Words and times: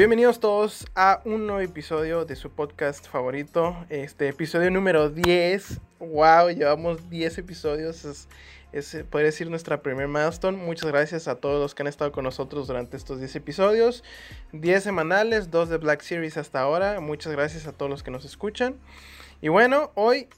Bienvenidos 0.00 0.40
todos 0.40 0.86
a 0.94 1.20
un 1.26 1.46
nuevo 1.46 1.60
episodio 1.60 2.24
de 2.24 2.34
su 2.34 2.48
podcast 2.48 3.06
favorito. 3.06 3.76
Este 3.90 4.28
episodio 4.28 4.70
número 4.70 5.10
10. 5.10 5.78
Wow, 5.98 6.48
llevamos 6.48 7.10
10 7.10 7.36
episodios. 7.36 8.06
Es, 8.06 8.26
es 8.72 9.04
podría 9.10 9.26
decir 9.26 9.50
nuestra 9.50 9.82
primer 9.82 10.08
milestone. 10.08 10.56
Muchas 10.56 10.90
gracias 10.90 11.28
a 11.28 11.34
todos 11.34 11.60
los 11.60 11.74
que 11.74 11.82
han 11.82 11.86
estado 11.86 12.12
con 12.12 12.24
nosotros 12.24 12.66
durante 12.66 12.96
estos 12.96 13.18
10 13.18 13.36
episodios. 13.36 14.02
10 14.52 14.82
semanales, 14.82 15.50
2 15.50 15.68
de 15.68 15.76
Black 15.76 16.00
Series 16.00 16.38
hasta 16.38 16.60
ahora. 16.60 16.98
Muchas 17.00 17.34
gracias 17.34 17.66
a 17.66 17.72
todos 17.72 17.90
los 17.90 18.02
que 18.02 18.10
nos 18.10 18.24
escuchan. 18.24 18.76
Y 19.42 19.48
bueno, 19.48 19.90
hoy 19.96 20.28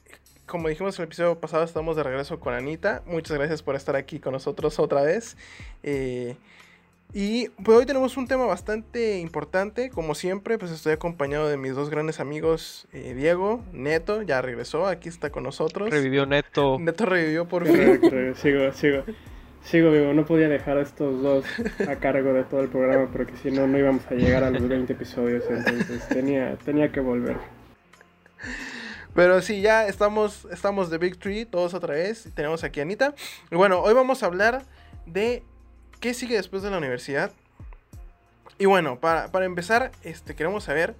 como 0.44 0.70
dijimos 0.70 0.98
en 0.98 1.02
el 1.02 1.06
episodio 1.06 1.38
pasado, 1.38 1.62
estamos 1.62 1.94
de 1.94 2.02
regreso 2.02 2.40
con 2.40 2.52
Anita. 2.52 3.04
Muchas 3.06 3.38
gracias 3.38 3.62
por 3.62 3.76
estar 3.76 3.94
aquí 3.94 4.18
con 4.18 4.32
nosotros 4.32 4.80
otra 4.80 5.02
vez. 5.02 5.36
Eh, 5.84 6.34
y 7.14 7.48
pues 7.62 7.78
hoy 7.78 7.86
tenemos 7.86 8.16
un 8.16 8.26
tema 8.26 8.46
bastante 8.46 9.18
importante. 9.18 9.90
Como 9.90 10.14
siempre, 10.14 10.58
pues 10.58 10.70
estoy 10.70 10.92
acompañado 10.92 11.48
de 11.48 11.56
mis 11.56 11.74
dos 11.74 11.90
grandes 11.90 12.20
amigos, 12.20 12.86
eh, 12.92 13.14
Diego, 13.14 13.62
Neto, 13.72 14.22
ya 14.22 14.40
regresó, 14.40 14.86
aquí 14.86 15.08
está 15.08 15.30
con 15.30 15.42
nosotros. 15.42 15.90
Revivió 15.90 16.26
Neto. 16.26 16.78
Neto 16.78 17.06
revivió 17.06 17.46
por 17.46 17.66
fin. 17.66 18.00
sigo, 18.36 18.72
sigo. 18.72 19.04
Sigo 19.64 19.92
vivo, 19.92 20.12
no 20.12 20.26
podía 20.26 20.48
dejar 20.48 20.78
a 20.78 20.82
estos 20.82 21.22
dos 21.22 21.44
a 21.88 21.96
cargo 21.96 22.32
de 22.32 22.42
todo 22.42 22.62
el 22.62 22.68
programa 22.68 23.08
porque 23.12 23.36
si 23.36 23.50
no, 23.52 23.66
no 23.68 23.78
íbamos 23.78 24.04
a 24.10 24.14
llegar 24.14 24.42
a 24.42 24.50
los 24.50 24.66
20 24.66 24.92
episodios, 24.92 25.44
entonces 25.48 26.08
tenía, 26.08 26.56
tenía 26.64 26.90
que 26.90 26.98
volver. 26.98 27.36
Pero 29.14 29.42
sí, 29.42 29.60
ya 29.60 29.86
estamos, 29.86 30.48
estamos 30.50 30.90
de 30.90 30.98
Big 30.98 31.18
Tree, 31.18 31.44
todos 31.44 31.74
otra 31.74 31.94
vez. 31.94 32.28
Tenemos 32.34 32.64
aquí 32.64 32.80
a 32.80 32.82
Anita. 32.82 33.14
Y 33.50 33.56
bueno, 33.56 33.80
hoy 33.80 33.92
vamos 33.92 34.22
a 34.22 34.26
hablar 34.26 34.64
de 35.06 35.42
qué 36.02 36.12
sigue 36.12 36.36
después 36.36 36.62
de 36.62 36.70
la 36.70 36.76
universidad. 36.78 37.30
Y 38.58 38.66
bueno, 38.66 39.00
para, 39.00 39.30
empezar, 39.44 39.92
este, 40.02 40.34
queremos 40.34 40.64
saber 40.64 40.94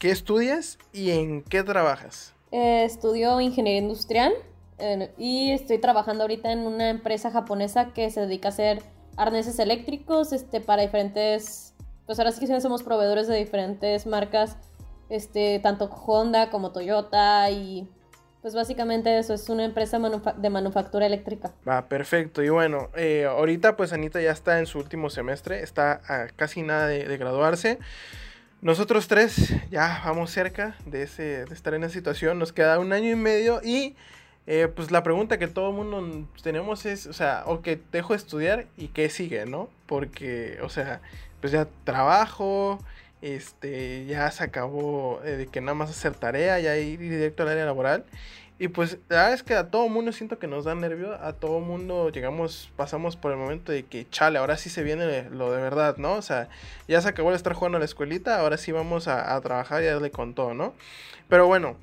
qué 0.00 0.10
estudias 0.10 0.78
y 0.92 1.10
en 1.10 1.42
qué 1.42 1.62
trabajas. 1.62 2.34
Eh, 2.50 2.84
estudio 2.84 3.40
ingeniería 3.40 3.82
industrial 3.82 4.32
y 5.18 5.52
estoy 5.52 5.78
trabajando 5.78 6.24
ahorita 6.24 6.50
en 6.50 6.60
una 6.60 6.90
empresa 6.90 7.30
japonesa 7.30 7.92
que 7.92 8.10
se 8.10 8.22
dedica 8.22 8.48
a 8.48 8.50
hacer 8.50 8.82
arneses 9.16 9.58
eléctricos 9.58 10.32
este, 10.32 10.60
para 10.60 10.82
diferentes, 10.82 11.74
pues 12.06 12.18
ahora 12.18 12.32
sí 12.32 12.44
que 12.44 12.60
somos 12.60 12.82
proveedores 12.82 13.28
de 13.28 13.36
diferentes 13.36 14.06
marcas, 14.06 14.56
este, 15.10 15.60
tanto 15.60 15.84
Honda 15.84 16.50
como 16.50 16.72
Toyota 16.72 17.50
y 17.50 17.88
pues 18.44 18.54
básicamente 18.54 19.18
eso 19.18 19.32
es 19.32 19.48
una 19.48 19.64
empresa 19.64 19.98
de 20.36 20.50
manufactura 20.50 21.06
eléctrica. 21.06 21.52
Va, 21.66 21.88
perfecto. 21.88 22.42
Y 22.42 22.50
bueno, 22.50 22.90
eh, 22.94 23.24
ahorita 23.24 23.74
pues 23.74 23.94
Anita 23.94 24.20
ya 24.20 24.32
está 24.32 24.58
en 24.58 24.66
su 24.66 24.78
último 24.78 25.08
semestre, 25.08 25.62
está 25.62 26.02
a 26.06 26.26
casi 26.26 26.60
nada 26.60 26.86
de, 26.88 27.16
graduarse. 27.16 27.78
Nosotros 28.60 29.08
tres 29.08 29.54
ya 29.70 30.02
vamos 30.04 30.30
cerca 30.30 30.76
de, 30.84 31.04
ese, 31.04 31.46
de 31.46 31.54
estar 31.54 31.72
en 31.72 31.84
esa 31.84 31.94
situación, 31.94 32.38
nos 32.38 32.52
queda 32.52 32.78
un 32.80 32.92
año 32.92 33.12
y 33.12 33.16
medio 33.16 33.62
y 33.64 33.96
eh, 34.46 34.68
pues 34.68 34.90
la 34.90 35.02
pregunta 35.02 35.38
que 35.38 35.48
todo 35.48 35.70
el 35.70 35.76
mundo 35.76 36.28
tenemos 36.42 36.84
es, 36.84 37.06
o 37.06 37.14
sea, 37.14 37.44
o 37.46 37.62
que 37.62 37.80
dejo 37.92 38.12
de 38.12 38.18
estudiar 38.18 38.66
y 38.76 38.88
qué 38.88 39.08
sigue, 39.08 39.46
¿no? 39.46 39.70
Porque, 39.86 40.58
o 40.62 40.68
sea, 40.68 41.00
pues 41.40 41.50
ya 41.50 41.66
trabajo, 41.84 42.78
este, 43.24 44.04
ya 44.04 44.30
se 44.30 44.44
acabó 44.44 45.22
eh, 45.24 45.30
de 45.38 45.46
que 45.46 45.62
nada 45.62 45.74
más 45.74 45.88
hacer 45.88 46.14
tarea, 46.14 46.60
ya 46.60 46.76
ir 46.76 46.98
directo 46.98 47.42
al 47.42 47.48
área 47.48 47.64
laboral. 47.64 48.04
Y 48.58 48.68
pues 48.68 48.98
la 49.08 49.16
verdad 49.16 49.32
es 49.32 49.42
que 49.42 49.54
a 49.54 49.70
todo 49.70 49.88
mundo 49.88 50.12
siento 50.12 50.38
que 50.38 50.46
nos 50.46 50.64
da 50.64 50.74
nervio, 50.74 51.14
a 51.14 51.32
todo 51.32 51.58
mundo 51.60 52.10
llegamos, 52.10 52.70
pasamos 52.76 53.16
por 53.16 53.32
el 53.32 53.38
momento 53.38 53.72
de 53.72 53.84
que, 53.84 54.08
chale, 54.10 54.38
ahora 54.38 54.58
sí 54.58 54.68
se 54.68 54.82
viene 54.82 55.30
lo 55.30 55.50
de 55.50 55.60
verdad, 55.60 55.96
¿no? 55.96 56.12
O 56.12 56.22
sea, 56.22 56.48
ya 56.86 57.00
se 57.00 57.08
acabó 57.08 57.30
de 57.30 57.36
estar 57.36 57.54
jugando 57.54 57.76
a 57.76 57.78
la 57.78 57.86
escuelita, 57.86 58.38
ahora 58.38 58.58
sí 58.58 58.70
vamos 58.72 59.08
a, 59.08 59.40
trabajar 59.40 59.82
y 59.82 59.86
darle 59.86 60.10
con 60.10 60.34
todo, 60.34 60.52
¿no? 60.52 60.74
Pero 61.28 61.46
bueno, 61.46 61.76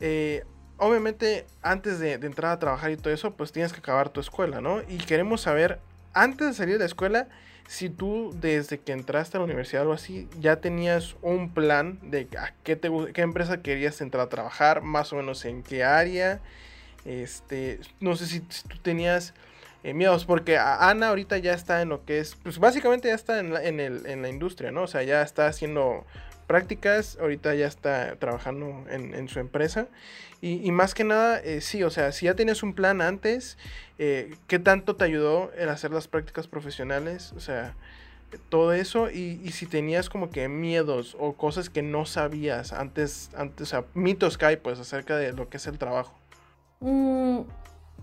eh, 0.00 0.44
obviamente 0.78 1.44
antes 1.60 1.98
de, 1.98 2.18
de, 2.18 2.26
entrar 2.28 2.52
a 2.52 2.58
trabajar 2.60 2.92
y 2.92 2.96
todo 2.96 3.12
eso, 3.12 3.32
pues 3.32 3.50
tienes 3.50 3.72
que 3.72 3.80
acabar 3.80 4.10
tu 4.10 4.20
escuela, 4.20 4.60
¿no? 4.60 4.80
Y 4.88 4.98
queremos 4.98 5.40
saber, 5.42 5.80
antes 6.14 6.46
de 6.46 6.54
salir 6.54 6.74
de 6.74 6.80
la 6.80 6.86
escuela, 6.86 7.28
si 7.68 7.90
tú 7.90 8.34
desde 8.40 8.80
que 8.80 8.92
entraste 8.92 9.36
a 9.36 9.40
la 9.40 9.44
universidad 9.44 9.86
o 9.86 9.92
así, 9.92 10.26
ya 10.40 10.56
tenías 10.56 11.16
un 11.20 11.52
plan 11.52 11.98
de 12.02 12.26
a 12.38 12.54
qué, 12.64 12.76
te, 12.76 12.90
qué 13.12 13.20
empresa 13.20 13.60
querías 13.60 14.00
entrar 14.00 14.24
a 14.24 14.28
trabajar, 14.30 14.80
más 14.80 15.12
o 15.12 15.16
menos 15.16 15.44
en 15.44 15.62
qué 15.62 15.84
área, 15.84 16.40
este, 17.04 17.78
no 18.00 18.16
sé 18.16 18.26
si, 18.26 18.40
tú 18.40 18.78
tenías 18.80 19.34
eh, 19.84 19.92
miedos, 19.92 20.24
porque 20.24 20.56
Ana 20.56 21.08
ahorita 21.10 21.36
ya 21.36 21.52
está 21.52 21.82
en 21.82 21.90
lo 21.90 22.06
que 22.06 22.20
es, 22.20 22.36
pues 22.36 22.58
básicamente 22.58 23.08
ya 23.08 23.14
está 23.14 23.38
en 23.38 23.52
la, 23.52 23.62
en, 23.62 23.80
el, 23.80 24.06
en 24.06 24.22
la 24.22 24.30
industria, 24.30 24.72
¿no? 24.72 24.84
O 24.84 24.86
sea, 24.86 25.02
ya 25.02 25.20
está 25.20 25.46
haciendo 25.46 26.06
prácticas, 26.46 27.18
ahorita 27.20 27.54
ya 27.54 27.66
está 27.66 28.16
trabajando 28.16 28.86
en, 28.88 29.28
su 29.28 29.40
empresa. 29.40 29.88
Y, 30.40 30.70
más 30.72 30.94
que 30.94 31.04
nada, 31.04 31.38
eh, 31.40 31.60
sí, 31.60 31.82
o 31.82 31.90
sea, 31.90 32.12
si 32.12 32.26
ya 32.26 32.34
tienes 32.34 32.62
un 32.62 32.72
plan 32.72 33.02
antes, 33.02 33.58
eh, 33.98 34.36
¿qué 34.46 34.58
tanto 34.58 34.96
te 34.96 35.04
ayudó 35.04 35.50
en 35.56 35.68
hacer 35.68 35.90
las 35.90 36.08
prácticas 36.08 36.46
profesionales? 36.46 37.32
O 37.36 37.40
sea, 37.40 37.74
todo 38.48 38.72
eso 38.72 39.10
y, 39.10 39.50
si 39.52 39.66
tenías 39.66 40.08
como 40.08 40.30
que 40.30 40.48
miedos 40.48 41.16
o 41.18 41.32
cosas 41.32 41.70
que 41.70 41.82
no 41.82 42.06
sabías 42.06 42.72
antes, 42.72 43.30
antes 43.36 43.68
o 43.68 43.70
sea, 43.70 43.84
mitos 43.94 44.38
que 44.38 44.46
hay 44.46 44.56
pues 44.56 44.78
acerca 44.78 45.16
de 45.16 45.32
lo 45.32 45.48
que 45.48 45.56
es 45.56 45.66
el 45.66 45.78
trabajo. 45.78 46.14
Mm, 46.80 47.40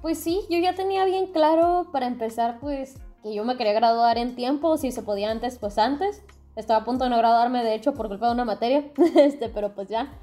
pues 0.02 0.20
sí, 0.20 0.42
yo 0.50 0.60
ya 0.60 0.76
tenía 0.76 1.06
bien 1.06 1.28
claro 1.28 1.90
para 1.92 2.08
empezar 2.08 2.60
pues 2.60 2.96
que 3.24 3.34
yo 3.34 3.44
me 3.46 3.58
quería 3.58 3.74
graduar 3.74 4.18
en 4.18 4.36
tiempo, 4.36 4.78
si 4.78 4.92
se 4.92 5.04
podía 5.04 5.32
antes 5.32 5.60
pues 5.60 5.78
antes. 5.78 6.24
Estaba 6.56 6.82
a 6.82 6.86
punto 6.86 7.04
de 7.04 7.10
no 7.10 7.18
graduarme, 7.18 7.64
de 7.64 7.76
hecho, 7.76 7.94
por 7.94 8.08
culpa 8.08 8.28
de 8.28 8.34
una 8.34 8.46
materia, 8.46 8.86
este, 9.18 9.50
pero 9.50 9.74
pues 9.74 9.90
ya. 9.90 10.14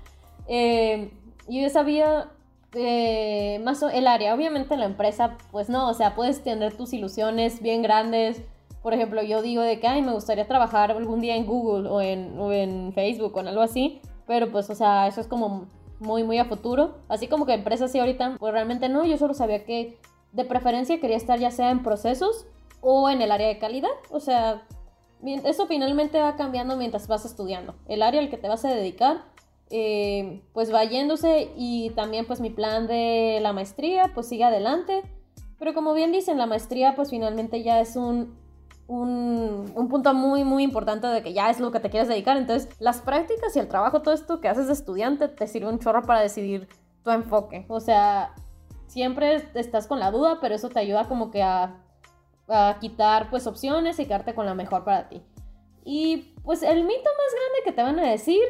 Eh, 0.48 1.12
yo 1.46 1.60
ya 1.60 1.68
sabía 1.68 2.30
eh, 2.74 3.60
más 3.64 3.82
el 3.82 4.06
área. 4.06 4.34
Obviamente 4.34 4.76
la 4.76 4.86
empresa, 4.86 5.36
pues 5.50 5.68
no, 5.68 5.88
o 5.88 5.94
sea, 5.94 6.14
puedes 6.14 6.42
tener 6.42 6.76
tus 6.76 6.92
ilusiones 6.92 7.60
bien 7.60 7.82
grandes. 7.82 8.42
Por 8.82 8.94
ejemplo, 8.94 9.22
yo 9.22 9.42
digo 9.42 9.62
de 9.62 9.78
que, 9.78 9.86
ay, 9.86 10.02
me 10.02 10.12
gustaría 10.12 10.48
trabajar 10.48 10.90
algún 10.90 11.20
día 11.20 11.36
en 11.36 11.46
Google 11.46 11.88
o 11.88 12.00
en, 12.00 12.92
Facebook 12.94 13.36
o 13.36 13.40
en 13.40 13.48
algo 13.48 13.62
así. 13.62 14.00
Pero 14.26 14.50
pues, 14.50 14.70
o 14.70 14.74
sea, 14.74 15.06
eso 15.06 15.20
es 15.20 15.26
como 15.26 15.66
muy, 16.00 16.24
muy 16.24 16.38
a 16.38 16.46
futuro. 16.46 16.96
Así 17.08 17.28
como 17.28 17.46
que 17.46 17.54
empresa 17.54 17.88
sí 17.88 17.98
ahorita, 17.98 18.36
pues 18.38 18.52
realmente 18.52 18.88
no. 18.88 19.04
Yo 19.04 19.18
solo 19.18 19.34
sabía 19.34 19.64
que 19.64 19.98
de 20.32 20.44
preferencia 20.44 20.98
quería 21.00 21.16
estar 21.16 21.38
ya 21.38 21.50
sea 21.50 21.70
en 21.70 21.82
procesos 21.82 22.46
o 22.80 23.10
en 23.10 23.22
el 23.22 23.30
área 23.30 23.48
de 23.48 23.58
calidad. 23.58 23.90
O 24.10 24.18
sea, 24.18 24.62
eso 25.44 25.66
finalmente 25.66 26.20
va 26.20 26.36
cambiando 26.36 26.76
mientras 26.76 27.06
vas 27.06 27.24
estudiando. 27.24 27.74
El 27.86 28.02
área 28.02 28.20
al 28.20 28.30
que 28.30 28.38
te 28.38 28.48
vas 28.48 28.64
a 28.64 28.70
dedicar, 28.70 29.22
eh, 29.72 30.42
pues 30.52 30.72
va 30.72 30.84
yéndose 30.84 31.50
y 31.56 31.90
también 31.90 32.26
pues 32.26 32.40
mi 32.40 32.50
plan 32.50 32.86
de 32.86 33.40
la 33.42 33.52
maestría 33.52 34.12
pues 34.14 34.28
sigue 34.28 34.44
adelante. 34.44 35.02
Pero 35.58 35.74
como 35.74 35.94
bien 35.94 36.12
dicen, 36.12 36.38
la 36.38 36.46
maestría 36.46 36.94
pues 36.94 37.10
finalmente 37.10 37.62
ya 37.62 37.80
es 37.80 37.96
un, 37.96 38.36
un, 38.86 39.72
un, 39.74 39.88
punto 39.88 40.14
muy 40.14 40.44
muy 40.44 40.62
importante 40.62 41.06
de 41.06 41.22
que 41.22 41.32
ya 41.32 41.50
es 41.50 41.58
lo 41.58 41.72
que 41.72 41.80
te 41.80 41.90
quieres 41.90 42.08
dedicar. 42.08 42.36
Entonces 42.36 42.68
las 42.78 43.00
prácticas 43.00 43.56
y 43.56 43.58
el 43.58 43.68
trabajo, 43.68 44.02
todo 44.02 44.14
esto 44.14 44.40
que 44.40 44.48
haces 44.48 44.68
de 44.68 44.74
estudiante 44.74 45.28
te 45.28 45.46
sirve 45.46 45.68
un 45.68 45.78
chorro 45.78 46.02
para 46.02 46.20
decidir 46.20 46.68
tu 47.02 47.10
enfoque. 47.10 47.64
O 47.68 47.80
sea, 47.80 48.34
siempre 48.86 49.42
estás 49.54 49.86
con 49.86 49.98
la 49.98 50.10
duda, 50.10 50.38
pero 50.40 50.54
eso 50.54 50.68
te 50.68 50.78
ayuda 50.78 51.08
como 51.08 51.30
que 51.30 51.42
a 51.42 51.82
a 52.48 52.78
quitar 52.80 53.30
pues 53.30 53.46
opciones 53.46 53.98
y 53.98 54.04
quedarte 54.04 54.34
con 54.34 54.46
la 54.46 54.54
mejor 54.54 54.84
para 54.84 55.08
ti. 55.08 55.22
Y 55.84 56.34
pues 56.44 56.62
el 56.62 56.84
mito 56.84 57.02
más 57.02 57.34
grande 57.34 57.64
que 57.64 57.72
te 57.72 57.82
van 57.82 57.98
a 57.98 58.10
decir 58.10 58.42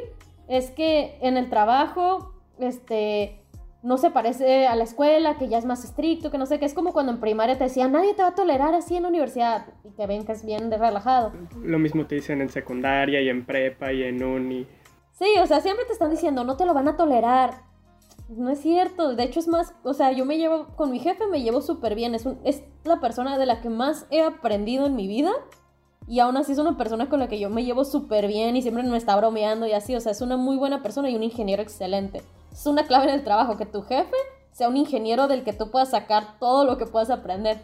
es 0.56 0.70
que 0.70 1.18
en 1.20 1.36
el 1.36 1.48
trabajo, 1.48 2.34
este, 2.58 3.40
no 3.82 3.98
se 3.98 4.10
parece 4.10 4.66
a 4.66 4.76
la 4.76 4.84
escuela, 4.84 5.38
que 5.38 5.48
ya 5.48 5.58
es 5.58 5.64
más 5.64 5.84
estricto, 5.84 6.30
que 6.30 6.38
no 6.38 6.46
sé, 6.46 6.58
que 6.58 6.66
es 6.66 6.74
como 6.74 6.92
cuando 6.92 7.12
en 7.12 7.20
primaria 7.20 7.58
te 7.58 7.64
decían, 7.64 7.92
nadie 7.92 8.14
te 8.14 8.22
va 8.22 8.28
a 8.28 8.34
tolerar 8.34 8.74
así 8.74 8.96
en 8.96 9.02
la 9.02 9.08
universidad 9.08 9.66
y 9.84 9.90
te 9.90 10.06
ven 10.06 10.24
que 10.24 10.32
es 10.32 10.44
bien 10.44 10.70
relajado. 10.70 11.32
Lo 11.62 11.78
mismo 11.78 12.06
te 12.06 12.16
dicen 12.16 12.40
en 12.40 12.48
secundaria 12.48 13.20
y 13.20 13.28
en 13.28 13.44
prepa 13.44 13.92
y 13.92 14.02
en 14.02 14.22
uni. 14.22 14.66
Sí, 15.12 15.26
o 15.40 15.46
sea, 15.46 15.60
siempre 15.60 15.84
te 15.86 15.92
están 15.92 16.10
diciendo, 16.10 16.44
no 16.44 16.56
te 16.56 16.66
lo 16.66 16.74
van 16.74 16.88
a 16.88 16.96
tolerar 16.96 17.72
no 18.36 18.50
es 18.50 18.60
cierto. 18.60 19.14
De 19.14 19.24
hecho, 19.24 19.40
es 19.40 19.48
más, 19.48 19.74
o 19.82 19.94
sea, 19.94 20.12
yo 20.12 20.24
me 20.24 20.38
llevo, 20.38 20.68
con 20.76 20.90
mi 20.90 20.98
jefe 20.98 21.26
me 21.26 21.42
llevo 21.42 21.60
súper 21.60 21.94
bien. 21.94 22.14
Es, 22.14 22.26
es 22.44 22.62
la 22.84 23.00
persona 23.00 23.38
de 23.38 23.46
la 23.46 23.60
que 23.60 23.68
más 23.68 24.06
he 24.10 24.22
aprendido 24.22 24.86
en 24.86 24.96
mi 24.96 25.06
vida. 25.06 25.32
Y 26.06 26.20
aún 26.20 26.36
así 26.36 26.52
es 26.52 26.58
una 26.58 26.76
persona 26.76 27.08
con 27.08 27.20
la 27.20 27.28
que 27.28 27.38
yo 27.38 27.48
me 27.48 27.64
llevo 27.64 27.84
súper 27.84 28.26
bien 28.26 28.56
y 28.56 28.62
siempre 28.62 28.82
me 28.82 28.96
está 28.96 29.16
bromeando 29.16 29.66
y 29.66 29.72
así. 29.72 29.94
O 29.94 30.00
sea, 30.00 30.12
es 30.12 30.20
una 30.20 30.36
muy 30.36 30.56
buena 30.56 30.82
persona 30.82 31.08
y 31.10 31.16
un 31.16 31.22
ingeniero 31.22 31.62
excelente. 31.62 32.22
Es 32.52 32.66
una 32.66 32.86
clave 32.86 33.04
en 33.04 33.14
el 33.14 33.24
trabajo, 33.24 33.56
que 33.56 33.66
tu 33.66 33.82
jefe 33.82 34.16
sea 34.52 34.68
un 34.68 34.76
ingeniero 34.76 35.28
del 35.28 35.44
que 35.44 35.52
tú 35.52 35.70
puedas 35.70 35.90
sacar 35.90 36.38
todo 36.38 36.64
lo 36.64 36.76
que 36.76 36.86
puedas 36.86 37.10
aprender. 37.10 37.62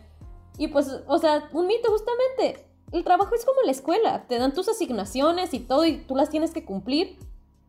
Y 0.56 0.69
pues, 0.69 0.90
o 1.06 1.19
sea, 1.19 1.49
un 1.52 1.67
mito 1.67 1.90
justamente. 1.90 2.64
El 2.90 3.05
trabajo 3.05 3.35
es 3.35 3.44
como 3.44 3.61
la 3.64 3.70
escuela. 3.70 4.26
Te 4.26 4.38
dan 4.38 4.55
tus 4.55 4.69
asignaciones 4.69 5.52
y 5.52 5.61
todo 5.61 5.85
y 5.85 5.99
tú 5.99 6.17
las 6.17 6.31
tienes 6.31 6.52
que 6.52 6.64
cumplir. 6.64 7.19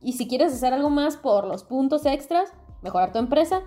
Y 0.01 0.13
si 0.13 0.27
quieres 0.27 0.53
hacer 0.53 0.73
algo 0.73 0.89
más 0.89 1.17
por 1.17 1.45
los 1.45 1.63
puntos 1.63 2.05
extras, 2.05 2.53
mejorar 2.81 3.11
tu 3.11 3.19
empresa, 3.19 3.63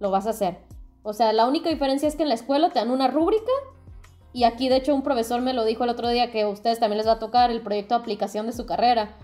lo 0.00 0.10
vas 0.10 0.26
a 0.26 0.30
hacer. 0.30 0.58
O 1.02 1.12
sea, 1.12 1.32
la 1.34 1.46
única 1.46 1.68
diferencia 1.68 2.08
es 2.08 2.16
que 2.16 2.22
en 2.22 2.30
la 2.30 2.34
escuela 2.34 2.70
te 2.70 2.78
dan 2.78 2.90
una 2.90 3.08
rúbrica 3.08 3.52
Y 4.34 4.42
aquí, 4.42 4.68
de 4.68 4.76
hecho, 4.76 4.92
un 4.92 5.04
profesor 5.04 5.40
me 5.40 5.54
lo 5.54 5.64
dijo 5.64 5.84
el 5.84 5.90
otro 5.90 6.08
día 6.08 6.32
que 6.32 6.42
a 6.42 6.48
ustedes 6.48 6.80
también 6.80 6.98
les 6.98 7.06
va 7.06 7.12
a 7.12 7.18
tocar 7.20 7.52
el 7.52 7.60
proyecto 7.60 7.94
de 7.94 8.00
aplicación 8.00 8.46
de 8.46 8.52
su 8.52 8.66
carrera. 8.66 9.16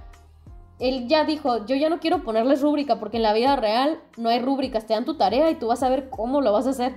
Él 0.78 1.08
ya 1.08 1.24
dijo, 1.24 1.66
yo 1.66 1.74
ya 1.74 1.90
no 1.90 1.98
quiero 1.98 2.22
ponerles 2.22 2.62
rúbrica 2.62 3.00
porque 3.00 3.16
en 3.16 3.24
la 3.24 3.34
vida 3.34 3.56
real 3.56 3.98
no 4.16 4.28
hay 4.28 4.38
rúbricas, 4.38 4.86
te 4.86 4.94
dan 4.94 5.04
tu 5.04 5.16
tarea 5.16 5.50
y 5.50 5.56
tú 5.56 5.66
vas 5.66 5.82
a 5.82 5.90
ver 5.90 6.08
cómo 6.10 6.40
lo 6.40 6.52
vas 6.52 6.68
a 6.68 6.70
hacer. 6.70 6.94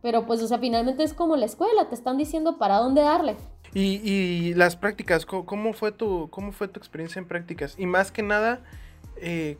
Pero 0.00 0.26
pues, 0.26 0.42
o 0.42 0.48
sea, 0.48 0.58
finalmente 0.58 1.02
es 1.02 1.12
como 1.12 1.36
la 1.36 1.44
escuela, 1.44 1.90
te 1.90 1.94
están 1.94 2.16
diciendo 2.16 2.56
para 2.56 2.78
dónde 2.78 3.02
darle. 3.02 3.36
Y, 3.74 4.54
las 4.54 4.74
prácticas, 4.74 5.26
¿cómo 5.26 5.74
fue, 5.74 5.92
tu, 5.92 6.30
¿cómo 6.30 6.52
fue 6.52 6.68
tu 6.68 6.80
experiencia 6.80 7.20
en 7.20 7.28
prácticas? 7.28 7.74
Y 7.76 7.84
más 7.84 8.10
que 8.10 8.22
nada, 8.22 8.60
eh, 9.18 9.58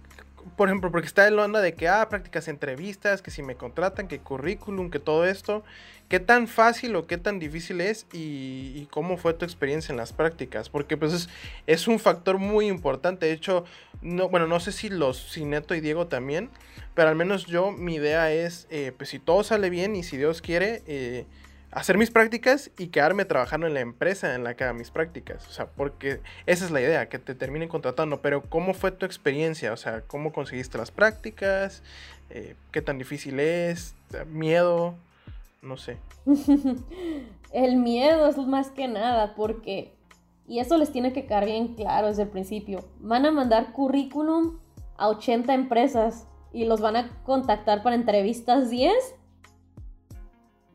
por 0.57 0.69
ejemplo, 0.69 0.91
porque 0.91 1.07
está 1.07 1.29
el 1.29 1.39
onda 1.39 1.61
de 1.61 1.75
que, 1.75 1.89
ah, 1.89 2.09
prácticas, 2.09 2.49
entrevistas, 2.49 3.21
que 3.21 3.31
si 3.31 3.43
me 3.43 3.57
contratan, 3.57 4.09
que 4.09 4.21
currículum, 4.21 4.91
que 4.91 4.99
todo 4.99 5.27
esto. 5.27 5.65
¿Qué 6.09 6.21
tan 6.21 6.47
fácil 6.47 6.95
o 6.95 7.07
qué 7.09 7.19
tan 7.19 7.41
difícil 7.41 7.81
es 7.81 8.07
y, 8.13 8.87
cómo 8.93 9.17
fue 9.17 9.35
tu 9.35 9.45
experiencia 9.45 9.93
en 9.93 9.97
las 9.97 10.13
prácticas? 10.13 10.69
Porque 10.69 10.97
pues 10.97 11.29
es, 11.67 11.89
un 11.89 11.99
factor 11.99 12.39
muy 12.39 12.69
importante. 12.69 13.27
De 13.27 13.33
hecho, 13.33 13.65
no, 14.03 14.29
bueno, 14.29 14.47
no 14.47 14.61
sé 14.61 14.71
si 14.71 14.89
los, 14.89 15.19
si 15.19 15.45
Neto 15.45 15.75
y 15.75 15.81
Diego 15.81 16.07
también, 16.07 16.51
pero 16.95 17.09
al 17.09 17.17
menos 17.17 17.47
yo, 17.47 17.73
mi 17.73 17.97
idea 17.97 18.33
es, 18.33 18.69
eh, 18.71 18.93
pues 18.97 19.11
si 19.11 19.19
todo 19.19 19.43
sale 19.43 19.69
bien 19.69 19.97
y 19.97 20.05
si 20.05 20.17
Dios 20.17 20.43
quiere, 20.43 20.83
eh, 20.87 21.27
hacer 21.73 21.99
mis 21.99 22.13
prácticas 22.13 22.71
y 22.79 22.87
quedarme 22.87 23.25
trabajando 23.25 23.67
en 23.67 23.75
la 23.75 23.81
empresa 23.81 24.35
en 24.37 24.45
la 24.45 24.55
que 24.55 24.63
haga 24.63 24.75
mis 24.75 24.93
prácticas. 24.93 25.47
O 25.49 25.53
sea, 25.53 25.67
porque 25.67 26.21
esa 26.47 26.65
es 26.65 26.71
la 26.71 26.81
idea, 26.81 27.09
que 27.09 27.19
te 27.19 27.35
terminen 27.35 27.69
contratando. 27.69 28.23
Pero 28.23 28.43
¿cómo 28.43 28.75
fue 28.75 28.93
tu 28.93 29.05
experiencia? 29.07 29.73
O 29.73 29.77
sea, 29.77 30.03
¿cómo 30.03 30.33
conseguiste 30.33 30.79
las 30.79 30.93
prácticas? 30.93 31.83
Eh, 32.31 32.55
¿Qué 32.71 32.81
tan 32.81 32.97
difícil 32.97 33.41
es? 33.41 33.95
¿Miedo? 34.29 34.97
No 35.67 35.77
sé. 35.77 35.99
el 37.53 37.77
miedo 37.77 38.29
es 38.29 38.39
más 38.39 38.71
que 38.71 38.87
nada 38.87 39.35
porque, 39.35 39.99
y 40.47 40.61
eso 40.61 40.79
les 40.79 40.93
tiene 40.93 41.13
que 41.13 41.27
quedar 41.27 41.45
bien 41.45 41.75
claro 41.75 42.07
desde 42.07 42.23
el 42.23 42.29
principio, 42.29 42.85
van 43.01 43.27
a 43.27 43.33
mandar 43.33 43.73
currículum 43.73 44.59
a 44.97 45.09
80 45.09 45.53
empresas 45.55 46.29
y 46.53 46.67
los 46.67 46.81
van 46.81 46.97
a 46.97 47.23
contactar 47.25 47.83
para 47.83 47.97
entrevistas 47.97 48.71
10 48.71 48.95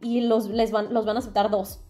y 0.01 0.21
los, 0.21 0.49
les 0.49 0.71
van, 0.71 0.94
los 0.94 1.05
van 1.05 1.15
a 1.15 1.19
aceptar 1.19 1.49
dos. 1.49 1.81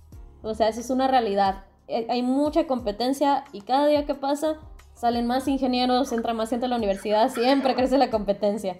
O 0.43 0.53
sea, 0.53 0.67
eso 0.67 0.79
es 0.79 0.89
una 0.91 1.07
realidad. 1.07 1.65
Eh, 1.87 2.05
hay 2.09 2.21
mucha 2.21 2.67
competencia 2.67 3.45
y 3.51 3.61
cada 3.61 3.87
día 3.87 4.05
que 4.05 4.15
pasa 4.15 4.59
salen 4.93 5.25
más 5.25 5.47
ingenieros, 5.47 6.11
entra 6.11 6.33
más 6.33 6.51
gente 6.51 6.67
a 6.67 6.69
la 6.69 6.75
universidad, 6.75 7.29
siempre 7.29 7.73
crece 7.73 7.97
la 7.97 8.11
competencia. 8.11 8.77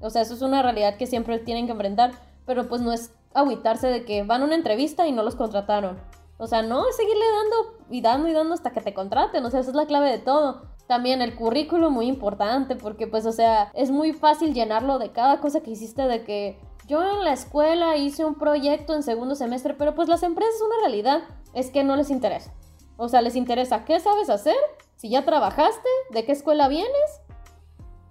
O 0.00 0.10
sea, 0.10 0.22
eso 0.22 0.34
es 0.34 0.42
una 0.42 0.60
realidad 0.60 0.96
que 0.96 1.06
siempre 1.06 1.38
tienen 1.38 1.66
que 1.66 1.72
enfrentar, 1.72 2.10
pero 2.46 2.68
pues 2.68 2.80
no 2.80 2.92
es 2.92 3.12
agüitarse 3.34 3.88
de 3.88 4.04
que 4.04 4.22
van 4.22 4.42
a 4.42 4.44
una 4.44 4.54
entrevista 4.54 5.06
y 5.06 5.12
no 5.12 5.22
los 5.22 5.36
contrataron. 5.36 5.98
O 6.38 6.46
sea, 6.46 6.62
no, 6.62 6.84
seguirle 6.96 7.24
dando 7.36 7.78
y 7.90 8.00
dando 8.00 8.28
y 8.28 8.32
dando 8.32 8.54
hasta 8.54 8.70
que 8.70 8.80
te 8.80 8.94
contraten. 8.94 9.44
O 9.44 9.50
sea, 9.50 9.60
esa 9.60 9.70
es 9.70 9.76
la 9.76 9.86
clave 9.86 10.10
de 10.10 10.18
todo. 10.18 10.62
También 10.86 11.22
el 11.22 11.36
currículo 11.36 11.90
muy 11.90 12.06
importante 12.06 12.76
porque 12.76 13.06
pues, 13.06 13.26
o 13.26 13.32
sea, 13.32 13.70
es 13.74 13.90
muy 13.90 14.12
fácil 14.12 14.54
llenarlo 14.54 14.98
de 14.98 15.12
cada 15.12 15.40
cosa 15.40 15.60
que 15.60 15.70
hiciste 15.70 16.02
de 16.08 16.24
que 16.24 16.58
yo 16.86 17.02
en 17.02 17.22
la 17.22 17.32
escuela 17.32 17.96
hice 17.96 18.24
un 18.24 18.34
proyecto 18.34 18.94
en 18.94 19.02
segundo 19.02 19.34
semestre, 19.34 19.74
pero 19.74 19.94
pues 19.94 20.08
las 20.08 20.22
empresas 20.24 20.60
una 20.60 20.80
realidad 20.80 21.22
es 21.54 21.70
que 21.70 21.84
no 21.84 21.94
les 21.94 22.10
interesa. 22.10 22.52
O 22.96 23.08
sea, 23.08 23.22
les 23.22 23.36
interesa 23.36 23.84
qué 23.84 24.00
sabes 24.00 24.28
hacer, 24.28 24.56
si 24.96 25.08
ya 25.08 25.24
trabajaste, 25.24 25.88
de 26.10 26.24
qué 26.24 26.32
escuela 26.32 26.68
vienes 26.68 27.20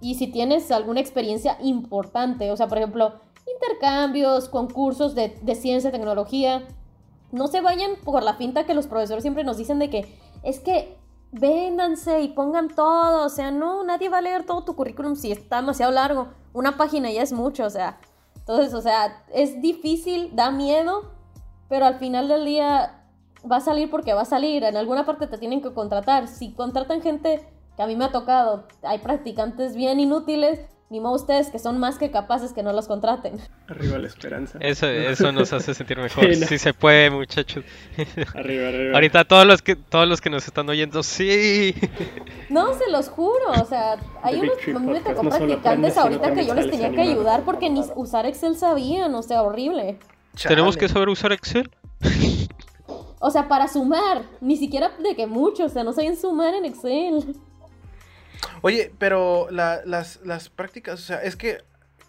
y 0.00 0.14
si 0.14 0.28
tienes 0.28 0.70
alguna 0.70 1.00
experiencia 1.00 1.58
importante. 1.60 2.50
O 2.50 2.56
sea, 2.56 2.68
por 2.68 2.78
ejemplo, 2.78 3.20
intercambios, 3.54 4.48
concursos 4.48 5.14
de, 5.14 5.38
de 5.42 5.54
ciencia, 5.54 5.90
tecnología. 5.90 6.66
No 7.32 7.46
se 7.46 7.60
vayan 7.60 7.92
por 8.04 8.22
la 8.22 8.34
finta 8.34 8.66
que 8.66 8.74
los 8.74 8.86
profesores 8.86 9.22
siempre 9.22 9.44
nos 9.44 9.56
dicen 9.56 9.78
de 9.78 9.90
que 9.90 10.18
es 10.42 10.60
que 10.60 10.98
véndanse 11.32 12.20
y 12.20 12.28
pongan 12.28 12.68
todo. 12.68 13.24
O 13.24 13.28
sea, 13.28 13.50
no, 13.50 13.84
nadie 13.84 14.08
va 14.08 14.18
a 14.18 14.22
leer 14.22 14.44
todo 14.46 14.64
tu 14.64 14.74
currículum 14.74 15.16
si 15.16 15.32
está 15.32 15.56
demasiado 15.56 15.92
largo. 15.92 16.28
Una 16.52 16.76
página 16.76 17.10
ya 17.10 17.22
es 17.22 17.32
mucho, 17.32 17.64
o 17.64 17.70
sea. 17.70 18.00
Entonces, 18.36 18.74
o 18.74 18.80
sea, 18.80 19.24
es 19.32 19.60
difícil, 19.60 20.34
da 20.34 20.50
miedo, 20.50 21.12
pero 21.68 21.86
al 21.86 21.98
final 21.98 22.26
del 22.26 22.44
día 22.44 23.04
va 23.50 23.56
a 23.56 23.60
salir 23.60 23.90
porque 23.90 24.14
va 24.14 24.22
a 24.22 24.26
salir. 24.26 24.64
En 24.64 24.76
alguna 24.76 25.06
parte 25.06 25.26
te 25.26 25.38
tienen 25.38 25.62
que 25.62 25.72
contratar. 25.72 26.26
Si 26.26 26.52
contratan 26.52 27.00
gente 27.00 27.46
que 27.76 27.82
a 27.82 27.86
mí 27.86 27.96
me 27.96 28.06
ha 28.06 28.12
tocado, 28.12 28.64
hay 28.82 28.98
practicantes 28.98 29.76
bien 29.76 30.00
inútiles, 30.00 30.60
ni 30.90 30.98
modo 30.98 31.14
ustedes 31.14 31.50
que 31.50 31.60
son 31.60 31.78
más 31.78 31.98
que 31.98 32.10
capaces 32.10 32.52
que 32.52 32.64
no 32.64 32.72
los 32.72 32.88
contraten. 32.88 33.38
Arriba 33.68 33.96
la 33.98 34.08
esperanza. 34.08 34.58
Eso, 34.60 34.86
eso 34.88 35.30
nos 35.30 35.52
hace 35.52 35.72
sentir 35.72 35.96
mejor. 35.98 36.34
sí, 36.34 36.58
se 36.58 36.74
puede, 36.74 37.10
muchachos. 37.10 37.64
Arriba, 38.34 38.68
arriba. 38.68 38.94
Ahorita 38.94 39.24
todos 39.24 39.46
los 39.46 39.62
que 39.62 39.76
todos 39.76 40.08
los 40.08 40.20
que 40.20 40.30
nos 40.30 40.46
están 40.46 40.68
oyendo, 40.68 41.02
sí. 41.04 41.74
No, 42.50 42.74
se 42.74 42.90
los 42.90 43.08
juro, 43.08 43.52
o 43.62 43.64
sea, 43.64 43.96
hay 44.24 44.40
unos 44.40 44.82
me 44.82 45.00
tocó 45.00 45.22
practicantes 45.28 45.96
ahorita 45.96 46.34
que 46.34 46.44
yo 46.44 46.54
les 46.54 46.68
tenía 46.68 46.90
que 46.90 47.00
ayudar 47.00 47.44
porque 47.44 47.70
ni 47.70 47.80
usar 47.94 48.26
Excel 48.26 48.56
sabían, 48.56 49.14
o 49.14 49.22
sea, 49.22 49.42
horrible. 49.42 49.98
¿Tenemos 50.48 50.76
que 50.76 50.88
saber 50.88 51.08
usar 51.08 51.30
Excel? 51.30 51.70
O 53.20 53.30
sea, 53.30 53.46
para 53.46 53.68
sumar, 53.68 54.22
ni 54.40 54.56
siquiera 54.56 54.90
de 54.98 55.14
que 55.14 55.28
mucho, 55.28 55.66
o 55.66 55.68
sea, 55.68 55.84
no 55.84 55.92
saben 55.92 56.16
sumar 56.16 56.54
en 56.54 56.64
Excel. 56.64 57.36
Oye, 58.62 58.92
pero 58.98 59.48
las, 59.50 60.18
prácticas, 60.54 61.00
o 61.00 61.02
sea, 61.02 61.22
es 61.22 61.36
que, 61.36 61.58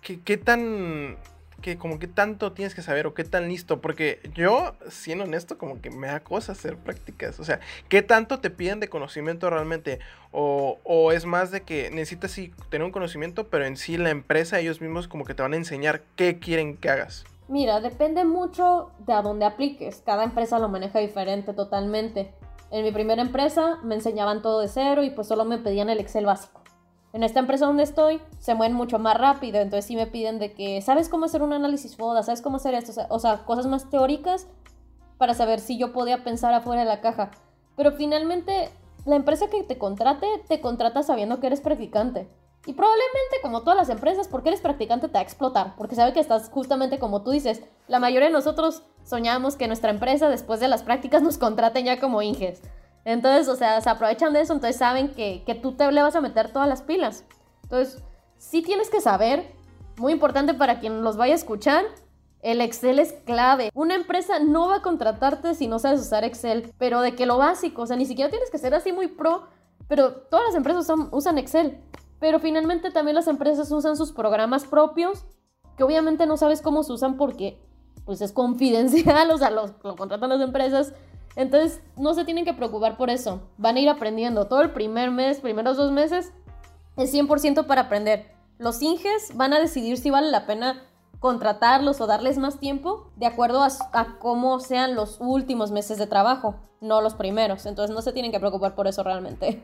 ¿qué 0.01 0.37
tan, 0.37 1.17
que 1.61 1.77
como 1.77 1.99
que 1.99 2.07
tanto 2.07 2.51
tienes 2.51 2.75
que 2.75 2.81
saber 2.81 3.07
o 3.07 3.13
qué 3.13 3.23
tan 3.23 3.47
listo? 3.47 3.81
Porque 3.81 4.19
yo, 4.33 4.73
siendo 4.89 5.23
honesto, 5.23 5.57
como 5.57 5.81
que 5.81 5.89
me 5.89 6.07
da 6.07 6.21
cosa 6.21 6.51
hacer 6.51 6.77
prácticas. 6.77 7.39
O 7.39 7.43
sea, 7.43 7.59
¿qué 7.89 8.01
tanto 8.01 8.39
te 8.39 8.49
piden 8.49 8.79
de 8.79 8.89
conocimiento 8.89 9.49
realmente? 9.49 9.99
O, 10.31 10.79
o 10.83 11.11
es 11.11 11.25
más 11.25 11.51
de 11.51 11.61
que 11.61 11.89
necesitas 11.91 12.31
sí 12.31 12.53
tener 12.69 12.85
un 12.85 12.91
conocimiento, 12.91 13.47
pero 13.47 13.65
en 13.65 13.77
sí 13.77 13.97
la 13.97 14.09
empresa, 14.09 14.59
ellos 14.59 14.81
mismos 14.81 15.07
como 15.07 15.25
que 15.25 15.33
te 15.33 15.43
van 15.43 15.53
a 15.53 15.57
enseñar 15.57 16.01
qué 16.15 16.39
quieren 16.39 16.77
que 16.77 16.89
hagas. 16.89 17.25
Mira, 17.47 17.81
depende 17.81 18.23
mucho 18.23 18.91
de 18.99 19.11
a 19.11 19.21
dónde 19.21 19.45
apliques. 19.45 20.01
Cada 20.05 20.23
empresa 20.23 20.57
lo 20.57 20.69
maneja 20.69 20.99
diferente 20.99 21.53
totalmente. 21.53 22.31
En 22.71 22.85
mi 22.85 22.91
primera 22.93 23.21
empresa 23.21 23.79
me 23.83 23.95
enseñaban 23.95 24.41
todo 24.41 24.61
de 24.61 24.69
cero 24.69 25.03
y 25.03 25.09
pues 25.09 25.27
solo 25.27 25.43
me 25.43 25.57
pedían 25.57 25.89
el 25.89 25.99
Excel 25.99 26.25
básico. 26.25 26.61
En 27.11 27.23
esta 27.23 27.41
empresa 27.41 27.65
donde 27.65 27.83
estoy 27.83 28.21
se 28.39 28.55
mueven 28.55 28.75
mucho 28.75 28.97
más 28.97 29.17
rápido, 29.17 29.59
entonces 29.59 29.83
sí 29.83 29.97
me 29.97 30.07
piden 30.07 30.39
de 30.39 30.53
que, 30.53 30.81
¿sabes 30.81 31.09
cómo 31.09 31.25
hacer 31.25 31.41
un 31.43 31.51
análisis 31.51 31.97
FODA? 31.97 32.23
¿Sabes 32.23 32.41
cómo 32.41 32.55
hacer 32.55 32.73
esto? 32.73 33.01
O 33.09 33.19
sea, 33.19 33.43
cosas 33.43 33.67
más 33.67 33.89
teóricas 33.89 34.47
para 35.17 35.33
saber 35.33 35.59
si 35.59 35.77
yo 35.77 35.91
podía 35.91 36.23
pensar 36.23 36.53
afuera 36.53 36.83
de 36.83 36.87
la 36.87 37.01
caja. 37.01 37.31
Pero 37.75 37.91
finalmente, 37.91 38.69
la 39.05 39.17
empresa 39.17 39.49
que 39.49 39.63
te 39.63 39.77
contrate, 39.77 40.25
te 40.47 40.61
contrata 40.61 41.03
sabiendo 41.03 41.41
que 41.41 41.47
eres 41.47 41.59
practicante. 41.59 42.29
Y 42.65 42.73
probablemente, 42.73 43.37
como 43.41 43.61
todas 43.61 43.75
las 43.75 43.89
empresas, 43.89 44.27
porque 44.27 44.49
eres 44.49 44.61
practicante 44.61 45.07
te 45.07 45.13
va 45.13 45.19
a 45.19 45.23
explotar, 45.23 45.75
porque 45.77 45.95
sabe 45.95 46.13
que 46.13 46.19
estás 46.19 46.49
justamente 46.49 46.99
como 46.99 47.23
tú 47.23 47.31
dices. 47.31 47.61
La 47.87 47.99
mayoría 47.99 48.27
de 48.27 48.33
nosotros 48.33 48.83
soñamos 49.03 49.55
que 49.55 49.67
nuestra 49.67 49.89
empresa, 49.89 50.29
después 50.29 50.59
de 50.59 50.67
las 50.67 50.83
prácticas, 50.83 51.21
nos 51.23 51.37
contraten 51.37 51.85
ya 51.85 51.99
como 51.99 52.21
Inges. 52.21 52.61
Entonces, 53.03 53.47
o 53.47 53.55
sea, 53.55 53.81
se 53.81 53.89
aprovechan 53.89 54.31
de 54.33 54.41
eso, 54.41 54.53
entonces 54.53 54.77
saben 54.77 55.09
que, 55.09 55.43
que 55.45 55.55
tú 55.55 55.71
te 55.71 55.91
le 55.91 56.03
vas 56.03 56.15
a 56.15 56.21
meter 56.21 56.53
todas 56.53 56.69
las 56.69 56.83
pilas. 56.83 57.25
Entonces, 57.63 58.03
sí 58.37 58.61
tienes 58.61 58.91
que 58.91 59.01
saber, 59.01 59.51
muy 59.97 60.13
importante 60.13 60.53
para 60.53 60.79
quien 60.79 61.03
los 61.03 61.17
vaya 61.17 61.33
a 61.33 61.37
escuchar, 61.37 61.83
el 62.41 62.61
Excel 62.61 62.99
es 62.99 63.13
clave. 63.25 63.71
Una 63.73 63.95
empresa 63.95 64.39
no 64.39 64.67
va 64.67 64.77
a 64.77 64.81
contratarte 64.81 65.55
si 65.55 65.67
no 65.67 65.79
sabes 65.79 66.01
usar 66.01 66.23
Excel, 66.23 66.73
pero 66.77 67.01
de 67.01 67.15
que 67.15 67.25
lo 67.25 67.37
básico, 67.37 67.83
o 67.83 67.87
sea, 67.87 67.97
ni 67.97 68.05
siquiera 68.05 68.29
tienes 68.29 68.49
que 68.49 68.57
ser 68.57 68.73
así 68.73 68.91
muy 68.91 69.07
pro, 69.07 69.47
pero 69.87 70.13
todas 70.13 70.47
las 70.47 70.55
empresas 70.55 70.83
usan, 70.83 71.09
usan 71.11 71.37
Excel. 71.37 71.79
Pero 72.21 72.39
finalmente 72.39 72.91
también 72.91 73.15
las 73.15 73.27
empresas 73.27 73.69
usan 73.71 73.97
sus 73.97 74.13
programas 74.13 74.63
propios, 74.63 75.25
que 75.75 75.83
obviamente 75.83 76.27
no 76.27 76.37
sabes 76.37 76.61
cómo 76.61 76.83
se 76.83 76.93
usan 76.93 77.17
porque 77.17 77.59
pues 78.05 78.21
es 78.21 78.31
confidencial, 78.31 79.29
o 79.31 79.37
sea, 79.37 79.49
lo, 79.49 79.75
lo 79.83 79.95
contratan 79.97 80.29
las 80.29 80.41
empresas. 80.41 80.93
Entonces 81.35 81.81
no 81.97 82.13
se 82.13 82.23
tienen 82.23 82.45
que 82.45 82.53
preocupar 82.53 82.95
por 82.95 83.09
eso. 83.09 83.41
Van 83.57 83.75
a 83.75 83.79
ir 83.79 83.89
aprendiendo. 83.89 84.47
Todo 84.47 84.61
el 84.61 84.71
primer 84.71 85.09
mes, 85.09 85.39
primeros 85.39 85.77
dos 85.77 85.91
meses, 85.91 86.31
es 86.95 87.13
100% 87.13 87.65
para 87.65 87.81
aprender. 87.81 88.31
Los 88.59 88.81
Inges 88.83 89.35
van 89.35 89.53
a 89.53 89.59
decidir 89.59 89.97
si 89.97 90.11
vale 90.11 90.29
la 90.29 90.45
pena 90.45 90.83
contratarlos 91.19 92.01
o 92.01 92.07
darles 92.07 92.37
más 92.37 92.59
tiempo 92.59 93.09
de 93.15 93.25
acuerdo 93.25 93.63
a, 93.63 93.69
a, 93.93 94.19
cómo 94.19 94.59
sean 94.59 94.93
los 94.93 95.17
últimos 95.19 95.71
meses 95.71 95.97
de 95.97 96.05
trabajo, 96.05 96.55
no 96.81 97.01
los 97.01 97.15
primeros. 97.15 97.65
Entonces 97.65 97.95
no 97.95 98.03
se 98.03 98.13
tienen 98.13 98.31
que 98.31 98.39
preocupar 98.39 98.75
por 98.75 98.85
eso 98.85 99.01
realmente. 99.01 99.63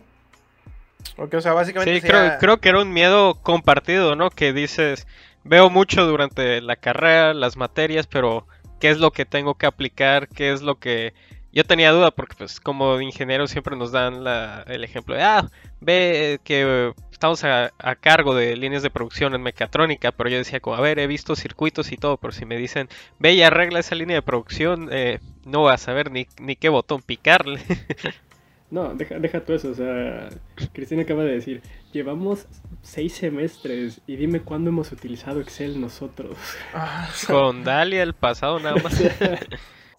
Porque, 1.16 1.38
o 1.38 1.42
sea, 1.42 1.54
básicamente. 1.54 2.00
Sí, 2.00 2.06
creo, 2.06 2.38
creo 2.40 2.58
que 2.58 2.70
era 2.70 2.82
un 2.82 2.94
miedo 2.94 3.36
compartido, 3.42 4.16
¿no? 4.16 4.30
Que 4.30 4.54
dices, 4.54 5.08
veo 5.44 5.70
mucho 5.70 6.06
durante 6.06 6.62
la 6.62 6.76
carrera, 6.76 7.34
las 7.34 7.58
materias, 7.58 8.08
pero 8.08 8.48
¿qué 8.80 8.90
es 8.90 9.00
lo 9.00 9.12
que 9.12 9.26
tengo 9.26 9.56
que 9.56 9.66
aplicar? 9.66 10.28
¿Qué 10.28 10.52
es 10.52 10.62
lo 10.62 10.80
que 10.80 11.14
yo 11.58 11.64
tenía 11.64 11.92
duda 11.92 12.12
porque 12.12 12.36
pues 12.38 12.60
como 12.60 13.02
ingenieros 13.02 13.50
siempre 13.50 13.76
nos 13.76 13.92
dan 13.92 14.24
la, 14.24 14.64
el 14.68 14.84
ejemplo 14.84 15.16
de, 15.16 15.24
ah, 15.24 15.50
ve 15.80 16.40
que 16.44 16.94
estamos 17.12 17.44
a, 17.44 17.72
cargo 18.00 18.36
de 18.36 18.56
líneas 18.56 18.84
de 18.84 18.92
producción 18.92 19.34
en 19.34 19.42
mecatrónica, 19.42 20.12
pero 20.12 20.30
yo 20.30 20.38
decía 20.38 20.60
como, 20.60 20.76
a 20.76 20.82
ver, 20.82 21.00
he 21.00 21.08
visto 21.08 21.36
circuitos 21.36 21.92
y 21.92 21.98
todo, 21.98 22.18
pero 22.18 22.32
si 22.32 22.46
me 22.46 22.58
dicen, 22.58 22.90
ve 23.18 23.34
y 23.34 23.42
arregla 23.42 23.80
esa 23.80 23.96
línea 23.96 24.18
de 24.18 24.22
producción, 24.22 24.90
eh, 24.92 25.20
no 25.46 25.64
vas 25.64 25.82
a 25.82 25.86
saber 25.86 26.12
ni, 26.12 26.28
ni 26.40 26.56
qué 26.56 26.70
botón 26.70 27.02
picarle. 27.02 27.60
No, 28.70 28.94
deja, 28.96 29.18
deja 29.18 29.46
tú 29.46 29.54
eso, 29.54 29.70
o 29.70 29.74
sea, 29.74 30.30
Cristina 30.74 31.04
acaba 31.04 31.24
de 31.24 31.32
decir, 31.32 31.62
llevamos 31.94 32.48
seis 32.82 33.14
semestres 33.14 34.02
y 34.08 34.18
dime 34.18 34.42
cuándo 34.42 34.70
hemos 34.70 34.92
utilizado 34.92 35.40
Excel 35.40 35.80
nosotros. 35.80 36.38
Ah, 36.74 37.08
Con 37.28 37.64
Dalia 37.64 38.04
el 38.04 38.14
pasado 38.14 38.60
nada 38.60 38.76
más. 38.84 39.02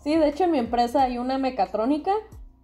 Sí, 0.01 0.15
de 0.17 0.29
hecho 0.29 0.45
en 0.45 0.53
mi 0.53 0.59
empresa 0.59 1.03
hay 1.03 1.19
una 1.19 1.39
mecatrónica 1.39 2.13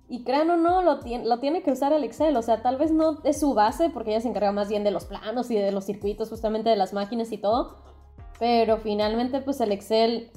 y 0.08 0.22
crean 0.22 0.50
o 0.50 0.56
no, 0.56 0.82
lo, 0.82 1.00
tiene, 1.00 1.24
lo 1.24 1.40
tiene 1.40 1.62
que 1.62 1.72
usar 1.72 1.92
el 1.92 2.04
Excel. 2.04 2.36
O 2.36 2.42
sea, 2.42 2.62
tal 2.62 2.76
vez 2.76 2.92
no 2.92 3.20
es 3.24 3.40
su 3.40 3.54
base 3.54 3.90
porque 3.90 4.10
ella 4.10 4.20
se 4.20 4.28
encarga 4.28 4.52
más 4.52 4.68
bien 4.68 4.84
de 4.84 4.90
los 4.90 5.06
planos 5.06 5.50
y 5.50 5.56
de 5.56 5.72
los 5.72 5.84
circuitos, 5.84 6.28
justamente 6.28 6.70
de 6.70 6.76
las 6.76 6.92
máquinas 6.92 7.32
y 7.32 7.38
todo. 7.38 7.78
Pero 8.38 8.78
finalmente, 8.78 9.40
pues 9.40 9.60
el 9.60 9.72
Excel, 9.72 10.30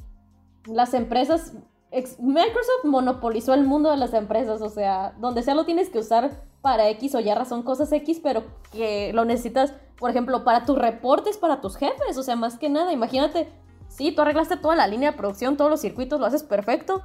las 0.65 0.93
empresas, 0.93 1.53
Microsoft 1.91 2.83
monopolizó 2.83 3.53
el 3.53 3.63
mundo 3.63 3.91
de 3.91 3.97
las 3.97 4.13
empresas. 4.13 4.61
O 4.61 4.69
sea, 4.69 5.13
donde 5.19 5.43
sea 5.43 5.55
lo 5.55 5.65
tienes 5.65 5.89
que 5.89 5.99
usar 5.99 6.43
para 6.61 6.89
X 6.89 7.15
o 7.15 7.19
Y 7.19 7.33
razón 7.33 7.63
cosas 7.63 7.91
X, 7.91 8.19
pero 8.21 8.43
que 8.71 9.11
lo 9.13 9.25
necesitas, 9.25 9.73
por 9.97 10.09
ejemplo, 10.09 10.43
para 10.43 10.65
tus 10.65 10.77
reportes, 10.77 11.37
para 11.37 11.61
tus 11.61 11.77
jefes. 11.77 12.17
O 12.17 12.23
sea, 12.23 12.35
más 12.35 12.57
que 12.57 12.69
nada, 12.69 12.91
imagínate 12.91 13.47
Sí, 13.89 14.11
tú 14.11 14.21
arreglaste 14.21 14.57
toda 14.57 14.75
la 14.75 14.87
línea 14.87 15.11
de 15.11 15.17
producción, 15.17 15.57
todos 15.57 15.71
los 15.71 15.81
circuitos, 15.81 16.19
lo 16.19 16.25
haces 16.25 16.43
perfecto. 16.43 17.03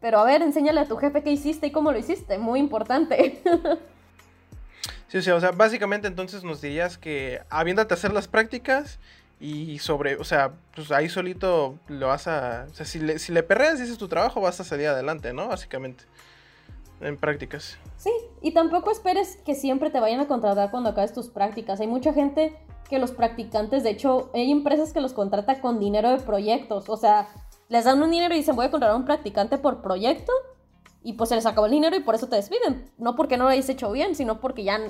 Pero 0.00 0.18
a 0.18 0.24
ver, 0.24 0.42
enséñale 0.42 0.80
a 0.80 0.86
tu 0.86 0.96
jefe 0.96 1.22
qué 1.22 1.30
hiciste 1.30 1.68
y 1.68 1.72
cómo 1.72 1.92
lo 1.92 1.98
hiciste. 1.98 2.38
Muy 2.38 2.58
importante. 2.58 3.42
sí, 5.08 5.18
o 5.18 5.22
sea, 5.22 5.34
o 5.36 5.40
sea, 5.40 5.52
básicamente 5.52 6.08
entonces 6.08 6.42
nos 6.42 6.60
dirías 6.60 6.98
que 6.98 7.40
habiéndote 7.48 7.94
hacer 7.94 8.12
las 8.12 8.28
prácticas 8.28 8.98
y 9.40 9.78
sobre, 9.78 10.16
o 10.16 10.24
sea, 10.24 10.52
pues 10.74 10.92
ahí 10.92 11.08
solito 11.08 11.78
lo 11.88 12.08
vas 12.08 12.28
a... 12.28 12.66
O 12.70 12.74
sea, 12.74 12.84
si 12.84 12.98
le, 13.00 13.18
si 13.18 13.32
le 13.32 13.42
perreas 13.42 13.80
y 13.80 13.84
haces 13.84 13.96
tu 13.96 14.06
trabajo, 14.06 14.42
vas 14.42 14.60
a 14.60 14.64
salir 14.64 14.86
adelante, 14.86 15.32
¿no? 15.32 15.48
Básicamente. 15.48 16.04
En 17.00 17.16
prácticas. 17.16 17.78
Sí, 17.96 18.10
y 18.42 18.52
tampoco 18.52 18.90
esperes 18.90 19.38
que 19.46 19.54
siempre 19.54 19.88
te 19.88 20.00
vayan 20.00 20.20
a 20.20 20.28
contratar 20.28 20.70
cuando 20.70 20.90
acabes 20.90 21.14
tus 21.14 21.28
prácticas. 21.28 21.80
Hay 21.80 21.86
mucha 21.86 22.12
gente 22.12 22.54
que 22.90 22.98
los 22.98 23.12
practicantes, 23.12 23.82
de 23.82 23.90
hecho, 23.90 24.30
hay 24.34 24.50
empresas 24.50 24.92
que 24.92 25.00
los 25.00 25.14
contratan 25.14 25.60
con 25.60 25.78
dinero 25.78 26.10
de 26.10 26.18
proyectos, 26.18 26.90
o 26.90 26.96
sea, 26.96 27.28
les 27.68 27.84
dan 27.84 28.02
un 28.02 28.10
dinero 28.10 28.34
y 28.34 28.38
dicen 28.38 28.56
voy 28.56 28.66
a 28.66 28.70
contratar 28.70 28.96
a 28.96 28.98
un 28.98 29.04
practicante 29.04 29.56
por 29.56 29.80
proyecto 29.80 30.32
y 31.02 31.14
pues 31.14 31.28
se 31.28 31.36
les 31.36 31.46
acabó 31.46 31.66
el 31.66 31.72
dinero 31.72 31.96
y 31.96 32.00
por 32.00 32.16
eso 32.16 32.28
te 32.28 32.36
despiden, 32.36 32.90
no 32.98 33.14
porque 33.14 33.36
no 33.36 33.44
lo 33.44 33.50
hayas 33.50 33.68
hecho 33.68 33.90
bien, 33.92 34.14
sino 34.14 34.40
porque 34.40 34.64
ya, 34.64 34.80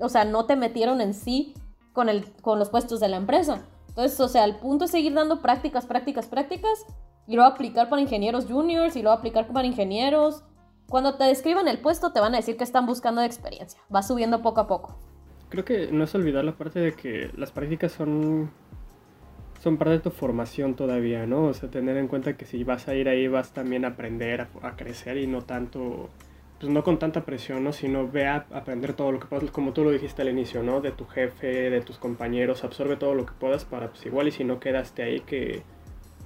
o 0.00 0.08
sea, 0.08 0.24
no 0.24 0.46
te 0.46 0.56
metieron 0.56 1.00
en 1.00 1.12
sí 1.12 1.54
con, 1.92 2.08
el, 2.08 2.32
con 2.40 2.58
los 2.58 2.70
puestos 2.70 2.98
de 2.98 3.08
la 3.08 3.18
empresa. 3.18 3.66
Entonces, 3.90 4.18
o 4.18 4.28
sea, 4.28 4.44
el 4.44 4.56
punto 4.56 4.86
es 4.86 4.90
seguir 4.90 5.14
dando 5.14 5.42
prácticas, 5.42 5.86
prácticas, 5.86 6.26
prácticas 6.26 6.86
y 7.28 7.36
luego 7.36 7.50
aplicar 7.50 7.88
para 7.88 8.02
ingenieros 8.02 8.46
juniors 8.46 8.96
y 8.96 9.02
luego 9.02 9.16
aplicar 9.16 9.46
para 9.46 9.66
ingenieros. 9.66 10.42
Cuando 10.88 11.14
te 11.14 11.24
describan 11.24 11.68
el 11.68 11.78
puesto 11.78 12.12
te 12.12 12.20
van 12.20 12.34
a 12.34 12.38
decir 12.38 12.56
que 12.56 12.64
están 12.64 12.86
buscando 12.86 13.20
de 13.20 13.26
experiencia, 13.26 13.80
va 13.94 14.02
subiendo 14.02 14.42
poco 14.42 14.60
a 14.60 14.66
poco 14.66 14.98
creo 15.50 15.64
que 15.64 15.88
no 15.92 16.04
es 16.04 16.14
olvidar 16.14 16.44
la 16.44 16.52
parte 16.52 16.78
de 16.80 16.92
que 16.92 17.30
las 17.36 17.50
prácticas 17.52 17.92
son 17.92 18.50
son 19.60 19.76
parte 19.76 19.92
de 19.92 19.98
tu 19.98 20.10
formación 20.10 20.74
todavía, 20.74 21.26
¿no? 21.26 21.48
O 21.48 21.52
sea, 21.52 21.70
tener 21.70 21.98
en 21.98 22.08
cuenta 22.08 22.34
que 22.34 22.46
si 22.46 22.64
vas 22.64 22.88
a 22.88 22.94
ir 22.94 23.10
ahí 23.10 23.28
vas 23.28 23.52
también 23.52 23.84
a 23.84 23.88
aprender, 23.88 24.48
a, 24.62 24.76
crecer 24.76 25.18
y 25.18 25.26
no 25.26 25.42
tanto, 25.42 26.08
pues 26.60 26.70
no 26.70 26.84
con 26.84 26.98
tanta 26.98 27.24
presión, 27.24 27.64
¿no? 27.64 27.72
Sino 27.72 28.06
ve 28.06 28.26
a 28.26 28.46
aprender 28.52 28.92
todo 28.92 29.12
lo 29.12 29.18
que 29.18 29.26
puedas, 29.26 29.50
como 29.50 29.72
tú 29.72 29.82
lo 29.82 29.90
dijiste 29.90 30.20
al 30.20 30.28
inicio, 30.28 30.62
¿no? 30.62 30.82
De 30.82 30.92
tu 30.92 31.06
jefe, 31.06 31.70
de 31.70 31.80
tus 31.80 31.96
compañeros, 31.96 32.64
absorbe 32.64 32.96
todo 32.96 33.14
lo 33.14 33.24
que 33.24 33.32
puedas 33.32 33.64
para, 33.64 33.88
pues 33.88 34.04
igual 34.04 34.28
y 34.28 34.30
si 34.30 34.44
no 34.44 34.60
quedaste 34.60 35.02
ahí, 35.02 35.20
que, 35.20 35.62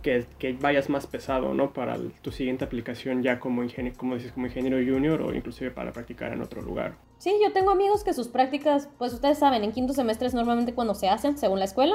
que, 0.03 0.27
vayas 0.61 0.91
más 0.91 1.07
pesado, 1.07 1.55
¿no? 1.55 1.73
Para 1.73 1.97
tu 2.21 2.33
siguiente 2.33 2.65
aplicación 2.65 3.23
ya 3.23 3.39
como 3.39 3.63
ingeniero, 3.63 3.97
como 3.97 4.17
dices, 4.17 4.33
como 4.33 4.47
ingeniero 4.47 4.77
junior 4.77 5.23
o 5.23 5.33
inclusive 5.33 5.71
para 5.71 5.93
practicar 5.93 6.33
en 6.33 6.43
otro 6.43 6.63
lugar. 6.63 6.97
Sí, 7.19 7.33
yo 7.41 7.53
tengo 7.53 7.71
amigos 7.71 8.03
que 8.03 8.13
sus 8.13 8.27
prácticas, 8.27 8.91
pues 8.99 9.13
ustedes 9.15 9.39
saben, 9.39 9.63
en 9.63 9.71
quinto 9.71 9.93
semestre 9.93 10.27
es 10.27 10.35
normalmente 10.35 10.75
cuando 10.75 10.97
se 10.97 11.09
hacen, 11.09 11.39
según 11.39 11.61
la 11.61 11.67
escuela. 11.67 11.95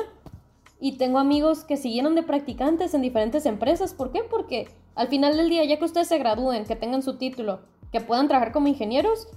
Y 0.79 0.97
tengo 0.97 1.19
amigos 1.19 1.65
que 1.65 1.75
siguieron 1.75 2.15
de 2.15 2.23
practicantes 2.23 2.93
en 2.93 3.01
diferentes 3.01 3.45
empresas. 3.45 3.93
¿Por 3.93 4.13
qué? 4.13 4.21
Porque 4.23 4.69
al 4.95 5.09
final 5.09 5.35
del 5.35 5.49
día, 5.49 5.65
ya 5.65 5.77
que 5.77 5.83
ustedes 5.83 6.07
se 6.07 6.17
gradúen, 6.17 6.63
que 6.63 6.77
tengan 6.77 7.03
su 7.03 7.17
título, 7.17 7.59
que 7.91 8.01
puedan 8.01 8.27
trabajar 8.27 8.51
como 8.51 8.67
ingenieros, 8.67 9.27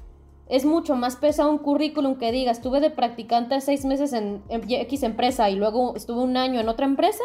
es 0.49 0.64
mucho 0.64 0.97
más 0.97 1.16
pesado 1.16 1.50
un 1.50 1.59
currículum 1.59 2.16
que 2.16 2.32
diga, 2.32 2.52
estuve 2.52 2.80
de 2.80 2.90
practicante 2.90 3.61
seis 3.61 3.85
meses 3.85 4.12
en, 4.12 4.42
X 4.50 5.02
empresa 5.02 5.49
y 5.49 5.56
luego 5.56 5.94
estuve 5.97 6.23
un 6.23 6.37
año 6.37 6.61
en 6.61 6.68
otra 6.68 6.87
empresa, 6.87 7.23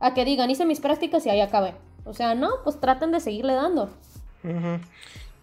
a 0.00 0.14
que 0.14 0.24
digan, 0.24 0.50
hice 0.50 0.64
mis 0.64 0.80
prácticas 0.80 1.26
y 1.26 1.30
ahí 1.30 1.40
acabé. 1.40 1.74
O 2.04 2.14
sea, 2.14 2.34
no, 2.34 2.50
pues 2.64 2.80
traten 2.80 3.12
de 3.12 3.20
seguirle 3.20 3.54
dando. 3.54 3.90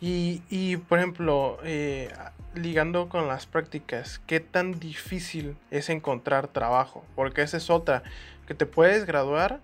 y, 0.01 0.41
y, 0.49 0.77
por 0.77 0.97
ejemplo, 0.97 1.57
eh, 1.63 2.09
ligando 2.55 3.09
con 3.09 3.27
las 3.27 3.45
prácticas, 3.45 4.19
¿qué 4.25 4.39
tan 4.39 4.79
difícil 4.79 5.55
es 5.71 5.89
encontrar 5.89 6.47
trabajo? 6.47 7.03
Porque 7.15 7.41
esa 7.41 7.57
es 7.57 7.69
otra, 7.69 8.03
que 8.47 8.53
te 8.53 8.65
puedes 8.65 9.05
graduar, 9.05 9.61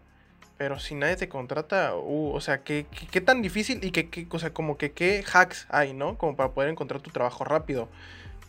pero 0.58 0.80
si 0.80 0.96
nadie 0.96 1.18
te 1.18 1.28
contrata, 1.28 1.96
uh, 1.96 2.32
o 2.34 2.42
sea, 2.42 2.64
¿qué, 2.64 2.86
¿qué, 3.12 3.22
tan 3.22 3.42
difícil 3.42 3.84
y 3.84 3.92
qué, 3.92 4.10
qué, 4.10 4.28
o 4.30 4.40
sea, 4.40 4.54
como 4.54 4.78
que 4.78 4.92
qué 4.92 5.24
hacks 5.34 5.68
hay, 5.70 5.94
¿no? 5.94 6.18
Como 6.18 6.36
para 6.36 6.52
poder 6.52 6.70
encontrar 6.70 7.02
tu 7.02 7.10
trabajo 7.10 7.44
rápido. 7.44 7.90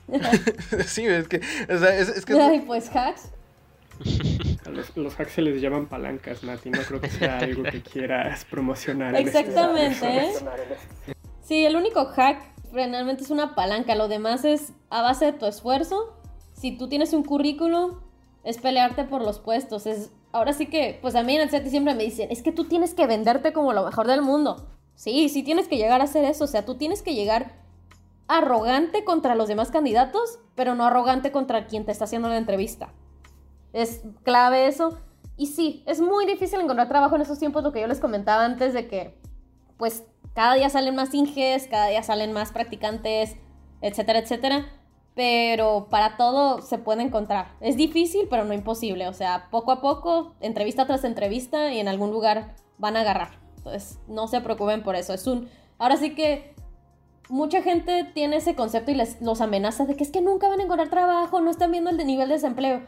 sí, 0.87 1.05
es 1.07 1.27
que, 1.27 1.41
o 1.69 1.79
sea, 1.79 1.97
es, 1.97 2.25
que... 2.25 2.41
Ay, 2.41 2.63
pues 2.67 2.95
hacks. 2.95 3.33
A 4.67 4.71
los, 4.71 5.19
hacks 5.19 5.33
se 5.33 5.43
les 5.43 5.61
llaman 5.61 5.87
palancas, 5.87 6.45
Nati. 6.45 6.71
No 6.71 6.83
creo 6.83 7.01
que 7.01 7.11
sea 7.11 7.39
algo 7.41 7.65
que 7.65 7.83
quieras 7.83 8.45
promocionar. 8.45 9.17
Este 9.17 9.41
Exactamente. 9.41 10.07
¿eh? 10.07 10.33
Sí, 11.43 11.65
el 11.65 11.77
único 11.77 12.07
hack 12.07 12.43
realmente 12.73 13.25
es 13.25 13.31
una 13.31 13.55
palanca, 13.55 13.95
lo 13.95 14.09
demás 14.09 14.45
es 14.45 14.73
a 14.91 15.03
base 15.03 15.27
de 15.27 15.33
tu 15.33 15.47
esfuerzo. 15.47 16.15
Si 16.53 16.77
tú 16.77 16.89
tienes 16.89 17.13
un 17.13 17.25
currículum, 17.25 18.01
es 18.45 18.59
pelearte 18.59 19.05
por 19.05 19.23
los 19.23 19.39
puestos. 19.39 19.87
Es, 19.87 20.11
ahora 20.33 20.53
sí 20.53 20.67
que, 20.67 20.99
pues 21.01 21.15
a 21.15 21.23
mí 21.23 21.35
en 21.37 21.43
el 21.43 21.51
set 21.51 21.67
siempre 21.69 21.95
me 21.95 22.05
dicen, 22.05 22.31
es 22.31 22.43
que 22.43 22.53
tú 22.53 22.65
tienes 22.65 22.95
que 22.95 23.07
venderte 23.07 23.53
como 23.53 23.73
lo 23.73 23.85
mejor 23.85 24.07
del 24.07 24.23
mundo. 24.23 24.69
Sí, 24.95 25.29
sí 25.29 25.43
tienes 25.43 25.69
que 25.69 25.77
llegar 25.77 26.01
a 26.01 26.05
hacer 26.05 26.25
eso, 26.25 26.45
o 26.45 26.49
sea, 26.49 26.65
tú 26.65 26.77
tienes 26.77 27.03
que 27.03 27.15
llegar 27.15 27.55
arrogante 28.29 29.05
contra 29.05 29.35
los 29.35 29.49
demás 29.49 29.71
candidatos, 29.71 30.39
pero 30.55 30.75
no 30.75 30.87
arrogante 30.87 31.33
contra 31.33 31.67
quien 31.67 31.85
te 31.85 31.93
está 31.93 32.05
haciendo 32.05 32.29
la 32.29 32.39
entrevista. 32.39 32.93
Es 33.73 34.03
clave 34.23 34.67
eso. 34.67 34.99
Y 35.37 35.49
sí, 35.49 35.85
es 35.87 36.01
muy 36.01 36.25
difícil 36.25 36.61
encontrar 36.61 36.89
trabajo 36.89 37.15
en 37.17 37.23
esos 37.23 37.39
tiempos, 37.39 37.63
lo 37.63 37.73
que 37.73 37.81
yo 37.81 37.87
les 37.87 38.01
comentaba 38.01 38.45
antes 38.45 38.73
de 38.73 38.89
que, 38.89 39.19
pues, 39.77 40.05
cada 40.35 40.55
día 40.55 40.71
salen 40.71 40.97
más 40.97 41.13
inges, 41.15 41.67
cada 41.69 41.89
día 41.89 42.03
salen 42.03 42.33
más 42.33 42.53
practicantes, 42.53 43.37
etcétera, 43.83 44.21
etcétera. 44.21 44.67
Pero 45.17 45.89
para 45.91 46.19
todo 46.19 46.61
se 46.61 46.77
puede 46.77 47.03
encontrar. 47.03 47.57
Es 47.61 47.77
difícil, 47.77 48.29
pero 48.29 48.45
no 48.45 48.53
imposible. 48.53 49.09
O 49.09 49.15
sea, 49.15 49.49
poco 49.51 49.73
a 49.73 49.81
poco, 49.81 50.35
entrevista 50.41 50.87
tras 50.87 51.05
entrevista 51.05 51.73
y 51.73 51.81
en 51.81 51.89
algún 51.89 52.11
lugar 52.11 52.55
van 52.77 52.99
a 52.99 53.01
agarrar. 53.01 53.31
Entonces, 53.57 53.99
no 54.09 54.29
se 54.29 54.43
preocupen 54.43 54.83
por 54.83 54.95
eso. 54.95 55.15
Es 55.15 55.27
un... 55.27 55.49
Ahora 55.79 55.97
sí 55.97 56.15
que 56.15 56.55
mucha 57.31 57.63
gente 57.63 58.05
tiene 58.05 58.37
ese 58.37 58.55
concepto 58.55 58.91
y 58.91 58.95
les, 58.95 59.21
los 59.23 59.41
amenaza 59.41 59.87
de 59.87 59.97
que 59.97 60.05
es 60.05 60.11
que 60.11 60.21
nunca 60.21 60.49
van 60.49 60.61
a 60.61 60.65
encontrar 60.65 60.91
trabajo, 60.91 61.41
no 61.41 61.51
están 61.51 61.73
viendo 61.73 61.89
el 61.89 61.97
nivel 62.07 62.29
de 62.29 62.35
desempleo. 62.35 62.83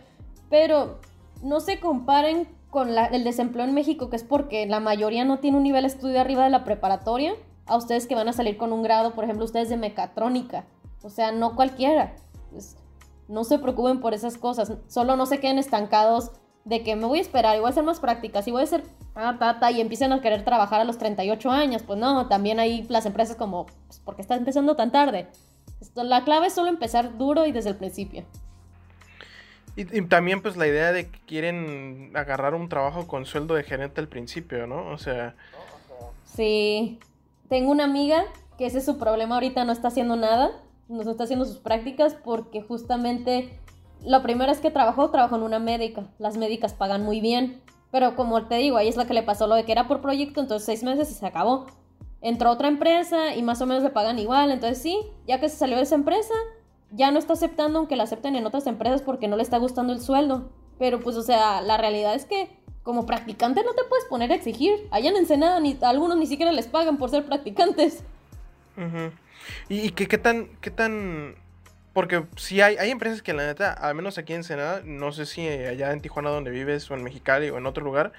Pero 0.51 1.01
no 1.43 1.61
se 1.61 1.81
comparen 1.81 2.47
con 2.69 2.91
el 2.91 3.25
desempleo 3.25 3.65
en 3.65 3.73
México, 3.73 4.11
que 4.11 4.17
es 4.17 4.25
porque 4.25 4.67
la 4.67 4.81
mayoría 4.81 5.25
no 5.25 5.39
tiene 5.39 5.57
un 5.57 5.63
nivel 5.63 5.83
de 5.83 5.89
estudio 5.89 6.21
arriba 6.21 6.45
de 6.45 6.51
la 6.51 6.65
preparatoria, 6.65 7.33
a 7.65 7.77
ustedes 7.77 8.07
que 8.07 8.15
van 8.15 8.29
a 8.29 8.33
salir 8.33 8.57
con 8.57 8.73
un 8.73 8.83
grado, 8.83 9.15
por 9.15 9.25
ejemplo, 9.25 9.45
ustedes 9.45 9.69
de 9.69 9.77
mecatrónica. 9.77 10.67
O 11.03 11.11
sea, 11.11 11.33
no 11.33 11.55
cualquiera. 11.55 12.17
Pues, 12.51 12.77
no 13.29 13.45
se 13.45 13.59
preocupen 13.59 14.01
por 14.01 14.15
esas 14.15 14.39
cosas. 14.39 14.73
Solo 14.89 15.17
no 15.17 15.27
se 15.27 15.39
queden 15.39 15.59
estancados 15.59 16.33
de 16.65 16.83
que 16.83 16.97
me 16.97 17.07
voy 17.07 17.19
a 17.19 17.23
esperar 17.23 17.57
y 17.57 17.61
voy 17.61 17.69
a 17.69 17.71
hacer 17.71 17.85
más 17.85 18.01
prácticas 18.01 18.47
y 18.47 18.51
voy 18.51 18.63
a 18.63 18.65
hacer 18.65 18.85
ta, 19.15 19.71
y 19.71 19.81
empiecen 19.81 20.13
a 20.13 20.21
querer 20.21 20.45
trabajar 20.45 20.81
a 20.81 20.85
los 20.85 20.99
38 20.99 21.51
años. 21.51 21.83
Pues 21.83 21.99
no, 21.99 22.29
también 22.29 22.61
hay 22.61 22.83
las 22.89 23.07
empresas 23.07 23.37
como, 23.37 23.67
pues, 23.87 24.01
¿por 24.01 24.17
qué 24.17 24.23
está 24.23 24.37
empezando 24.37 24.77
tan 24.77 24.93
tarde? 24.93 25.29
Esto, 25.81 26.03
la 26.05 26.25
clave 26.25 26.49
es 26.49 26.55
solo 26.55 26.69
empezar 26.69 27.17
duro 27.17 27.47
y 27.47 27.53
desde 27.53 27.71
el 27.71 27.77
principio. 27.77 28.25
Y, 29.77 29.85
también 30.07 30.43
pues 30.43 30.57
la 30.57 30.67
idea 30.67 30.91
de 30.91 31.09
que 31.09 31.21
quieren 31.21 32.11
agarrar 32.15 32.55
un 32.55 32.69
trabajo 32.69 33.07
con 33.07 33.27
sueldo 33.27 33.55
de 33.55 33.63
gerente 33.63 34.01
al 34.01 34.09
principio, 34.09 34.67
¿no? 34.67 34.89
O 34.91 34.99
sea... 34.99 35.37
Sí. 36.25 36.99
Tengo 37.49 37.71
una 37.71 37.85
amiga 37.85 38.25
que 38.59 38.67
ese 38.67 38.79
es 38.79 38.85
su 38.85 38.99
problema 38.99 39.37
ahorita, 39.37 39.65
no 39.65 39.71
está 39.71 39.89
haciendo 39.89 40.17
nada, 40.17 40.51
no 40.89 41.11
está 41.11 41.25
haciendo 41.25 41.45
sus 41.45 41.59
prácticas 41.59 42.15
porque 42.15 42.63
justamente 42.63 43.61
lo 44.05 44.23
primero 44.23 44.51
es 44.53 44.61
que 44.61 44.71
trabajó, 44.71 45.11
trabajó 45.11 45.37
en 45.37 45.43
una 45.43 45.59
médica. 45.59 46.05
Las 46.19 46.37
médicas 46.37 46.75
pagan 46.75 47.05
muy 47.05 47.21
bien. 47.21 47.61
Pero 47.91 48.17
como 48.17 48.47
te 48.47 48.57
digo, 48.57 48.77
ahí 48.77 48.89
es 48.89 48.97
la 48.97 49.07
que 49.07 49.15
le 49.15 49.23
pasó 49.23 49.47
lo 49.47 49.55
de 49.55 49.65
que 49.65 49.73
era 49.73 49.89
por 49.89 50.01
proyecto, 50.01 50.41
entonces 50.41 50.67
seis 50.67 50.83
meses 50.83 51.11
y 51.11 51.15
se 51.15 51.27
acabó. 51.27 51.67
entró 52.21 52.51
otra 52.51 52.69
empresa 52.69 53.35
y 53.35 53.43
más 53.43 53.61
o 53.63 53.67
menos 53.67 53.83
le 53.83 53.91
pagan 53.91 54.19
igual. 54.19 54.51
Entonces 54.51 54.79
sí, 54.79 54.99
ya 55.27 55.41
que 55.41 55.49
se 55.49 55.57
salió 55.57 55.77
de 55.77 55.85
esa 55.85 55.95
empresa, 55.95 56.35
ya 56.91 57.11
no 57.11 57.19
está 57.19 57.35
aceptando 57.35 57.79
aunque 57.79 57.97
la 57.97 58.05
acepten 58.05 58.37
en 58.37 58.47
otras 58.47 58.67
empresas 58.67 59.03
porque 59.03 59.29
no 59.29 59.37
le 59.37 59.43
está 59.43 59.59
gustando 59.59 59.93
el 59.93 60.01
sueldo. 60.01 60.51
Pero 60.79 61.01
pues, 61.01 61.17
o 61.17 61.23
sea, 61.23 61.61
la 61.61 61.77
realidad 61.77 62.15
es 62.15 62.25
que 62.25 62.51
como 62.83 63.05
practicante 63.05 63.63
no 63.65 63.75
te 63.75 63.85
puedes 63.85 64.05
poner 64.07 64.33
a 64.33 64.35
exigir. 64.35 64.89
Allá 64.91 65.11
en 65.11 65.17
Ensenada 65.17 65.61
ni, 65.61 65.77
algunos 65.83 66.17
ni 66.17 66.27
siquiera 66.27 66.53
les 66.53 66.67
pagan 66.67 66.99
por 66.99 67.11
ser 67.11 67.25
practicantes. 67.27 68.05
¿Y, 69.69 69.91
qué, 69.91 70.07
qué 70.07 70.19
tan, 70.19 70.49
qué 70.61 70.71
tan 70.71 71.37
porque 71.93 72.25
si 72.37 72.61
hay, 72.61 72.77
hay 72.77 72.91
empresas 72.91 73.23
que 73.23 73.33
la 73.33 73.45
neta, 73.45 73.73
al 73.73 73.95
menos 73.95 74.19
aquí 74.19 74.33
en 74.33 74.41
Ensenada, 74.41 74.83
no 74.85 75.11
sé 75.11 75.27
si 75.27 75.49
allá 75.49 75.91
en 75.93 76.01
Tijuana 76.01 76.31
donde 76.31 76.51
vives 76.51 76.89
o 76.91 76.95
en 76.95 77.03
Mexicali 77.03 77.51
o 77.51 77.59
en 77.59 77.67
otro 77.67 77.83
lugar, 77.83 78.13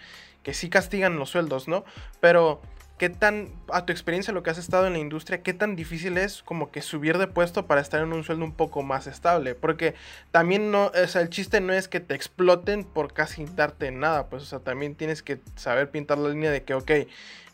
que 0.44 0.54
sí 0.54 0.70
castigan 0.70 1.18
los 1.18 1.30
sueldos, 1.30 1.68
¿no? 1.68 1.86
Pero 2.20 2.62
¿qué 3.00 3.10
tan, 3.10 3.48
a 3.72 3.86
tu 3.86 3.94
experiencia, 3.94 4.34
lo 4.34 4.44
que 4.44 4.50
has 4.50 4.58
estado 4.58 4.86
en 4.86 4.94
la 4.94 5.00
industria, 5.00 5.42
qué 5.42 5.54
tan 5.54 5.78
difícil 5.78 6.18
es 6.18 6.44
como 6.44 6.70
que 6.70 6.82
subir 6.82 7.18
de 7.18 7.28
puesto 7.28 7.66
para 7.66 7.80
estar 7.80 8.02
en 8.02 8.12
un 8.12 8.26
sueldo 8.26 8.44
un 8.44 8.52
poco 8.52 8.84
más 8.84 9.08
estable? 9.08 9.56
Porque 9.56 9.96
también 10.32 10.70
no, 10.70 10.88
o 10.88 11.08
sea, 11.08 11.22
el 11.22 11.30
chiste 11.30 11.62
no 11.62 11.72
es 11.72 11.88
que 11.88 12.02
te 12.02 12.14
exploten 12.14 12.84
por 12.84 13.14
casi 13.14 13.46
darte 13.46 13.92
nada, 13.92 14.28
pues, 14.28 14.44
o 14.44 14.46
sea, 14.46 14.60
también 14.60 14.96
tienes 14.96 15.24
que 15.24 15.40
saber 15.56 15.90
pintar 15.90 16.18
la 16.18 16.30
línea 16.30 16.52
de 16.52 16.64
que, 16.64 16.74
ok, 16.74 16.92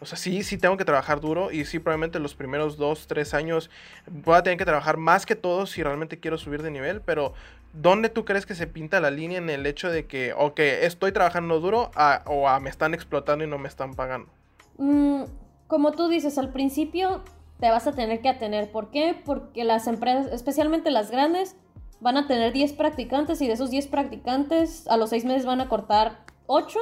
o 0.05 0.07
sea, 0.07 0.19
sí, 0.19 0.43
sí 0.43 0.59
tengo 0.59 0.77
que 0.77 0.85
trabajar 0.85 1.19
duro 1.19 1.51
y 1.51 1.65
sí, 1.65 1.79
probablemente 1.79 2.19
los 2.19 2.35
primeros 2.35 2.77
dos, 2.77 3.07
tres 3.07 3.33
años 3.33 3.71
voy 4.05 4.35
a 4.35 4.43
tener 4.43 4.59
que 4.59 4.63
trabajar 4.63 4.97
más 4.97 5.25
que 5.25 5.35
todos 5.35 5.71
si 5.71 5.81
realmente 5.81 6.19
quiero 6.19 6.37
subir 6.37 6.61
de 6.61 6.69
nivel, 6.69 7.01
pero 7.01 7.33
¿dónde 7.73 8.09
tú 8.09 8.23
crees 8.23 8.45
que 8.45 8.53
se 8.53 8.67
pinta 8.67 8.99
la 8.99 9.09
línea 9.09 9.39
en 9.39 9.49
el 9.49 9.65
hecho 9.65 9.89
de 9.89 10.05
que, 10.05 10.33
ok, 10.33 10.59
estoy 10.59 11.11
trabajando 11.11 11.59
duro 11.59 11.89
o 12.27 12.47
a, 12.47 12.59
me 12.59 12.69
están 12.69 12.93
explotando 12.93 13.43
y 13.45 13.47
no 13.47 13.57
me 13.57 13.67
están 13.67 13.95
pagando? 13.95 14.29
Mm, 14.77 15.23
como 15.65 15.91
tú 15.93 16.07
dices, 16.07 16.37
al 16.37 16.51
principio 16.51 17.23
te 17.59 17.71
vas 17.71 17.87
a 17.87 17.93
tener 17.93 18.21
que 18.21 18.29
atener. 18.29 18.71
¿Por 18.71 18.91
qué? 18.91 19.19
Porque 19.25 19.63
las 19.63 19.87
empresas, 19.87 20.31
especialmente 20.31 20.91
las 20.91 21.09
grandes, 21.09 21.55
van 21.99 22.17
a 22.17 22.27
tener 22.27 22.53
10 22.53 22.73
practicantes 22.73 23.41
y 23.41 23.47
de 23.47 23.53
esos 23.53 23.71
10 23.71 23.87
practicantes 23.87 24.87
a 24.87 24.97
los 24.97 25.09
6 25.09 25.25
meses 25.25 25.47
van 25.47 25.61
a 25.61 25.67
cortar 25.67 26.19
8 26.45 26.77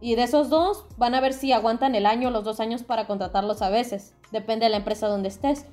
y 0.00 0.14
de 0.14 0.24
esos 0.24 0.50
dos 0.50 0.84
van 0.96 1.14
a 1.14 1.20
ver 1.20 1.32
si 1.32 1.52
aguantan 1.52 1.94
el 1.94 2.06
año 2.06 2.28
o 2.28 2.30
los 2.30 2.44
dos 2.44 2.60
años 2.60 2.82
para 2.82 3.06
contratarlos 3.06 3.62
a 3.62 3.70
veces. 3.70 4.14
Depende 4.30 4.66
de 4.66 4.70
la 4.70 4.76
empresa 4.78 5.08
donde 5.08 5.28
estés. 5.28 5.66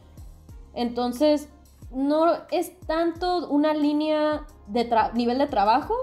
Entonces, 0.74 1.50
no 1.92 2.34
es 2.51 2.80
tanto 2.82 3.48
una 3.50 3.74
línea 3.74 4.46
de 4.68 4.89
nivel 5.13 5.38
de 5.38 5.48
trabajo, 5.48 5.96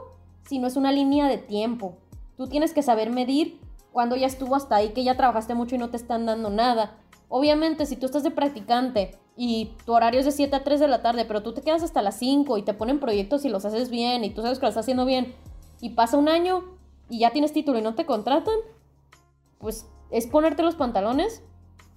sino 0.43 0.67
es 0.67 0.77
una 0.77 0.93
línea 0.93 1.29
de 1.29 1.39
tiempo. 1.39 1.97
Tú 2.37 2.47
tienes 2.47 2.73
que 2.73 2.83
saber 2.83 3.11
medir 3.11 3.61
cuando 3.93 4.17
ya 4.17 4.27
estuvo 4.27 4.55
hasta 4.55 4.77
ahí, 4.77 4.91
que 4.91 5.03
ya 5.03 5.17
trabajaste 5.17 5.55
mucho 5.55 5.75
y 5.75 5.79
no 5.79 5.91
te 5.91 5.97
están 5.97 6.27
dando 6.27 6.51
nada. 6.51 6.97
Obviamente, 7.29 7.87
si 7.87 7.97
tú 7.97 8.07
estás 8.07 8.23
de 8.23 8.31
practicante 8.31 9.19
y 9.37 9.73
tu 9.85 9.93
horario 9.93 10.21
es 10.21 10.27
de 10.27 10.33
7 10.33 10.57
a 10.57 10.65
3 10.65 10.81
de 10.81 10.89
la 10.89 11.03
tarde, 11.03 11.25
pero 11.25 11.43
tú 11.43 11.55
te 11.55 11.63
quedas 11.63 11.83
hasta 11.83 12.03
las 12.03 12.17
5 12.19 12.59
y 12.59 12.63
te 12.63 12.75
ponen 12.75 13.01
proyectos 13.01 13.45
y 13.45 13.49
los 13.49 13.65
haces 13.65 13.91
bien 13.91 14.25
y 14.25 14.31
tú 14.31 14.43
sabes 14.43 14.59
que 14.59 14.67
lo 14.67 14.69
estás 14.69 14.85
haciendo 14.85 15.05
bien 15.05 15.35
y 15.81 15.91
pasa 15.91 16.17
un 16.17 16.29
año 16.29 16.65
y 17.11 17.19
ya 17.19 17.33
tienes 17.33 17.53
título 17.53 17.79
y 17.79 17.83
no 17.83 17.95
te 17.95 18.07
contratan, 18.07 18.55
pues 19.59 19.87
es 20.11 20.27
ponerte 20.27 20.63
los 20.63 20.77
pantalones 20.77 21.43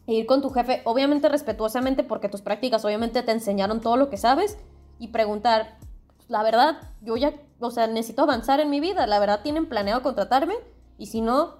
e 0.07 0.15
ir 0.15 0.25
con 0.25 0.41
tu 0.41 0.49
jefe, 0.49 0.81
obviamente 0.83 1.29
respetuosamente, 1.29 2.03
porque 2.03 2.27
tus 2.27 2.41
prácticas 2.41 2.83
obviamente 2.83 3.23
te 3.23 3.31
enseñaron 3.31 3.79
todo 3.79 3.95
lo 3.95 4.09
que 4.09 4.17
sabes 4.17 4.57
y 4.99 5.09
preguntar, 5.09 5.77
la 6.27 6.43
verdad, 6.43 6.81
yo 7.01 7.15
ya, 7.15 7.33
o 7.59 7.71
sea, 7.71 7.87
necesito 7.87 8.23
avanzar 8.23 8.59
en 8.59 8.69
mi 8.69 8.79
vida, 8.79 9.07
la 9.07 9.19
verdad 9.19 9.41
tienen 9.43 9.69
planeado 9.69 10.01
contratarme 10.01 10.55
y 10.97 11.05
si 11.05 11.21
no, 11.21 11.55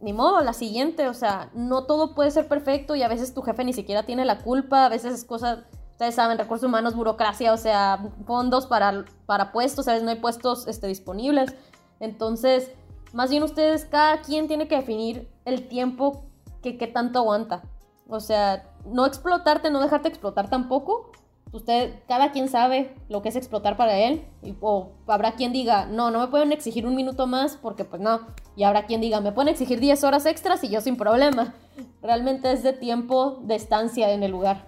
ni 0.00 0.12
modo, 0.12 0.40
la 0.40 0.54
siguiente, 0.54 1.08
o 1.08 1.14
sea, 1.14 1.50
no 1.54 1.84
todo 1.84 2.14
puede 2.14 2.30
ser 2.30 2.48
perfecto 2.48 2.96
y 2.96 3.02
a 3.02 3.08
veces 3.08 3.34
tu 3.34 3.42
jefe 3.42 3.64
ni 3.64 3.72
siquiera 3.72 4.04
tiene 4.04 4.24
la 4.24 4.38
culpa, 4.38 4.86
a 4.86 4.88
veces 4.88 5.14
es 5.14 5.24
cosa, 5.24 5.64
ustedes 5.92 6.14
saben, 6.14 6.38
recursos 6.38 6.66
humanos, 6.66 6.96
burocracia, 6.96 7.52
o 7.52 7.56
sea, 7.58 8.02
fondos 8.26 8.66
para, 8.66 9.04
para 9.26 9.52
puestos, 9.52 9.88
a 9.88 9.92
veces 9.92 10.04
no 10.04 10.10
hay 10.10 10.20
puestos 10.20 10.66
este, 10.66 10.86
disponibles. 10.86 11.54
Entonces, 12.00 12.70
más 13.14 13.30
bien 13.30 13.44
ustedes, 13.44 13.84
cada 13.86 14.20
quien 14.20 14.48
tiene 14.48 14.68
que 14.68 14.76
definir 14.76 15.28
el 15.44 15.68
tiempo 15.68 16.24
que, 16.62 16.76
que 16.76 16.88
tanto 16.88 17.20
aguanta. 17.20 17.62
O 18.08 18.20
sea, 18.20 18.68
no 18.84 19.06
explotarte, 19.06 19.70
no 19.70 19.80
dejarte 19.80 20.08
explotar 20.08 20.50
tampoco, 20.50 21.12
usted, 21.52 21.94
cada 22.08 22.32
quien 22.32 22.48
sabe 22.48 22.92
lo 23.08 23.22
que 23.22 23.28
es 23.28 23.36
explotar 23.36 23.76
para 23.76 23.96
él, 23.96 24.24
o 24.60 24.90
habrá 25.06 25.36
quien 25.36 25.52
diga, 25.52 25.86
no, 25.86 26.10
no 26.10 26.18
me 26.18 26.26
pueden 26.26 26.50
exigir 26.50 26.86
un 26.86 26.96
minuto 26.96 27.28
más 27.28 27.56
porque 27.56 27.84
pues 27.84 28.02
no, 28.02 28.26
y 28.56 28.64
habrá 28.64 28.86
quien 28.86 29.00
diga, 29.00 29.20
me 29.20 29.30
pueden 29.30 29.48
exigir 29.48 29.78
10 29.78 30.02
horas 30.02 30.26
extras 30.26 30.64
y 30.64 30.68
yo 30.68 30.80
sin 30.80 30.96
problema. 30.96 31.54
Realmente 32.02 32.50
es 32.52 32.64
de 32.64 32.72
tiempo 32.72 33.38
de 33.42 33.54
estancia 33.54 34.10
en 34.10 34.24
el 34.24 34.32
lugar. 34.32 34.66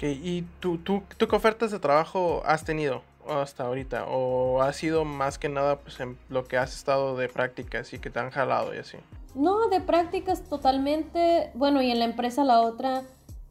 ¿Y 0.00 0.42
tú, 0.60 0.78
tú, 0.78 1.02
tú 1.16 1.26
qué 1.26 1.34
ofertas 1.34 1.72
de 1.72 1.80
trabajo 1.80 2.42
has 2.46 2.64
tenido 2.64 3.02
hasta 3.28 3.64
ahorita? 3.64 4.06
¿O 4.08 4.62
ha 4.62 4.72
sido 4.72 5.04
más 5.04 5.38
que 5.38 5.48
nada 5.48 5.78
pues, 5.78 6.00
en 6.00 6.18
lo 6.28 6.46
que 6.46 6.56
has 6.56 6.74
estado 6.74 7.16
de 7.16 7.28
prácticas 7.28 7.92
y 7.92 7.98
que 7.98 8.10
te 8.10 8.18
han 8.18 8.30
jalado 8.30 8.74
y 8.74 8.78
así? 8.78 8.96
No, 9.34 9.68
de 9.68 9.80
prácticas 9.80 10.42
totalmente. 10.48 11.50
Bueno, 11.54 11.82
y 11.82 11.90
en 11.90 11.98
la 11.98 12.04
empresa 12.04 12.44
la 12.44 12.60
otra, 12.60 13.02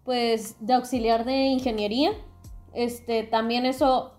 pues 0.04 0.56
de 0.60 0.74
auxiliar 0.74 1.26
de 1.26 1.34
ingeniería 1.34 2.12
este, 2.78 3.24
también 3.24 3.66
eso, 3.66 4.12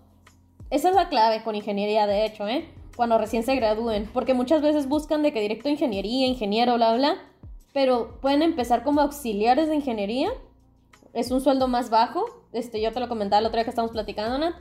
esa 0.69 0.89
es 0.89 0.95
la 0.95 1.07
clave 1.07 1.43
con 1.43 1.55
ingeniería, 1.55 2.07
de 2.07 2.25
hecho, 2.25 2.45
¿eh? 2.45 2.67
Cuando 2.97 3.17
recién 3.17 3.43
se 3.43 3.55
gradúen, 3.55 4.09
porque 4.13 4.33
muchas 4.33 4.61
veces 4.61 4.89
buscan 4.89 5.23
de 5.23 5.31
que 5.31 5.39
directo 5.39 5.69
ingeniería, 5.69 6.27
ingeniero, 6.27 6.75
bla, 6.75 6.93
bla, 6.93 7.15
pero 7.71 8.19
pueden 8.19 8.41
empezar 8.41 8.83
como 8.83 8.99
auxiliares 8.99 9.69
de 9.69 9.75
ingeniería, 9.75 10.29
es 11.13 11.31
un 11.31 11.39
sueldo 11.39 11.69
más 11.69 11.89
bajo, 11.89 12.25
este, 12.51 12.81
yo 12.81 12.91
te 12.91 12.99
lo 12.99 13.07
comentaba 13.07 13.39
el 13.39 13.45
otro 13.45 13.55
día 13.55 13.63
que 13.63 13.69
estamos 13.69 13.91
platicando, 13.91 14.37
Nat, 14.37 14.55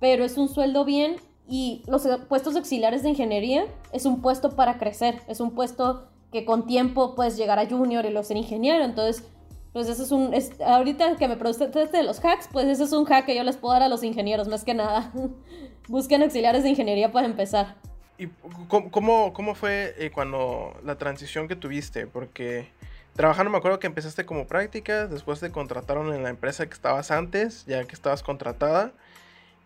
pero 0.00 0.24
es 0.24 0.36
un 0.36 0.48
sueldo 0.48 0.84
bien 0.84 1.16
y 1.48 1.82
los 1.86 2.08
puestos 2.28 2.56
auxiliares 2.56 3.02
de 3.02 3.10
ingeniería 3.10 3.66
es 3.92 4.06
un 4.06 4.22
puesto 4.22 4.56
para 4.56 4.78
crecer, 4.78 5.20
es 5.28 5.40
un 5.40 5.52
puesto 5.52 6.08
que 6.32 6.44
con 6.44 6.66
tiempo 6.66 7.14
puedes 7.14 7.36
llegar 7.36 7.58
a 7.58 7.68
junior 7.68 8.04
y 8.04 8.10
luego 8.10 8.24
ser 8.24 8.36
ingeniero, 8.36 8.84
entonces 8.84 9.24
pues 9.72 9.88
eso 9.88 10.02
es 10.02 10.10
un... 10.10 10.34
ahorita 10.64 11.16
que 11.16 11.28
me 11.28 11.36
produce 11.36 11.68
de 11.68 12.02
los 12.02 12.24
hacks, 12.24 12.48
pues 12.50 12.66
eso 12.66 12.84
es 12.84 12.92
un 12.92 13.04
hack 13.04 13.26
que 13.26 13.36
yo 13.36 13.44
les 13.44 13.56
puedo 13.56 13.72
dar 13.72 13.82
a 13.82 13.88
los 13.88 14.02
ingenieros, 14.02 14.48
más 14.48 14.64
que 14.64 14.74
nada. 14.74 15.12
Busquen 15.88 16.22
auxiliares 16.22 16.64
de 16.64 16.70
ingeniería 16.70 17.12
para 17.12 17.26
empezar. 17.26 17.76
¿Y 18.18 18.26
cómo, 18.68 19.32
cómo 19.32 19.54
fue 19.54 19.94
eh, 19.96 20.10
cuando 20.10 20.74
la 20.84 20.98
transición 20.98 21.46
que 21.46 21.56
tuviste? 21.56 22.06
Porque 22.06 22.68
trabajando 23.14 23.50
me 23.50 23.58
acuerdo 23.58 23.78
que 23.78 23.86
empezaste 23.86 24.26
como 24.26 24.46
práctica, 24.46 25.06
después 25.06 25.40
te 25.40 25.50
contrataron 25.50 26.12
en 26.12 26.22
la 26.22 26.30
empresa 26.30 26.66
que 26.66 26.74
estabas 26.74 27.10
antes, 27.10 27.64
ya 27.66 27.84
que 27.84 27.94
estabas 27.94 28.22
contratada. 28.22 28.92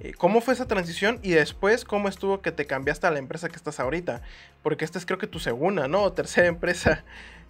Eh, 0.01 0.13
¿Cómo 0.19 0.41
fue 0.41 0.55
esa 0.55 0.67
transición 0.67 1.21
y 1.23 1.31
después 1.31 1.85
cómo 1.85 2.09
estuvo 2.09 2.41
que 2.41 2.51
te 2.51 2.67
cambiaste 2.67 3.07
a 3.07 3.11
la 3.11 3.19
empresa 3.19 3.49
que 3.49 3.57
estás 3.57 3.79
ahorita? 3.79 4.23
Porque 4.63 4.85
esta 4.85 4.99
es 4.99 5.07
creo 5.07 5.19
que 5.19 5.27
tu 5.27 5.39
segunda, 5.39 5.87
¿no? 5.89 6.03
O 6.03 6.13
tercera 6.13 6.47
empresa. 6.49 7.05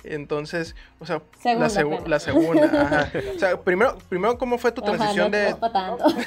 Entonces, 0.04 0.76
o 1.00 1.07
sea, 1.07 1.22
la, 1.44 1.57
la, 2.07 2.20
segunda. 2.20 3.11
O 3.35 3.38
sea, 3.38 3.59
primero, 3.62 3.96
primero 4.11 4.37
¿cómo 4.37 4.59
fue 4.59 4.70
tu 4.70 4.83
transición 4.83 5.30
de, 5.30 5.57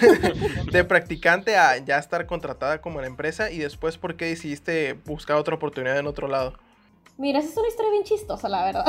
de 0.72 0.84
practicante 0.84 1.56
a 1.56 1.78
ya 1.78 2.00
estar 2.00 2.26
contratada 2.26 2.82
como 2.82 3.00
la 3.02 3.06
empresa? 3.08 3.52
Y 3.52 3.60
después, 3.60 4.00
¿por 4.00 4.16
qué 4.16 4.26
decidiste 4.26 4.94
buscar 5.06 5.38
otra 5.38 5.54
oportunidad 5.54 6.00
en 6.00 6.08
otro 6.08 6.28
lado? 6.28 6.58
Mira, 7.18 7.38
esa 7.40 7.50
es 7.50 7.58
una 7.58 7.68
historia 7.68 7.92
bien 7.92 8.04
chistosa, 8.04 8.50
la 8.50 8.66
verdad. 8.66 8.86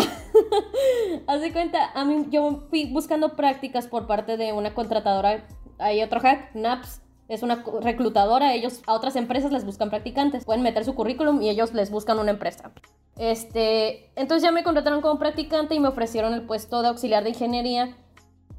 Haz 1.27 1.41
de 1.43 1.53
cuenta, 1.53 1.91
a 1.93 2.05
mí 2.07 2.27
yo 2.31 2.67
fui 2.71 2.91
buscando 2.91 3.37
prácticas 3.37 3.87
por 3.87 4.07
parte 4.07 4.39
de 4.39 4.55
una 4.55 4.73
contratadora, 4.73 5.47
hay 5.79 6.03
otro 6.03 6.21
hack, 6.21 6.55
NAPS, 6.55 7.03
es 7.29 7.43
una 7.43 7.63
reclutadora, 7.83 8.55
ellos 8.55 8.81
a 8.87 8.95
otras 8.95 9.15
empresas 9.15 9.53
les 9.53 9.65
buscan 9.65 9.91
practicantes, 9.91 10.45
pueden 10.45 10.63
meter 10.63 10.85
su 10.85 10.95
currículum 10.95 11.43
y 11.43 11.51
ellos 11.51 11.75
les 11.75 11.91
buscan 11.91 12.19
una 12.19 12.31
empresa. 12.31 12.73
Este, 13.17 14.11
entonces 14.17 14.43
ya 14.43 14.53
me 14.53 14.65
contrataron 14.65 15.03
como 15.03 15.19
practicante 15.19 15.75
y 15.75 15.81
me 15.81 15.89
ofrecieron 15.89 16.33
el 16.33 16.43
puesto 16.43 16.81
de 16.81 16.89
auxiliar 16.89 17.25
de 17.25 17.31
ingeniería. 17.31 17.97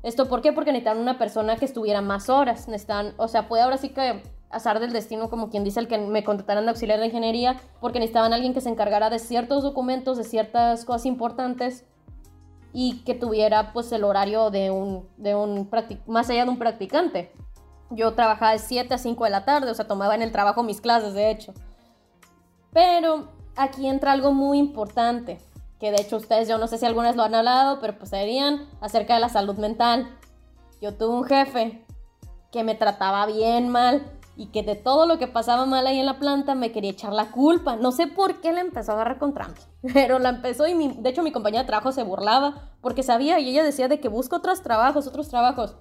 ¿Esto 0.03 0.29
por 0.29 0.41
qué? 0.41 0.53
Porque 0.53 0.71
necesitaban 0.71 1.01
una 1.01 1.17
persona 1.17 1.55
que 1.58 1.65
estuviera 1.65 2.01
más 2.01 2.29
horas. 2.29 2.67
Necesitan, 2.67 3.13
o 3.17 3.27
sea, 3.27 3.43
fue 3.43 3.62
ahora 3.62 3.77
sí 3.77 3.89
que 3.89 4.21
azar 4.49 4.79
del 4.79 4.93
destino, 4.93 5.29
como 5.29 5.49
quien 5.49 5.63
dice, 5.63 5.79
el 5.79 5.88
que 5.88 5.97
me 5.97 6.23
contrataran 6.23 6.65
de 6.65 6.69
auxiliar 6.69 6.99
de 6.99 7.08
ingeniería, 7.08 7.60
porque 7.79 7.99
necesitaban 7.99 8.34
alguien 8.34 8.53
que 8.53 8.62
se 8.62 8.69
encargara 8.69 9.10
de 9.10 9.19
ciertos 9.19 9.63
documentos, 9.63 10.17
de 10.17 10.23
ciertas 10.23 10.86
cosas 10.86 11.05
importantes 11.05 11.86
y 12.71 12.99
que 13.03 13.15
tuviera 13.15 13.73
pues 13.73 13.91
el 13.91 14.03
horario 14.03 14.51
de 14.51 14.69
un, 14.69 15.08
de 15.17 15.36
un 15.36 15.69
más 16.08 16.29
allá 16.29 16.45
de 16.45 16.51
un 16.51 16.60
practicante. 16.60 17.32
Yo 17.91 18.13
trabajaba 18.13 18.52
de 18.52 18.60
7 18.60 18.93
a 18.93 18.97
5 18.97 19.23
de 19.23 19.30
la 19.32 19.45
tarde, 19.45 19.71
o 19.71 19.73
sea, 19.73 19.88
tomaba 19.88 20.15
en 20.15 20.21
el 20.21 20.32
trabajo 20.32 20.63
mis 20.63 20.82
clases, 20.82 21.13
de 21.13 21.32
hecho. 21.32 21.54
Pero 22.71 23.30
aquí 23.56 23.88
entra 23.88 24.12
algo 24.12 24.32
muy 24.32 24.60
importante, 24.60 25.39
que 25.80 25.91
de 25.91 26.02
hecho 26.02 26.17
ustedes, 26.17 26.47
yo 26.47 26.58
no 26.58 26.67
sé 26.67 26.78
si 26.78 26.86
algunas 26.86 27.15
lo 27.15 27.23
han 27.23 27.34
hablado, 27.36 27.80
pero 27.80 27.97
pues 27.97 28.12
serían 28.12 28.67
acerca 28.82 29.15
de 29.15 29.19
la 29.21 29.30
salud 29.30 29.56
mental. 29.58 30.10
Yo 30.82 30.93
tuve 30.95 31.15
un 31.15 31.23
jefe 31.23 31.84
que 32.52 32.63
me 32.63 32.75
trataba 32.75 33.25
bien 33.25 33.69
mal 33.69 34.06
y 34.36 34.47
que 34.47 34.63
de 34.63 34.75
todo 34.75 35.06
lo 35.06 35.17
que 35.17 35.28
pasaba 35.28 35.65
mal 35.65 35.86
ahí 35.86 35.99
en 35.99 36.06
la 36.06 36.19
planta 36.19 36.56
me 36.56 36.71
quería 36.71 36.91
echar 36.91 37.12
la 37.12 37.32
culpa. 37.32 37.75
No 37.75 37.91
sé 37.91 38.08
por 38.08 38.39
qué 38.39 38.54
la 38.54 38.62
empezó 38.62 38.91
a 38.91 38.95
agarrar 38.95 39.17
contra 39.19 39.47
mí, 39.47 39.56
pero 39.93 40.19
la 40.19 40.30
empezó 40.30 40.67
y 40.67 40.75
mi- 40.75 40.93
de 40.97 41.10
hecho 41.10 41.23
mi 41.23 41.32
compañera 41.32 41.63
de 41.63 41.67
trabajo 41.67 41.91
se 41.91 42.04
burlaba 42.04 42.69
porque 42.82 43.04
sabía 43.04 43.39
y 43.39 43.49
ella 43.49 43.63
decía 43.63 43.88
de 43.88 43.99
que 43.99 44.08
busco 44.10 44.36
otros 44.38 44.62
trabajos, 44.62 45.08
otros 45.08 45.28
trabajos. 45.28 45.75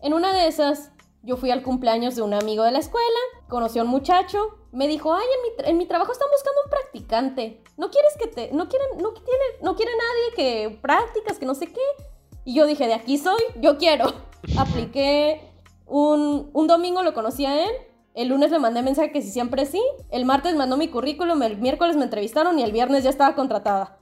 En 0.00 0.14
una 0.14 0.32
de 0.32 0.46
esas, 0.46 0.90
yo 1.22 1.36
fui 1.36 1.50
al 1.50 1.62
cumpleaños 1.62 2.16
de 2.16 2.22
un 2.22 2.34
amigo 2.34 2.64
de 2.64 2.72
la 2.72 2.78
escuela, 2.78 3.18
conocí 3.48 3.78
a 3.78 3.82
un 3.82 3.88
muchacho, 3.88 4.38
me 4.72 4.88
dijo, 4.88 5.12
ay, 5.14 5.24
en 5.36 5.42
mi, 5.42 5.56
tra- 5.56 5.68
en 5.70 5.78
mi 5.78 5.86
trabajo 5.86 6.12
están 6.12 6.28
buscando 6.32 6.60
un 6.64 6.70
practicante. 6.70 7.62
¿No 7.76 7.90
quieres 7.90 8.16
que 8.18 8.26
te... 8.26 8.50
No 8.52 8.68
quieren, 8.68 8.88
no 8.98 9.12
tiene, 9.12 9.44
no 9.62 9.76
quiere 9.76 9.92
nadie 9.92 10.34
que 10.36 10.78
prácticas, 10.80 11.38
que 11.38 11.46
no 11.46 11.54
sé 11.54 11.66
qué? 11.72 11.80
Y 12.44 12.54
yo 12.54 12.66
dije, 12.66 12.86
de 12.86 12.94
aquí 12.94 13.18
soy, 13.18 13.40
yo 13.60 13.76
quiero. 13.78 14.06
Apliqué 14.58 15.40
un, 15.86 16.50
un 16.52 16.66
domingo, 16.66 17.02
lo 17.02 17.14
conocí 17.14 17.44
a 17.46 17.62
él. 17.64 17.70
El 18.14 18.28
lunes 18.28 18.50
le 18.50 18.58
mandé 18.58 18.82
mensaje 18.82 19.12
que 19.12 19.22
si 19.22 19.30
siempre 19.30 19.66
sí. 19.66 19.82
El 20.10 20.24
martes 20.24 20.54
mandó 20.56 20.76
mi 20.76 20.88
currículum, 20.88 21.42
el 21.42 21.58
miércoles 21.58 21.96
me 21.96 22.04
entrevistaron 22.04 22.58
y 22.58 22.62
el 22.62 22.72
viernes 22.72 23.04
ya 23.04 23.10
estaba 23.10 23.34
contratada. 23.34 23.98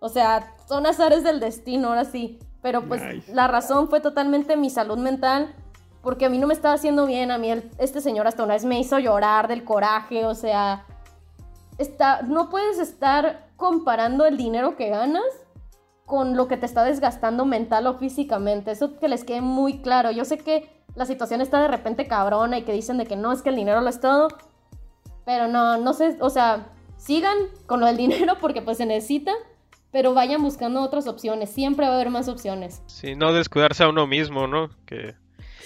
O 0.00 0.08
sea, 0.08 0.54
son 0.68 0.86
azares 0.86 1.24
del 1.24 1.40
destino, 1.40 1.88
ahora 1.88 2.04
sí. 2.04 2.38
Pero 2.62 2.86
pues 2.88 3.02
Nice. 3.02 3.34
la 3.34 3.46
razón 3.48 3.88
fue 3.88 4.00
totalmente 4.00 4.56
mi 4.56 4.70
salud 4.70 4.96
mental, 4.98 5.54
porque 6.04 6.26
a 6.26 6.28
mí 6.28 6.38
no 6.38 6.46
me 6.46 6.54
estaba 6.54 6.74
haciendo 6.74 7.06
bien. 7.06 7.30
A 7.30 7.38
mí 7.38 7.50
este 7.78 8.00
señor 8.00 8.28
hasta 8.28 8.44
una 8.44 8.54
vez 8.54 8.64
me 8.64 8.78
hizo 8.78 8.98
llorar 8.98 9.48
del 9.48 9.64
coraje, 9.64 10.24
o 10.26 10.34
sea, 10.34 10.84
está, 11.78 12.22
no 12.22 12.50
puedes 12.50 12.78
estar 12.78 13.48
comparando 13.56 14.26
el 14.26 14.36
dinero 14.36 14.76
que 14.76 14.90
ganas 14.90 15.24
con 16.06 16.36
lo 16.36 16.48
que 16.48 16.56
te 16.56 16.66
está 16.66 16.84
desgastando 16.84 17.46
mental 17.46 17.86
o 17.86 17.94
físicamente. 17.94 18.70
Eso 18.70 18.98
que 18.98 19.08
les 19.08 19.24
quede 19.24 19.40
muy 19.40 19.80
claro. 19.80 20.10
Yo 20.10 20.24
sé 20.24 20.38
que 20.38 20.68
la 20.94 21.06
situación 21.06 21.40
está 21.40 21.60
de 21.62 21.68
repente 21.68 22.06
cabrona 22.06 22.58
y 22.58 22.62
que 22.62 22.72
dicen 22.72 22.98
de 22.98 23.06
que 23.06 23.16
no, 23.16 23.32
es 23.32 23.42
que 23.42 23.48
el 23.48 23.56
dinero 23.56 23.80
lo 23.80 23.88
es 23.88 24.00
todo. 24.00 24.28
Pero 25.24 25.48
no, 25.48 25.78
no 25.78 25.94
sé, 25.94 26.18
o 26.20 26.28
sea, 26.28 26.66
sigan 26.98 27.36
con 27.66 27.80
lo 27.80 27.86
del 27.86 27.96
dinero 28.04 28.34
porque 28.40 28.60
pues 28.60 28.76
se 28.76 28.86
necesita, 28.86 29.32
pero 29.90 30.12
vayan 30.12 30.42
buscando 30.42 30.82
otras 30.82 31.06
opciones. 31.06 31.50
Siempre 31.50 31.86
va 31.86 31.92
a 31.92 31.94
haber 31.94 32.10
más 32.10 32.28
opciones. 32.28 32.82
Sí, 32.86 33.14
no 33.16 33.32
descuidarse 33.32 33.84
a 33.84 33.88
uno 33.88 34.06
mismo, 34.06 34.46
¿no? 34.46 34.68
Que... 34.84 35.14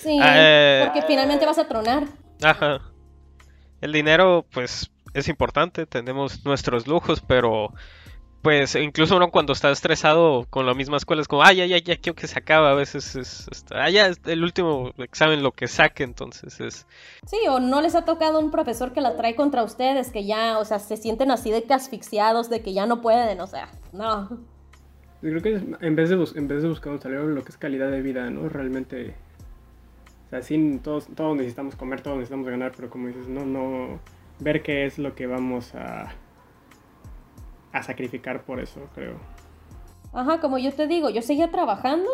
Sí, 0.02 0.18
Eh, 0.22 0.82
porque 0.84 1.02
finalmente 1.06 1.46
vas 1.46 1.58
a 1.58 1.66
tronar. 1.68 2.04
Ajá. 2.42 2.80
El 3.80 3.92
dinero, 3.92 4.44
pues, 4.52 4.90
es 5.14 5.28
importante, 5.28 5.86
tenemos 5.86 6.44
nuestros 6.44 6.86
lujos, 6.86 7.20
pero 7.20 7.72
pues 8.40 8.76
incluso 8.76 9.16
uno 9.16 9.30
cuando 9.32 9.52
está 9.52 9.68
estresado 9.70 10.46
con 10.48 10.64
la 10.64 10.72
misma 10.72 10.96
escuela 10.96 11.20
es 11.20 11.26
como, 11.28 11.42
ay, 11.42 11.60
ay, 11.60 11.72
ay, 11.72 11.82
ya 11.82 11.96
quiero 11.96 12.14
que 12.14 12.28
se 12.28 12.38
acabe, 12.38 12.68
a 12.68 12.74
veces 12.74 13.16
es, 13.16 13.48
es- 13.50 13.64
ah, 13.72 13.90
ya 13.90 14.06
es 14.06 14.20
el 14.26 14.44
último 14.44 14.92
examen 14.98 15.42
lo 15.42 15.50
que 15.52 15.66
saque, 15.66 16.04
entonces 16.04 16.60
es... 16.60 16.86
Sí, 17.26 17.36
o 17.50 17.58
no 17.58 17.80
les 17.80 17.96
ha 17.96 18.04
tocado 18.04 18.38
un 18.38 18.52
profesor 18.52 18.92
que 18.92 19.00
la 19.00 19.16
trae 19.16 19.34
contra 19.34 19.64
ustedes, 19.64 20.12
que 20.12 20.24
ya, 20.24 20.58
o 20.60 20.64
sea, 20.64 20.78
se 20.78 20.96
sienten 20.96 21.32
así 21.32 21.50
de 21.50 21.64
que 21.64 21.74
asfixiados, 21.74 22.48
de 22.48 22.62
que 22.62 22.72
ya 22.72 22.86
no 22.86 23.00
pueden, 23.00 23.40
o 23.40 23.46
sea, 23.48 23.68
no. 23.92 24.28
Yo 25.20 25.30
creo 25.30 25.42
que 25.42 25.60
en 25.84 25.96
vez 25.96 26.08
de, 26.08 26.16
bus- 26.16 26.36
en 26.36 26.46
vez 26.46 26.62
de 26.62 26.68
buscar 26.68 26.92
un 26.92 27.00
salario, 27.00 27.26
lo 27.26 27.42
que 27.42 27.50
es 27.50 27.56
calidad 27.58 27.90
de 27.90 28.02
vida, 28.02 28.30
¿no? 28.30 28.48
Realmente, 28.48 29.16
o 30.28 30.30
sea, 30.30 30.42
sí, 30.42 30.80
todos, 30.84 31.06
todos 31.14 31.36
necesitamos 31.36 31.74
comer, 31.76 32.00
todos 32.02 32.16
necesitamos 32.18 32.48
ganar, 32.48 32.72
pero 32.76 32.88
como 32.90 33.08
dices, 33.08 33.26
no, 33.28 33.44
no, 33.44 33.98
ver 34.38 34.62
qué 34.62 34.84
es 34.86 34.98
lo 34.98 35.14
que 35.14 35.26
vamos 35.26 35.74
a, 35.74 36.12
a 37.72 37.82
sacrificar 37.82 38.42
por 38.44 38.60
eso, 38.60 38.80
creo. 38.94 39.18
Ajá, 40.12 40.40
como 40.40 40.58
yo 40.58 40.72
te 40.72 40.86
digo, 40.86 41.10
yo 41.10 41.22
seguía 41.22 41.50
trabajando, 41.50 42.10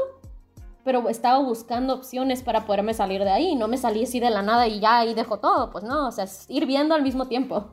pero 0.84 1.08
estaba 1.08 1.38
buscando 1.38 1.94
opciones 1.94 2.42
para 2.42 2.66
poderme 2.66 2.92
salir 2.92 3.22
de 3.22 3.30
ahí. 3.30 3.54
No 3.54 3.68
me 3.68 3.78
salí 3.78 4.02
así 4.04 4.20
de 4.20 4.30
la 4.30 4.42
nada 4.42 4.66
y 4.66 4.80
ya 4.80 4.98
ahí 4.98 5.14
dejo 5.14 5.38
todo. 5.38 5.70
Pues 5.70 5.84
no, 5.84 6.08
o 6.08 6.12
sea, 6.12 6.24
es 6.24 6.44
ir 6.48 6.66
viendo 6.66 6.94
al 6.94 7.02
mismo 7.02 7.26
tiempo. 7.28 7.70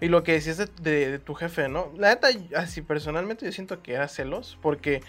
Y 0.00 0.06
lo 0.08 0.22
que 0.22 0.32
decías 0.32 0.58
de, 0.58 0.66
de- 0.80 1.10
de 1.10 1.18
tu 1.18 1.34
jefe, 1.34 1.68
¿no? 1.68 1.88
La 1.96 2.10
neta, 2.10 2.28
así 2.56 2.82
personalmente 2.82 3.44
yo 3.46 3.52
siento 3.52 3.82
que 3.82 3.94
era 3.94 4.06
celos, 4.08 4.58
porque, 4.62 5.00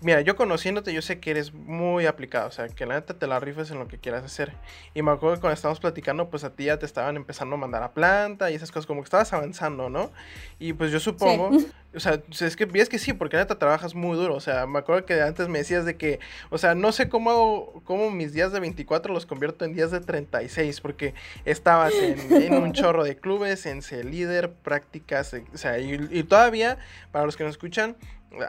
mira, 0.00 0.20
yo 0.20 0.36
conociéndote, 0.36 0.92
yo 0.92 1.02
sé 1.02 1.20
que 1.20 1.30
eres 1.30 1.52
muy 1.52 2.06
aplicado, 2.06 2.48
o 2.48 2.50
sea, 2.50 2.68
que 2.68 2.86
la 2.86 2.94
neta 2.94 3.14
te 3.14 3.26
la 3.26 3.40
rifes 3.40 3.70
en 3.70 3.78
lo 3.78 3.88
que 3.88 3.98
quieras 3.98 4.24
hacer. 4.24 4.52
Y 4.94 5.02
me 5.02 5.10
acuerdo 5.10 5.36
que 5.36 5.40
cuando 5.40 5.54
estábamos 5.54 5.80
platicando, 5.80 6.28
pues 6.28 6.44
a 6.44 6.54
ti 6.54 6.64
ya 6.64 6.78
te 6.78 6.86
estaban 6.86 7.16
empezando 7.16 7.56
a 7.56 7.58
mandar 7.58 7.82
a 7.82 7.92
planta 7.92 8.50
y 8.50 8.54
esas 8.54 8.70
cosas, 8.70 8.86
como 8.86 9.00
que 9.00 9.06
estabas 9.06 9.32
avanzando, 9.32 9.88
¿no? 9.88 10.10
Y 10.58 10.74
pues 10.74 10.92
yo 10.92 11.00
supongo, 11.00 11.50
o 11.94 12.00
sea, 12.00 12.20
es 12.40 12.56
que 12.56 12.66
ves 12.66 12.88
que 12.88 12.98
sí, 12.98 13.14
porque 13.14 13.36
la 13.36 13.44
neta 13.44 13.58
trabajas 13.58 13.94
muy 13.94 14.16
duro, 14.16 14.34
o 14.34 14.40
sea, 14.40 14.66
me 14.66 14.78
acuerdo 14.78 15.06
que 15.06 15.20
antes 15.22 15.48
me 15.48 15.58
decías 15.58 15.84
de 15.84 15.96
que, 15.96 16.20
o 16.50 16.58
sea, 16.58 16.74
no 16.74 16.92
sé 16.92 17.08
cómo 17.08 17.30
hago, 17.30 17.82
cómo 17.84 18.10
mis 18.10 18.32
días 18.32 18.52
de 18.52 18.60
24 18.60 19.12
los 19.14 19.24
convierto 19.24 19.64
en 19.64 19.74
días 19.74 19.90
de 19.90 20.00
36, 20.00 20.80
porque 20.82 21.14
estabas 21.44 21.94
en, 21.94 22.42
en 22.42 22.54
un 22.54 22.72
chorro 22.74 23.02
de 23.02 23.16
clubes, 23.16 23.64
en 23.66 23.80
ser 23.80 24.04
líder, 24.04 24.52
prácticas, 24.52 25.32
eh, 25.32 25.44
o 25.54 25.58
sea, 25.58 25.78
y, 25.78 26.08
y 26.10 26.22
todavía, 26.24 26.78
para 27.12 27.24
los 27.24 27.36
que 27.36 27.44
nos 27.44 27.52
escuchan, 27.52 27.96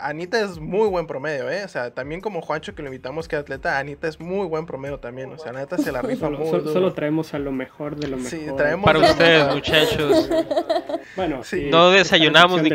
Anita 0.02 0.40
es 0.42 0.60
muy 0.60 0.88
buen 0.90 1.08
promedio, 1.08 1.50
¿eh? 1.50 1.64
O 1.64 1.68
sea, 1.68 1.92
también 1.92 2.20
como 2.20 2.42
Juancho 2.42 2.76
que 2.76 2.82
lo 2.82 2.88
invitamos 2.90 3.28
que 3.28 3.36
es 3.38 3.42
atleta, 3.42 3.78
Anita 3.80 4.08
es 4.08 4.20
muy 4.20 4.46
buen 4.48 4.66
promedio 4.66 5.00
también, 5.00 5.32
o 5.32 5.38
sea, 5.38 5.54
la 5.54 5.60
neta 5.62 5.78
se 5.78 5.92
la 5.92 6.02
rifa 6.02 6.26
Solo, 6.28 6.40
muy 6.40 6.50
solo- 6.74 6.94
traemos 6.94 7.34
a 7.34 7.40
lo 7.40 7.52
mejor 7.52 7.96
de 7.96 8.08
lo 8.08 8.18
mejor. 8.18 8.30
Sí, 8.32 8.46
traemos 8.58 8.86
Para 8.86 9.00
lo 9.00 9.06
ustedes, 9.06 9.40
mejor. 9.44 9.56
muchachos. 9.56 10.30
Bueno, 11.16 11.44
Sí. 11.44 11.68
y 11.68 11.70
No 11.70 11.90
desayunamos 11.92 12.62
ni 12.62 12.70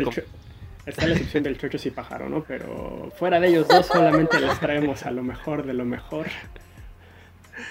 Está 0.85 1.07
la 1.07 1.13
excepción 1.13 1.43
del 1.43 1.57
chocho 1.57 1.77
y 1.87 1.91
pájaro, 1.91 2.27
¿no? 2.27 2.43
Pero 2.45 3.09
fuera 3.17 3.39
de 3.39 3.47
ellos 3.47 3.67
dos 3.69 3.85
solamente 3.85 4.37
les 4.39 4.59
traemos 4.59 5.03
a 5.05 5.11
lo 5.11 5.23
mejor 5.23 5.65
de 5.65 5.73
lo 5.73 5.85
mejor. 5.85 6.27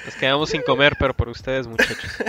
Nos 0.06 0.14
quedamos 0.14 0.48
sin 0.50 0.62
comer, 0.62 0.94
pero 0.98 1.14
por 1.14 1.28
ustedes, 1.28 1.66
muchachos. 1.66 1.98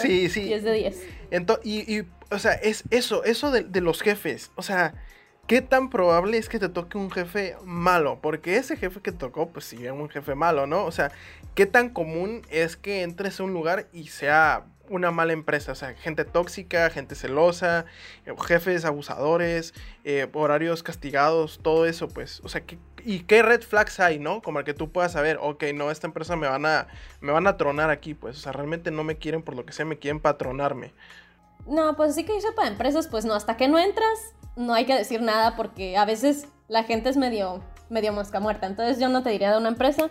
Sí, 0.00 0.28
sí. 0.28 0.42
10 0.44 0.62
de 0.62 0.72
10. 0.72 1.02
Ento- 1.32 1.58
y, 1.64 1.80
y, 1.98 2.04
o 2.30 2.38
sea, 2.38 2.52
es 2.52 2.84
eso, 2.90 3.24
eso 3.24 3.50
de, 3.50 3.64
de 3.64 3.80
los 3.80 4.00
jefes. 4.02 4.52
O 4.54 4.62
sea, 4.62 4.94
¿qué 5.46 5.60
tan 5.60 5.90
probable 5.90 6.38
es 6.38 6.48
que 6.48 6.58
te 6.58 6.68
toque 6.68 6.98
un 6.98 7.10
jefe 7.10 7.56
malo? 7.64 8.20
Porque 8.22 8.56
ese 8.56 8.76
jefe 8.76 9.00
que 9.00 9.12
tocó, 9.12 9.48
pues 9.48 9.66
sí, 9.66 9.82
era 9.82 9.92
un 9.92 10.08
jefe 10.08 10.34
malo, 10.34 10.66
¿no? 10.66 10.84
O 10.84 10.92
sea, 10.92 11.12
¿qué 11.54 11.66
tan 11.66 11.90
común 11.90 12.42
es 12.50 12.76
que 12.76 13.02
entres 13.02 13.40
a 13.40 13.44
un 13.44 13.52
lugar 13.52 13.86
y 13.92 14.08
sea 14.08 14.64
una 14.88 15.10
mala 15.10 15.32
empresa? 15.32 15.72
O 15.72 15.74
sea, 15.74 15.94
gente 15.94 16.24
tóxica, 16.24 16.88
gente 16.90 17.14
celosa, 17.14 17.86
eh, 18.24 18.34
jefes 18.46 18.84
abusadores, 18.84 19.74
eh, 20.04 20.28
horarios 20.32 20.82
castigados, 20.82 21.60
todo 21.62 21.86
eso, 21.86 22.08
pues. 22.08 22.40
O 22.44 22.48
sea, 22.48 22.62
¿qué, 22.62 22.78
¿y 23.04 23.20
qué 23.20 23.42
red 23.42 23.62
flags 23.62 24.00
hay, 24.00 24.18
no? 24.18 24.42
Como 24.42 24.60
el 24.60 24.64
que 24.64 24.74
tú 24.74 24.90
puedas 24.90 25.12
saber, 25.12 25.38
ok, 25.40 25.64
no, 25.74 25.90
esta 25.90 26.06
empresa 26.06 26.36
me 26.36 26.46
van 26.46 26.64
a, 26.66 26.86
me 27.20 27.32
van 27.32 27.46
a 27.46 27.56
tronar 27.56 27.90
aquí, 27.90 28.14
pues. 28.14 28.38
O 28.38 28.40
sea, 28.40 28.52
realmente 28.52 28.90
no 28.90 29.04
me 29.04 29.16
quieren 29.16 29.42
por 29.42 29.56
lo 29.56 29.66
que 29.66 29.72
sea, 29.72 29.84
me 29.84 29.98
quieren 29.98 30.20
patronarme. 30.20 30.94
No, 31.66 31.94
pues 31.96 32.10
así 32.12 32.24
que 32.24 32.32
yo 32.32 32.40
sepa, 32.40 32.66
empresas, 32.66 33.06
pues 33.08 33.24
no, 33.24 33.34
hasta 33.34 33.56
que 33.56 33.68
no 33.68 33.78
entras, 33.78 34.34
no 34.56 34.74
hay 34.74 34.84
que 34.84 34.94
decir 34.94 35.22
nada 35.22 35.56
porque 35.56 35.96
a 35.96 36.04
veces 36.04 36.48
la 36.68 36.84
gente 36.84 37.08
es 37.08 37.16
medio, 37.16 37.62
medio 37.88 38.12
mosca 38.12 38.40
muerta. 38.40 38.66
Entonces 38.66 38.98
yo 38.98 39.08
no 39.08 39.22
te 39.22 39.30
diría 39.30 39.52
de 39.52 39.58
una 39.58 39.68
empresa. 39.68 40.10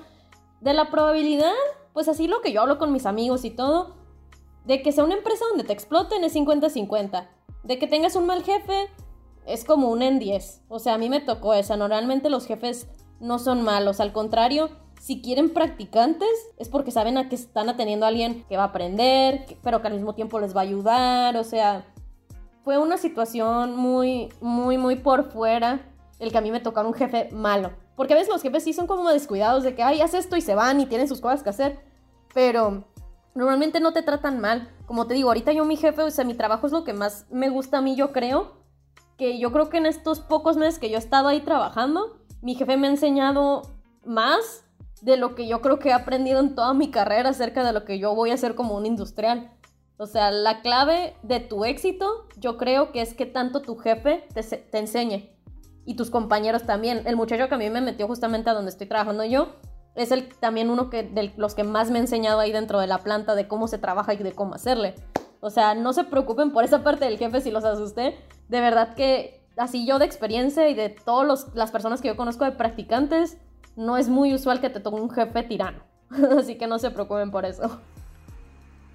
De 0.60 0.74
la 0.74 0.90
probabilidad, 0.90 1.54
pues 1.94 2.08
así 2.08 2.28
lo 2.28 2.42
que 2.42 2.52
yo 2.52 2.62
hablo 2.62 2.78
con 2.78 2.92
mis 2.92 3.06
amigos 3.06 3.46
y 3.46 3.50
todo, 3.50 3.96
de 4.66 4.82
que 4.82 4.92
sea 4.92 5.04
una 5.04 5.16
empresa 5.16 5.44
donde 5.50 5.64
te 5.64 5.74
exploten 5.74 6.24
es 6.24 6.36
50-50. 6.36 7.28
De 7.64 7.80
que 7.80 7.88
tengas 7.88 8.16
un 8.16 8.26
mal 8.26 8.44
jefe 8.44 8.90
es 9.46 9.66
como 9.66 9.90
un 9.90 10.02
en 10.02 10.20
10. 10.20 10.64
O 10.70 10.80
sea, 10.80 10.96
a 10.96 10.98
mí 10.98 11.10
me 11.10 11.20
tocó 11.20 11.54
esa. 11.54 11.78
Normalmente 11.78 12.30
los 12.30 12.46
jefes 12.46 12.88
no 13.20 13.40
son 13.40 13.64
malos, 13.64 14.00
al 14.00 14.14
contrario. 14.14 14.70
Si 15.00 15.22
quieren 15.22 15.52
practicantes 15.52 16.30
es 16.58 16.70
porque 16.70 16.92
saben 16.92 17.18
a 17.18 17.28
que 17.28 17.36
están 17.36 17.70
atendiendo 17.70 18.06
a 18.06 18.10
alguien 18.10 18.46
que 18.48 18.58
va 18.58 18.64
a 18.64 18.68
aprender, 18.68 19.46
pero 19.64 19.82
que 19.82 19.88
al 19.88 19.96
mismo 19.96 20.14
tiempo 20.14 20.40
les 20.40 20.56
va 20.56 20.62
a 20.62 20.64
ayudar. 20.64 21.38
O 21.38 21.44
sea, 21.44 21.86
fue 22.64 22.78
una 22.78 22.98
situación 22.98 23.76
muy, 23.76 24.30
muy, 24.40 24.78
muy 24.78 24.96
por 24.96 25.32
fuera 25.32 25.82
el 26.20 26.32
que 26.32 26.38
a 26.38 26.42
mí 26.42 26.52
me 26.52 26.60
tocara 26.60 26.88
un 26.88 26.94
jefe 26.94 27.30
malo. 27.32 27.72
Porque 27.96 28.14
a 28.14 28.18
veces 28.18 28.32
los 28.32 28.42
jefes 28.42 28.64
sí 28.64 28.74
son 28.74 28.88
como 28.88 29.10
descuidados 29.10 29.64
de 29.64 29.76
que, 29.76 29.84
ay, 29.84 30.02
haz 30.02 30.14
esto 30.14 30.38
y 30.38 30.42
se 30.42 30.56
van 30.56 30.80
y 30.80 30.86
tienen 30.86 31.08
sus 31.08 31.22
cosas 31.22 31.44
que 31.44 31.50
hacer. 31.50 31.80
Pero 32.34 32.86
normalmente 33.34 33.80
no 33.80 33.94
te 33.94 34.04
tratan 34.04 34.40
mal. 34.40 34.72
Como 34.86 35.08
te 35.08 35.14
digo, 35.16 35.30
ahorita 35.30 35.52
yo 35.52 35.66
mi 35.66 35.78
jefe, 35.78 36.04
o 36.04 36.12
sea, 36.12 36.24
mi 36.24 36.36
trabajo 36.36 36.68
es 36.68 36.74
lo 36.74 36.84
que 36.84 36.94
más 36.94 37.26
me 37.32 37.50
gusta 37.50 37.80
a 37.80 37.82
mí, 37.82 37.96
yo 37.96 38.12
creo. 38.12 38.62
Que 39.18 39.40
yo 39.40 39.52
creo 39.52 39.70
que 39.70 39.78
en 39.78 39.86
estos 39.86 40.20
pocos 40.20 40.58
meses 40.58 40.80
que 40.80 40.90
yo 40.90 40.96
he 40.96 41.00
estado 41.00 41.28
ahí 41.28 41.42
trabajando, 41.42 42.20
mi 42.42 42.56
jefe 42.56 42.78
me 42.78 42.88
ha 42.88 42.92
enseñado 42.92 43.64
más 44.06 44.64
de 45.02 45.18
lo 45.18 45.36
que 45.36 45.48
yo 45.48 45.62
creo 45.62 45.80
que 45.80 45.90
he 45.90 45.94
aprendido 45.94 46.40
en 46.40 46.56
toda 46.56 46.74
mi 46.74 46.92
carrera 46.92 47.30
acerca 47.30 47.64
de 47.64 47.74
lo 47.74 47.86
que 47.86 48.00
yo 48.00 48.14
voy 48.14 48.32
a 48.32 48.36
hacer 48.36 48.56
como 48.56 48.76
un 48.76 48.86
industrial. 48.86 49.52
O 50.02 50.08
sea, 50.08 50.32
la 50.32 50.62
clave 50.62 51.16
de 51.22 51.40
tu 51.40 51.64
éxito, 51.64 52.26
yo 52.38 52.58
creo 52.58 52.92
que 52.92 53.02
es 53.04 53.14
que 53.14 53.28
tanto 53.28 53.62
tu 53.62 53.76
jefe 53.78 54.26
te, 54.34 54.42
se- 54.42 54.58
te 54.58 54.80
enseñe. 54.80 55.30
Y 55.86 55.96
tus 55.96 56.10
compañeros 56.10 56.64
también. 56.64 57.04
El 57.06 57.16
muchacho 57.16 57.48
que 57.48 57.54
a 57.54 57.58
mí 57.60 57.70
me 57.70 57.82
metió 57.82 58.08
justamente 58.08 58.50
a 58.50 58.56
donde 58.56 58.72
estoy 58.72 58.88
trabajando 58.88 59.24
yo, 59.26 59.58
es 59.94 60.12
el, 60.12 60.28
también 60.40 60.72
uno 60.72 60.90
que, 60.90 61.04
de 61.04 61.32
los 61.38 61.54
que 61.54 61.64
más 61.64 61.92
me 61.92 62.00
ha 62.00 62.02
enseñado 62.02 62.40
ahí 62.40 62.52
dentro 62.52 62.80
de 62.80 62.88
la 62.88 62.98
planta 62.98 63.36
de 63.36 63.48
cómo 63.48 63.68
se 63.68 63.78
trabaja 63.78 64.16
y 64.16 64.18
de 64.18 64.32
cómo 64.32 64.56
hacerle. 64.56 64.96
O 65.40 65.52
sea, 65.52 65.76
no 65.76 65.94
se 65.94 66.04
preocupen 66.04 66.52
por 66.52 66.64
esa 66.64 66.82
parte 66.84 67.06
del 67.06 67.20
jefe 67.20 67.40
si 67.40 67.52
los 67.52 67.64
asusté. 67.64 68.18
De 68.50 68.60
verdad 68.60 68.96
que 68.96 69.46
así 69.56 69.86
yo 69.86 70.00
de 70.00 70.06
experiencia 70.06 70.68
y 70.68 70.74
de 70.74 70.90
todas 70.90 71.46
las 71.54 71.70
personas 71.70 72.02
que 72.02 72.08
yo 72.08 72.18
conozco 72.18 72.44
de 72.44 72.54
practicantes, 72.54 73.38
no 73.76 73.98
es 73.98 74.10
muy 74.10 74.34
usual 74.34 74.62
que 74.62 74.72
te 74.72 74.80
toque 74.80 75.00
un 75.00 75.12
jefe 75.12 75.44
tirano. 75.44 75.84
así 76.40 76.58
que 76.58 76.66
no 76.66 76.80
se 76.80 76.90
preocupen 76.90 77.30
por 77.30 77.46
eso. 77.46 77.80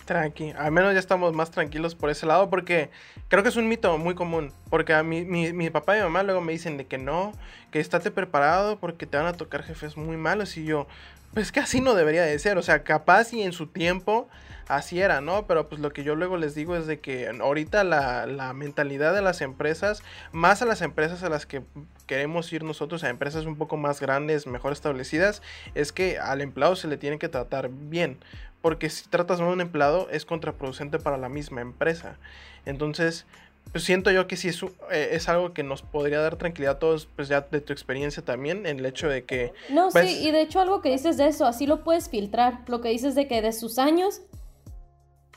Tranqui, 0.07 0.53
al 0.57 0.73
menos 0.73 0.95
ya 0.95 1.01
estamos 1.01 1.35
más 1.35 1.51
tranquilos 1.51 1.95
por 1.95 2.09
ese 2.09 2.25
lado 2.25 2.49
porque 2.49 2.91
creo 3.29 3.43
que 3.43 3.51
es 3.51 3.57
un 3.57 3.69
mito 3.69 3.99
muy 3.99 4.15
común. 4.15 4.53
Porque 4.71 4.95
a 4.95 5.03
mi, 5.03 5.25
mi, 5.25 5.53
mi 5.53 5.69
papá 5.69 5.97
y 5.97 5.99
mi 5.99 6.05
mamá 6.05 6.23
luego 6.23 6.41
me 6.41 6.53
dicen 6.53 6.79
de 6.79 6.87
que 6.87 6.97
no, 6.97 7.33
que 7.71 7.81
estate 7.81 8.11
preparado 8.11 8.79
porque 8.79 9.07
te 9.07 9.17
van 9.17 9.27
a 9.27 9.35
tocar 9.35 9.63
jefes 9.63 9.97
muy 9.97 10.17
malos. 10.17 10.57
Y 10.57 10.65
yo, 10.65 10.87
pues 11.35 11.53
que 11.53 11.61
así 11.61 11.81
no 11.83 11.95
debería 11.95 12.23
de 12.23 12.39
ser. 12.39 12.57
O 12.57 12.63
sea, 12.63 12.83
capaz 12.83 13.35
y 13.35 13.43
en 13.43 13.53
su 13.53 13.67
tiempo 13.67 14.29
así 14.69 15.01
era, 15.01 15.21
¿no? 15.21 15.47
Pero 15.47 15.69
pues 15.69 15.81
lo 15.81 15.93
que 15.93 16.03
yo 16.05 16.15
luego 16.15 16.37
les 16.37 16.55
digo 16.55 16.77
es 16.77 16.87
de 16.87 17.01
que 17.01 17.29
ahorita 17.29 17.85
la, 17.85 18.27
la, 18.27 18.53
mentalidad 18.53 19.15
de 19.15 19.23
las 19.23 19.41
empresas, 19.41 20.03
más 20.33 20.63
a 20.63 20.67
las 20.67 20.83
empresas 20.83 21.23
a 21.23 21.29
las 21.29 21.47
que 21.47 21.63
queremos 22.07 22.53
ir 22.53 22.65
nosotros, 22.65 23.05
a 23.05 23.09
empresas 23.09 23.47
un 23.47 23.57
poco 23.57 23.77
más 23.77 24.01
grandes, 24.01 24.47
mejor 24.47 24.73
establecidas, 24.73 25.43
es 25.75 25.93
que 25.93 26.19
al 26.19 26.41
empleado 26.41 26.77
se 26.77 26.89
le 26.89 26.97
tiene 26.97 27.19
que 27.19 27.29
tratar 27.29 27.69
bien 27.71 28.19
porque 28.67 28.91
si 28.91 29.09
tratas 29.09 29.39
mal 29.39 29.51
a 29.51 29.53
un 29.53 29.61
empleado 29.61 30.09
es 30.11 30.27
contraproducente 30.27 30.99
para 30.99 31.17
la 31.19 31.29
misma 31.29 31.61
empresa. 31.61 32.19
Entonces, 32.65 33.25
pues 33.71 33.85
siento 33.85 34.11
yo 34.11 34.27
que 34.27 34.35
sí 34.35 34.49
es, 34.49 34.61
eh, 34.91 35.11
es 35.13 35.29
algo 35.29 35.53
que 35.53 35.63
nos 35.63 35.83
podría 35.83 36.19
dar 36.19 36.35
tranquilidad 36.35 36.75
a 36.75 36.79
todos, 36.81 37.07
pues 37.07 37.29
ya 37.29 37.43
de 37.43 37.61
tu 37.61 37.73
experiencia 37.73 38.25
también, 38.25 38.67
en 38.67 38.81
el 38.81 38.87
hecho 38.87 39.09
de 39.09 39.25
que... 39.25 39.53
No, 39.71 39.91
pues, 39.93 40.11
sí, 40.11 40.27
y 40.27 40.33
de 40.33 40.41
hecho 40.41 40.59
algo 40.61 40.81
que 40.81 40.91
dices 40.91 41.17
de 41.17 41.29
eso, 41.29 41.47
así 41.47 41.65
lo 41.65 41.85
puedes 41.85 42.09
filtrar. 42.09 42.65
Lo 42.67 42.81
que 42.81 42.89
dices 42.89 43.15
de 43.15 43.29
que 43.29 43.41
de 43.41 43.53
sus 43.53 43.79
años, 43.79 44.23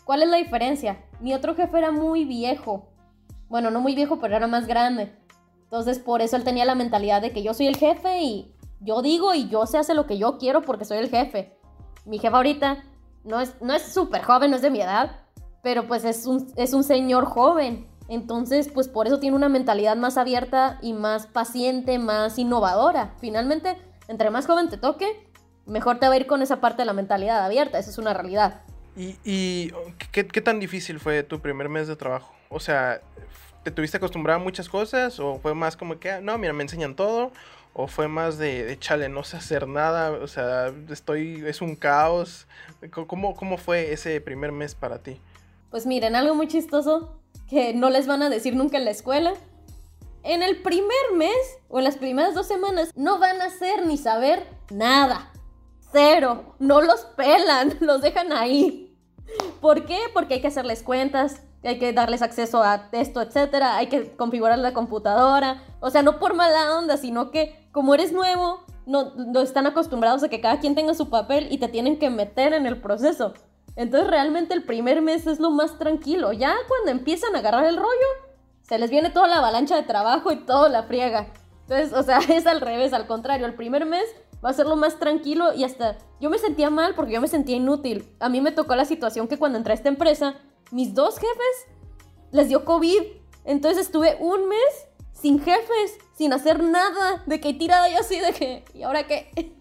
¿cuál 0.05 0.23
es 0.23 0.29
la 0.29 0.37
diferencia? 0.37 0.97
Mi 1.19 1.35
otro 1.35 1.53
jefe 1.53 1.77
era 1.77 1.91
muy 1.91 2.25
viejo. 2.25 2.89
Bueno, 3.47 3.69
no 3.69 3.79
muy 3.79 3.93
viejo, 3.93 4.19
pero 4.19 4.37
era 4.37 4.47
más 4.47 4.65
grande. 4.65 5.11
Entonces, 5.65 5.99
por 5.99 6.23
eso 6.23 6.35
él 6.35 6.43
tenía 6.43 6.65
la 6.65 6.73
mentalidad 6.73 7.21
de 7.21 7.31
que 7.31 7.43
yo 7.43 7.53
soy 7.53 7.67
el 7.67 7.77
jefe 7.77 8.23
y 8.23 8.51
yo 8.79 9.03
digo 9.03 9.35
y 9.35 9.49
yo 9.49 9.67
se 9.67 9.77
hace 9.77 9.93
lo 9.93 10.07
que 10.07 10.17
yo 10.17 10.39
quiero 10.39 10.63
porque 10.63 10.85
soy 10.85 10.97
el 10.97 11.11
jefe. 11.11 11.55
Mi 12.05 12.17
jefe 12.17 12.35
ahorita 12.35 12.85
no 13.23 13.39
es 13.39 13.53
no 13.62 13.77
súper 13.79 14.23
joven, 14.23 14.51
no 14.51 14.58
es 14.58 14.62
de 14.62 14.71
mi 14.71 14.82
edad, 14.82 15.21
pero 15.62 15.88
pues 15.88 16.03
es 16.05 16.25
un, 16.25 16.51
es 16.55 16.73
un 16.73 16.84
señor 16.84 17.25
joven. 17.25 17.88
Entonces, 18.08 18.69
pues 18.73 18.88
por 18.88 19.05
eso 19.05 19.19
tiene 19.19 19.36
una 19.36 19.49
mentalidad 19.49 19.95
más 19.95 20.17
abierta 20.17 20.79
y 20.82 20.93
más 20.93 21.27
paciente, 21.27 21.99
más 21.99 22.39
innovadora. 22.39 23.13
Finalmente, 23.21 23.77
entre 24.08 24.32
más 24.32 24.47
joven 24.47 24.69
te 24.69 24.77
toque, 24.77 25.29
mejor 25.67 25.99
te 25.99 26.08
va 26.08 26.15
a 26.15 26.17
ir 26.17 26.25
con 26.25 26.41
esa 26.41 26.60
parte 26.60 26.82
de 26.82 26.88
la 26.88 26.93
mentalidad 26.93 27.45
abierta. 27.45 27.77
Esa 27.77 27.91
es 27.91 27.97
una 27.99 28.13
realidad. 28.13 28.62
¿Y, 28.95 29.71
¿qué, 30.12 30.23
tan 30.23 30.60
difícil 30.60 30.99
fue 30.99 31.23
tu 31.23 31.39
primer 31.39 31.69
mes 31.69 31.88
de 31.88 31.95
trabajo? 31.95 32.34
O 32.49 32.60
sea, 32.60 32.99
¿te 33.63 33.71
tuviste 33.71 33.97
acostumbrado 33.97 34.39
a 34.39 34.43
muchas 34.43 34.67
cosas? 34.67 35.19
¿O 35.19 35.39
fue 35.39 35.53
más 35.53 35.77
como 35.77 35.99
que, 35.99 36.19
no, 36.19 36.38
mira, 36.38 36.51
me 36.51 36.63
enseñan 36.63 36.95
todo? 36.95 37.32
¿O 37.81 37.87
fue 37.87 38.09
más 38.09 38.37
de, 38.37 38.75
chale, 38.77 39.07
no 39.07 39.23
sé 39.23 39.37
hacer 39.37 39.65
nada? 39.65 40.11
O 40.11 40.27
sea, 40.27 40.73
estoy, 40.89 41.41
es 41.47 41.61
un 41.61 41.77
caos. 41.77 42.45
¿Cómo, 43.07 43.33
¿Cómo 43.37 43.57
fue 43.57 43.93
ese 43.93 44.19
primer 44.19 44.51
mes 44.51 44.75
para 44.75 45.01
ti? 45.01 45.21
Pues 45.71 45.85
miren, 45.85 46.13
algo 46.17 46.35
muy 46.35 46.49
chistoso 46.49 47.21
que 47.49 47.73
no 47.73 47.89
les 47.89 48.05
van 48.05 48.21
a 48.21 48.29
decir 48.29 48.53
nunca 48.53 48.77
en 48.77 48.83
la 48.83 48.91
escuela. 48.91 49.31
En 50.23 50.43
el 50.43 50.61
primer 50.61 51.13
mes 51.15 51.37
o 51.69 51.77
en 51.77 51.85
las 51.85 51.95
primeras 51.95 52.35
dos 52.35 52.49
semanas 52.49 52.91
no 52.97 53.17
van 53.17 53.39
a 53.39 53.45
hacer 53.45 53.85
ni 53.85 53.97
saber 53.97 54.45
nada. 54.69 55.31
Cero. 55.93 56.57
No 56.59 56.81
los 56.81 57.05
pelan, 57.15 57.77
los 57.79 58.01
dejan 58.01 58.33
ahí. 58.33 58.93
¿Por 59.61 59.85
qué? 59.85 59.99
Porque 60.13 60.33
hay 60.33 60.41
que 60.41 60.47
hacerles 60.47 60.83
cuentas, 60.83 61.43
hay 61.63 61.80
que 61.80 61.93
darles 61.93 62.22
acceso 62.22 62.63
a 62.63 62.89
esto, 62.91 63.22
etcétera, 63.22 63.78
hay 63.78 63.88
que 63.88 64.15
configurar 64.15 64.58
la 64.60 64.74
computadora. 64.74 65.62
O 65.80 65.89
sea, 65.89 66.02
no 66.02 66.19
por 66.19 66.34
mala 66.34 66.78
onda, 66.78 66.98
sino 66.98 67.32
que 67.32 67.67
como 67.72 67.93
eres 67.93 68.13
nuevo, 68.13 68.63
no, 68.86 69.13
no 69.15 69.41
están 69.41 69.67
acostumbrados 69.67 70.24
a 70.24 70.30
que 70.30 70.41
cada 70.41 70.60
quien 70.60 70.76
tenga 70.76 70.93
su 70.93 71.10
papel 71.10 71.48
y 71.52 71.58
te 71.58 71.67
tienen 71.67 72.00
que 72.00 72.10
meter 72.10 72.54
en 72.54 72.65
el 72.65 72.82
proceso. 72.82 73.34
Entonces 73.76 74.10
realmente 74.10 74.54
el 74.54 74.63
primer 74.63 75.02
mes 75.02 75.28
es 75.28 75.39
lo 75.39 75.52
más 75.52 75.78
tranquilo. 75.78 76.34
Ya 76.34 76.56
cuando 76.67 76.91
empiezan 76.91 77.36
a 77.36 77.39
agarrar 77.39 77.65
el 77.65 77.78
rollo, 77.78 78.08
se 78.62 78.78
les 78.78 78.89
viene 78.89 79.10
toda 79.10 79.28
la 79.28 79.38
avalancha 79.38 79.76
de 79.76 79.84
trabajo 79.84 80.32
y 80.32 80.38
toda 80.38 80.69
la 80.69 80.84
friega. 80.84 81.28
Entonces, 81.62 81.93
o 81.93 82.04
sea, 82.04 82.17
es 82.30 82.48
al 82.48 82.62
revés, 82.62 82.93
al 82.93 83.08
contrario. 83.08 83.45
El 83.45 83.56
primer 83.56 83.86
mes 83.86 84.04
va 84.43 84.50
a 84.50 84.54
ser 84.54 84.65
lo 84.65 84.76
más 84.76 85.00
tranquilo 85.00 85.54
y 85.54 85.63
hasta 85.63 85.98
yo 86.19 86.30
me 86.30 86.38
sentía 86.38 86.69
mal 86.69 86.95
porque 86.95 87.13
yo 87.13 87.22
me 87.22 87.28
sentía 87.28 87.56
inútil. 87.56 88.10
A 88.19 88.30
mí 88.30 88.41
me 88.41 88.52
tocó 88.52 88.76
la 88.76 88.86
situación 88.86 89.28
que 89.28 89.38
cuando 89.38 89.58
entré 89.58 89.74
a 89.74 89.76
esta 89.76 89.89
empresa, 89.89 90.36
mis 90.71 90.93
dos 90.93 91.15
jefes 91.15 91.67
les 92.32 92.47
dio 92.49 92.65
COVID. 92.65 93.01
Entonces 93.45 93.86
estuve 93.86 94.17
un 94.19 94.47
mes 94.47 94.88
sin 95.13 95.39
jefes, 95.39 95.97
sin 96.15 96.34
hacer 96.34 96.63
nada, 96.63 97.23
de 97.25 97.39
que 97.39 97.53
tirada 97.53 97.89
yo 97.89 97.99
así, 97.99 98.19
de 98.19 98.34
que, 98.34 98.63
¿y 98.73 98.84
ahora 98.84 99.08
qué? 99.08 99.32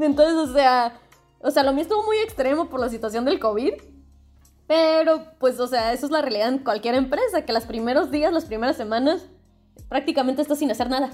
Entonces, 0.00 0.34
o 0.34 0.52
sea, 0.52 1.00
o 1.40 1.50
sea, 1.50 1.62
lo 1.62 1.72
mío 1.72 1.82
estuvo 1.82 2.04
muy 2.04 2.18
extremo 2.18 2.68
por 2.68 2.80
la 2.80 2.88
situación 2.88 3.24
del 3.24 3.38
COVID. 3.38 3.74
Pero, 4.66 5.24
pues, 5.38 5.58
o 5.60 5.66
sea, 5.66 5.92
eso 5.94 6.06
es 6.06 6.12
la 6.12 6.20
realidad 6.20 6.48
en 6.48 6.58
cualquier 6.58 6.94
empresa, 6.94 7.46
que 7.46 7.54
los 7.54 7.64
primeros 7.64 8.10
días, 8.10 8.32
las 8.32 8.44
primeras 8.44 8.76
semanas, 8.76 9.26
prácticamente 9.88 10.42
estás 10.42 10.58
sin 10.58 10.70
hacer 10.70 10.90
nada. 10.90 11.10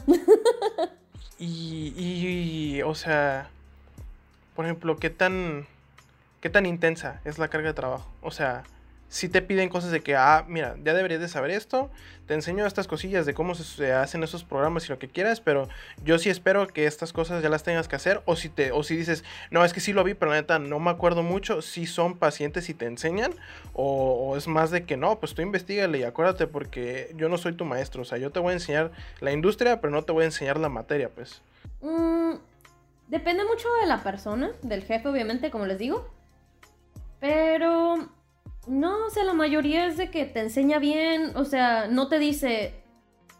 y, 1.38 1.92
y, 1.97 2.83
o 2.83 2.94
sea, 2.97 3.49
por 4.57 4.64
ejemplo, 4.64 4.97
¿qué 4.97 5.11
tan, 5.11 5.66
¿qué 6.40 6.51
tan 6.51 6.66
intensa 6.66 7.20
es 7.25 7.38
la 7.38 7.49
carga 7.49 7.68
de 7.68 7.75
trabajo? 7.75 8.11
O 8.23 8.33
sea, 8.33 8.64
si 9.09 9.29
te 9.29 9.43
piden 9.43 9.69
cosas 9.69 9.90
de 9.90 10.01
que, 10.01 10.17
ah, 10.17 10.45
mira, 10.49 10.77
ya 10.83 10.93
deberías 10.93 11.21
de 11.21 11.29
saber 11.29 11.51
esto, 11.53 11.90
te 12.27 12.35
enseño 12.35 12.67
estas 12.67 12.88
cosillas 12.88 13.27
de 13.27 13.35
cómo 13.35 13.55
se 13.55 13.93
hacen 13.93 14.23
esos 14.23 14.45
programas 14.45 14.87
y 14.87 14.88
lo 14.88 14.99
que 14.99 15.09
quieras, 15.09 15.40
pero 15.40 15.69
yo 16.03 16.19
sí 16.19 16.31
espero 16.31 16.67
que 16.67 16.87
estas 16.87 17.12
cosas 17.12 17.43
ya 17.43 17.49
las 17.49 17.62
tengas 17.62 17.87
que 17.87 17.97
hacer, 17.97 18.23
o 18.25 18.35
si, 18.35 18.49
te, 18.49 18.73
o 18.73 18.83
si 18.83 18.97
dices, 18.97 19.25
no, 19.51 19.64
es 19.64 19.73
que 19.73 19.81
sí 19.81 19.93
lo 19.93 20.05
vi, 20.05 20.14
pero 20.14 20.31
la 20.31 20.38
neta 20.38 20.59
no 20.59 20.81
me 20.81 20.90
acuerdo 20.90 21.23
mucho, 21.23 21.62
si 21.62 21.87
son 21.87 22.17
pacientes 22.17 22.69
y 22.69 22.75
te 22.75 22.87
enseñan, 22.87 23.35
o, 23.73 24.37
es 24.37 24.49
más 24.49 24.71
de 24.71 24.85
que 24.85 24.97
no, 24.97 25.21
pues 25.21 25.35
tú 25.35 25.43
investigale 25.43 25.99
y 25.99 26.03
acuérdate 26.05 26.47
porque 26.47 27.12
yo 27.17 27.29
no 27.29 27.38
soy 27.38 27.53
tu 27.53 27.64
maestro, 27.64 28.03
o 28.03 28.05
sea, 28.05 28.19
yo 28.19 28.31
te 28.33 28.40
voy 28.40 28.51
a 28.51 28.55
enseñar 28.55 28.90
la 29.21 29.33
industria, 29.33 29.81
pero 29.81 29.93
no 29.93 30.03
te 30.03 30.12
voy 30.12 30.23
a 30.23 30.27
enseñar 30.27 30.59
la 30.59 30.69
materia, 30.69 31.11
pues. 31.11 31.43
Mm, 31.83 32.35
depende 33.09 33.45
mucho 33.45 33.69
de 33.81 33.87
la 33.87 34.03
persona, 34.03 34.51
del 34.62 34.83
jefe, 34.83 35.09
obviamente, 35.09 35.51
como 35.51 35.67
les 35.67 35.79
digo, 35.79 36.09
pero 37.21 38.09
no, 38.66 39.07
o 39.07 39.11
sea, 39.11 39.24
la 39.24 39.35
mayoría 39.35 39.87
es 39.87 39.96
de 39.96 40.11
que 40.11 40.24
te 40.24 40.40
enseña 40.40 40.79
bien, 40.79 41.33
o 41.37 41.44
sea, 41.44 41.87
no 41.88 42.09
te 42.09 42.18
dice, 42.18 42.74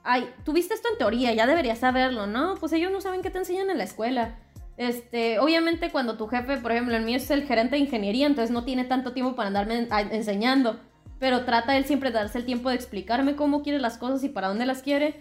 ay, 0.03 0.29
tuviste 0.45 0.75
esto 0.75 0.89
en 0.91 0.99
teoría, 0.99 1.33
ya 1.33 1.47
deberías 1.47 1.79
saberlo, 1.79 2.27
¿no? 2.27 2.55
Pues 2.57 2.73
ellos 2.73 2.93
no 2.93 3.01
saben 3.01 3.23
qué 3.23 3.31
te 3.31 3.39
enseñan 3.39 3.71
en 3.71 3.79
la 3.79 3.85
escuela. 3.85 4.39
Este, 4.77 5.39
obviamente 5.39 5.91
cuando 5.91 6.17
tu 6.17 6.27
jefe, 6.27 6.57
por 6.57 6.73
ejemplo, 6.73 6.97
el 6.97 7.05
mío 7.05 7.17
es 7.17 7.31
el 7.31 7.45
gerente 7.45 7.77
de 7.77 7.83
ingeniería, 7.83 8.27
entonces 8.27 8.51
no 8.51 8.65
tiene 8.65 8.85
tanto 8.85 9.13
tiempo 9.13 9.37
para 9.37 9.49
andarme 9.49 9.89
enseñando, 10.11 10.81
pero 11.19 11.45
trata 11.45 11.77
él 11.77 11.85
siempre 11.85 12.11
de 12.11 12.19
darse 12.19 12.39
el 12.39 12.45
tiempo 12.45 12.69
de 12.69 12.77
explicarme 12.77 13.37
cómo 13.37 13.63
quiere 13.63 13.79
las 13.79 13.99
cosas 13.99 14.23
y 14.25 14.29
para 14.29 14.49
dónde 14.49 14.67
las 14.67 14.83
quiere. 14.83 15.21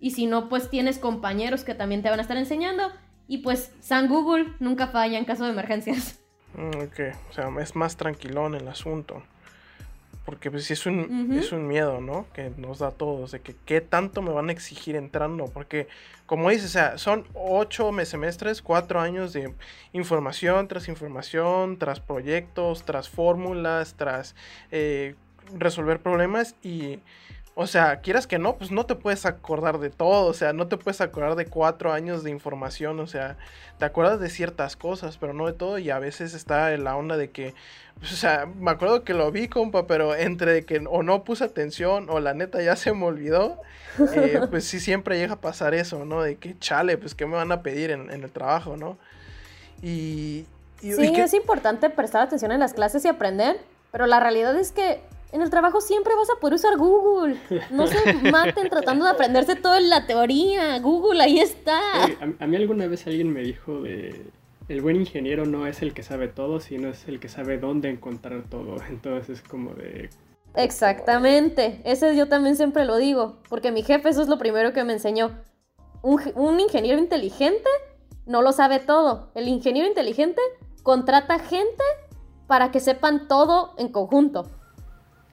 Y 0.00 0.10
si 0.10 0.26
no, 0.26 0.48
pues 0.48 0.68
tienes 0.68 0.98
compañeros 0.98 1.64
que 1.64 1.74
también 1.74 2.02
te 2.02 2.10
van 2.10 2.18
a 2.18 2.22
estar 2.22 2.36
enseñando. 2.36 2.92
Y 3.26 3.38
pues 3.38 3.72
San 3.80 4.08
Google 4.08 4.54
nunca 4.60 4.88
falla 4.88 5.18
en 5.18 5.24
caso 5.24 5.44
de 5.44 5.50
emergencias. 5.50 6.20
Mm, 6.54 6.82
ok, 6.84 7.00
o 7.30 7.32
sea, 7.32 7.48
es 7.60 7.76
más 7.76 7.96
tranquilón 7.96 8.54
el 8.54 8.68
asunto. 8.68 9.22
Porque 10.28 10.50
pues 10.50 10.64
sí 10.64 10.74
es 10.74 10.84
un, 10.84 10.98
uh 10.98 11.06
-huh. 11.06 11.38
es 11.38 11.52
un 11.52 11.66
miedo, 11.66 12.02
¿no? 12.02 12.26
Que 12.34 12.52
nos 12.58 12.80
da 12.80 12.88
a 12.88 12.90
todos, 12.90 13.32
de 13.32 13.40
que 13.40 13.56
qué 13.64 13.80
tanto 13.80 14.20
me 14.20 14.30
van 14.30 14.50
a 14.50 14.52
exigir 14.52 14.94
entrando. 14.94 15.46
Porque, 15.46 15.88
como 16.26 16.50
dices, 16.50 16.66
o 16.66 16.68
sea, 16.68 16.98
son 16.98 17.26
ocho 17.32 17.90
semestres, 18.04 18.60
cuatro 18.60 19.00
años 19.00 19.32
de 19.32 19.54
información 19.94 20.68
tras 20.68 20.86
información, 20.88 21.78
tras 21.78 22.00
proyectos, 22.00 22.84
tras 22.84 23.08
fórmulas, 23.08 23.94
tras 23.94 24.36
eh, 24.70 25.14
resolver 25.54 26.02
problemas 26.02 26.56
y... 26.62 27.00
O 27.60 27.66
sea, 27.66 27.96
quieras 28.02 28.28
que 28.28 28.38
no, 28.38 28.54
pues 28.54 28.70
no 28.70 28.86
te 28.86 28.94
puedes 28.94 29.26
acordar 29.26 29.80
de 29.80 29.90
todo, 29.90 30.26
o 30.26 30.32
sea, 30.32 30.52
no 30.52 30.68
te 30.68 30.76
puedes 30.76 31.00
acordar 31.00 31.34
de 31.34 31.46
cuatro 31.46 31.92
años 31.92 32.22
de 32.22 32.30
información, 32.30 33.00
o 33.00 33.08
sea, 33.08 33.36
te 33.78 33.84
acuerdas 33.84 34.20
de 34.20 34.30
ciertas 34.30 34.76
cosas, 34.76 35.18
pero 35.18 35.32
no 35.32 35.44
de 35.44 35.54
todo, 35.54 35.76
y 35.76 35.90
a 35.90 35.98
veces 35.98 36.34
está 36.34 36.72
en 36.72 36.84
la 36.84 36.94
onda 36.94 37.16
de 37.16 37.32
que, 37.32 37.56
pues, 37.98 38.12
o 38.12 38.14
sea, 38.14 38.46
me 38.46 38.70
acuerdo 38.70 39.02
que 39.02 39.12
lo 39.12 39.32
vi, 39.32 39.48
compa, 39.48 39.88
pero 39.88 40.14
entre 40.14 40.64
que 40.66 40.84
o 40.88 41.02
no 41.02 41.24
puse 41.24 41.42
atención 41.42 42.06
o 42.10 42.20
la 42.20 42.32
neta 42.32 42.62
ya 42.62 42.76
se 42.76 42.92
me 42.92 43.06
olvidó, 43.06 43.60
eh, 44.14 44.38
pues 44.50 44.62
sí 44.64 44.78
siempre 44.78 45.18
llega 45.18 45.32
a 45.32 45.40
pasar 45.40 45.74
eso, 45.74 46.04
¿no? 46.04 46.22
De 46.22 46.36
que 46.36 46.56
chale, 46.60 46.96
pues 46.96 47.16
qué 47.16 47.26
me 47.26 47.34
van 47.34 47.50
a 47.50 47.62
pedir 47.64 47.90
en, 47.90 48.08
en 48.12 48.22
el 48.22 48.30
trabajo, 48.30 48.76
¿no? 48.76 48.98
Y... 49.82 50.46
y 50.80 50.92
sí, 50.92 51.08
y 51.08 51.12
que... 51.12 51.22
es 51.22 51.34
importante 51.34 51.90
prestar 51.90 52.22
atención 52.22 52.52
en 52.52 52.60
las 52.60 52.72
clases 52.72 53.04
y 53.04 53.08
aprender, 53.08 53.58
pero 53.90 54.06
la 54.06 54.20
realidad 54.20 54.56
es 54.56 54.70
que 54.70 55.00
en 55.30 55.42
el 55.42 55.50
trabajo 55.50 55.80
siempre 55.80 56.14
vas 56.14 56.30
a 56.30 56.40
poder 56.40 56.54
usar 56.54 56.76
Google. 56.76 57.36
No 57.70 57.86
se 57.86 58.14
maten 58.32 58.68
tratando 58.70 59.04
de 59.04 59.10
aprenderse 59.10 59.56
toda 59.56 59.78
la 59.80 60.06
teoría. 60.06 60.78
Google, 60.78 61.22
ahí 61.22 61.38
está. 61.38 61.78
A, 62.04 62.08
a, 62.38 62.46
mí 62.46 62.56
alguna 62.56 62.86
vez 62.86 63.06
alguien 63.06 63.32
me 63.32 63.42
dijo 63.42 63.82
de... 63.82 64.30
El 64.68 64.82
buen 64.82 64.96
ingeniero 64.96 65.46
no 65.46 65.66
es 65.66 65.80
el 65.80 65.94
que 65.94 66.02
sabe 66.02 66.28
todo, 66.28 66.60
sino 66.60 66.88
es 66.90 67.08
el 67.08 67.20
que 67.20 67.28
sabe 67.28 67.58
dónde 67.58 67.88
encontrar 67.88 68.42
todo. 68.48 68.76
Entonces 68.88 69.40
es 69.40 69.48
como 69.48 69.74
de... 69.74 70.10
Exactamente. 70.54 71.82
Ese 71.84 72.16
yo 72.16 72.28
también 72.28 72.56
siempre 72.56 72.84
lo 72.84 72.96
digo. 72.96 73.36
Porque 73.48 73.70
mi 73.70 73.82
jefe 73.82 74.08
eso 74.08 74.22
es 74.22 74.28
lo 74.28 74.38
primero 74.38 74.72
que 74.72 74.84
me 74.84 74.94
enseñó. 74.94 75.32
Un, 76.02 76.20
un 76.36 76.60
ingeniero 76.60 76.98
inteligente 76.98 77.68
no 78.24 78.40
lo 78.40 78.52
sabe 78.52 78.78
todo. 78.78 79.30
El 79.34 79.48
ingeniero 79.48 79.86
inteligente 79.86 80.40
contrata 80.82 81.38
gente 81.38 81.82
para 82.46 82.70
que 82.70 82.80
sepan 82.80 83.28
todo 83.28 83.74
en 83.76 83.88
conjunto. 83.88 84.46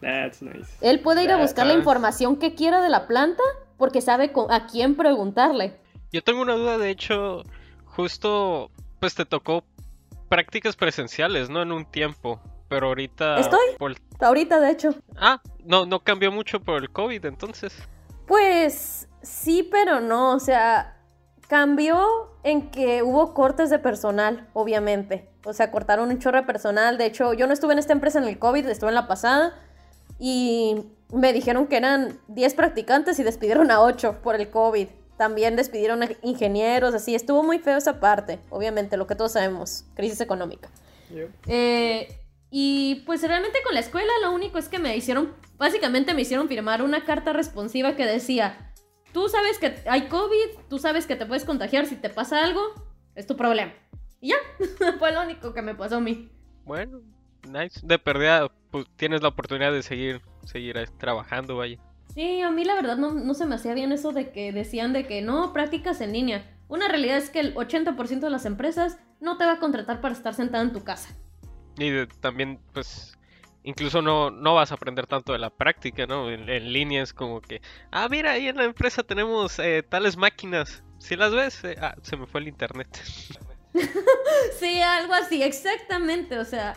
That's 0.06 0.44
nice. 0.44 0.70
Él 0.82 1.00
puede 1.00 1.24
ir 1.24 1.32
a 1.32 1.38
That's 1.38 1.50
buscar 1.50 1.66
la 1.66 1.74
información 1.74 2.36
que 2.36 2.54
quiera 2.54 2.80
de 2.80 2.90
la 2.90 3.08
planta 3.08 3.42
porque 3.78 4.02
sabe 4.02 4.32
a 4.50 4.68
quién 4.68 4.96
preguntarle. 4.96 5.80
Yo 6.12 6.24
tengo 6.24 6.42
una 6.42 6.54
duda, 6.54 6.78
de 6.78 6.92
hecho, 6.92 7.42
justo 7.86 8.70
pues 9.00 9.16
te 9.16 9.26
tocó 9.26 9.64
prácticas 10.30 10.76
presenciales, 10.76 11.50
¿no? 11.50 11.64
En 11.64 11.72
un 11.72 11.86
tiempo, 11.86 12.40
pero 12.70 12.88
ahorita... 12.88 13.40
Estoy. 13.40 13.66
por 13.80 13.96
Ahorita, 14.20 14.60
de 14.60 14.72
hecho. 14.72 14.96
Ah, 15.18 15.42
no, 15.64 15.88
no 15.88 16.02
cambió 16.02 16.32
mucho 16.32 16.60
por 16.60 16.84
el 16.84 16.92
COVID, 16.92 17.26
entonces. 17.26 17.76
Pues 18.28 19.10
sí, 19.24 19.68
pero 19.72 20.02
no. 20.02 20.36
O 20.36 20.40
sea, 20.40 21.02
cambió 21.48 22.38
en 22.44 22.70
que 22.70 23.02
hubo 23.02 23.34
cortes 23.34 23.72
de 23.72 23.80
personal, 23.80 24.48
obviamente. 24.54 25.32
O 25.46 25.54
sea, 25.54 25.72
cortaron 25.72 26.10
un 26.10 26.20
chorro 26.20 26.38
de 26.38 26.44
personal. 26.44 27.00
De 27.00 27.08
hecho, 27.08 27.34
yo 27.34 27.48
no 27.48 27.54
estuve 27.54 27.74
en 27.74 27.80
esta 27.80 27.94
empresa 27.94 28.20
en 28.20 28.26
el 28.26 28.38
COVID, 28.38 28.68
estuve 28.68 28.90
en 28.90 28.96
la 28.96 29.08
pasada. 29.08 29.54
Y 30.20 30.84
me 31.14 31.34
dijeron 31.34 31.68
que 31.68 31.78
eran 31.78 32.20
10 32.28 32.54
practicantes 32.54 33.20
y 33.20 33.24
despidieron 33.24 33.72
a 33.72 33.82
8 33.82 34.20
por 34.22 34.36
el 34.36 34.50
COVID. 34.50 34.88
También 35.18 35.56
despidieron 35.56 36.04
a 36.04 36.10
ingenieros, 36.24 36.94
así. 36.94 37.16
Estuvo 37.16 37.44
muy 37.44 37.60
feo 37.60 37.78
esa 37.78 38.00
parte, 38.00 38.40
obviamente, 38.50 38.98
lo 38.98 39.08
que 39.08 39.16
todos 39.16 39.34
sabemos. 39.34 39.86
Crisis 39.96 40.22
económica. 40.22 40.70
Eh, 41.48 42.20
y 42.50 43.04
pues 43.06 43.22
realmente 43.22 43.60
con 43.64 43.74
la 43.74 43.80
escuela 43.80 44.12
lo 44.22 44.32
único 44.32 44.58
es 44.58 44.70
que 44.70 44.80
me 44.80 44.96
hicieron, 44.96 45.34
básicamente 45.58 46.14
me 46.14 46.22
hicieron 46.22 46.48
firmar 46.48 46.82
una 46.82 47.06
carta 47.06 47.34
responsiva 47.34 47.96
que 47.96 48.06
decía, 48.06 48.74
tú 49.14 49.30
sabes 49.30 49.60
que 49.60 49.76
hay 49.90 50.08
COVID, 50.08 50.68
tú 50.70 50.80
sabes 50.80 51.06
que 51.06 51.16
te 51.16 51.26
puedes 51.26 51.46
contagiar 51.46 51.86
si 51.86 51.96
te 51.96 52.10
pasa 52.10 52.44
algo, 52.44 52.62
es 53.16 53.28
tu 53.28 53.36
problema. 53.36 53.74
Y 54.22 54.30
ya, 54.30 54.38
fue 55.00 55.12
lo 55.12 55.22
único 55.22 55.54
que 55.54 55.62
me 55.62 55.76
pasó 55.76 55.98
a 55.98 56.02
mí. 56.02 56.30
Bueno, 56.66 57.02
nice. 57.48 57.80
De 57.84 58.00
perdida, 58.00 58.52
pues 58.76 58.88
tienes 58.98 59.22
la 59.22 59.30
oportunidad 59.30 59.72
de 59.72 59.82
seguir, 59.82 60.20
seguir 60.44 60.76
trabajando, 60.98 61.56
vaya. 61.56 61.78
Sí, 62.14 62.42
a 62.42 62.52
mí 62.52 62.66
la 62.66 62.76
verdad 62.76 62.98
no, 62.98 63.14
no 63.14 63.34
se 63.34 63.46
me 63.46 63.56
hacía 63.56 63.74
bien 63.74 63.94
eso 63.94 64.12
de 64.12 64.34
que 64.34 64.52
decían 64.52 64.92
de 64.92 65.08
que 65.08 65.22
no, 65.22 65.54
prácticas 65.54 66.02
en 66.02 66.12
línea. 66.12 66.54
Una 66.68 66.90
realidad 66.90 67.16
es 67.16 67.30
que 67.30 67.40
el 67.40 67.56
80% 67.56 68.20
de 68.20 68.30
las 68.30 68.46
empresas 68.46 68.98
no 69.22 69.38
te 69.38 69.46
va 69.46 69.54
a 69.54 69.60
contratar 69.60 70.02
para 70.02 70.14
estar 70.14 70.34
sentada 70.34 70.62
en 70.62 70.74
tu 70.74 70.84
casa. 70.84 71.16
Y 71.78 71.90
de- 71.90 72.08
también, 72.08 72.60
pues, 72.74 73.18
incluso 73.64 74.02
no, 74.02 74.30
no 74.30 74.56
vas 74.56 74.72
a 74.74 74.76
aprender 74.76 75.08
tanto 75.08 75.32
de 75.32 75.40
la 75.40 75.52
práctica, 75.52 76.06
¿no? 76.06 76.30
En, 76.30 76.50
en 76.50 76.74
línea 76.74 77.02
es 77.02 77.14
como 77.14 77.40
que, 77.40 77.62
ah, 77.92 78.10
mira, 78.12 78.32
ahí 78.32 78.50
en 78.50 78.58
la 78.58 78.66
empresa 78.66 79.04
tenemos 79.04 79.58
eh, 79.60 79.84
tales 79.88 80.18
máquinas. 80.18 80.84
Si 81.00 81.16
las 81.16 81.32
ves, 81.34 81.64
eh, 81.64 81.78
ah, 81.80 81.96
se 82.02 82.18
me 82.18 82.28
fue 82.28 82.42
el 82.42 82.50
internet. 82.50 82.90
Sí, 84.60 84.82
algo 84.82 85.14
así, 85.14 85.44
exactamente. 85.44 86.40
O 86.40 86.46
sea, 86.46 86.76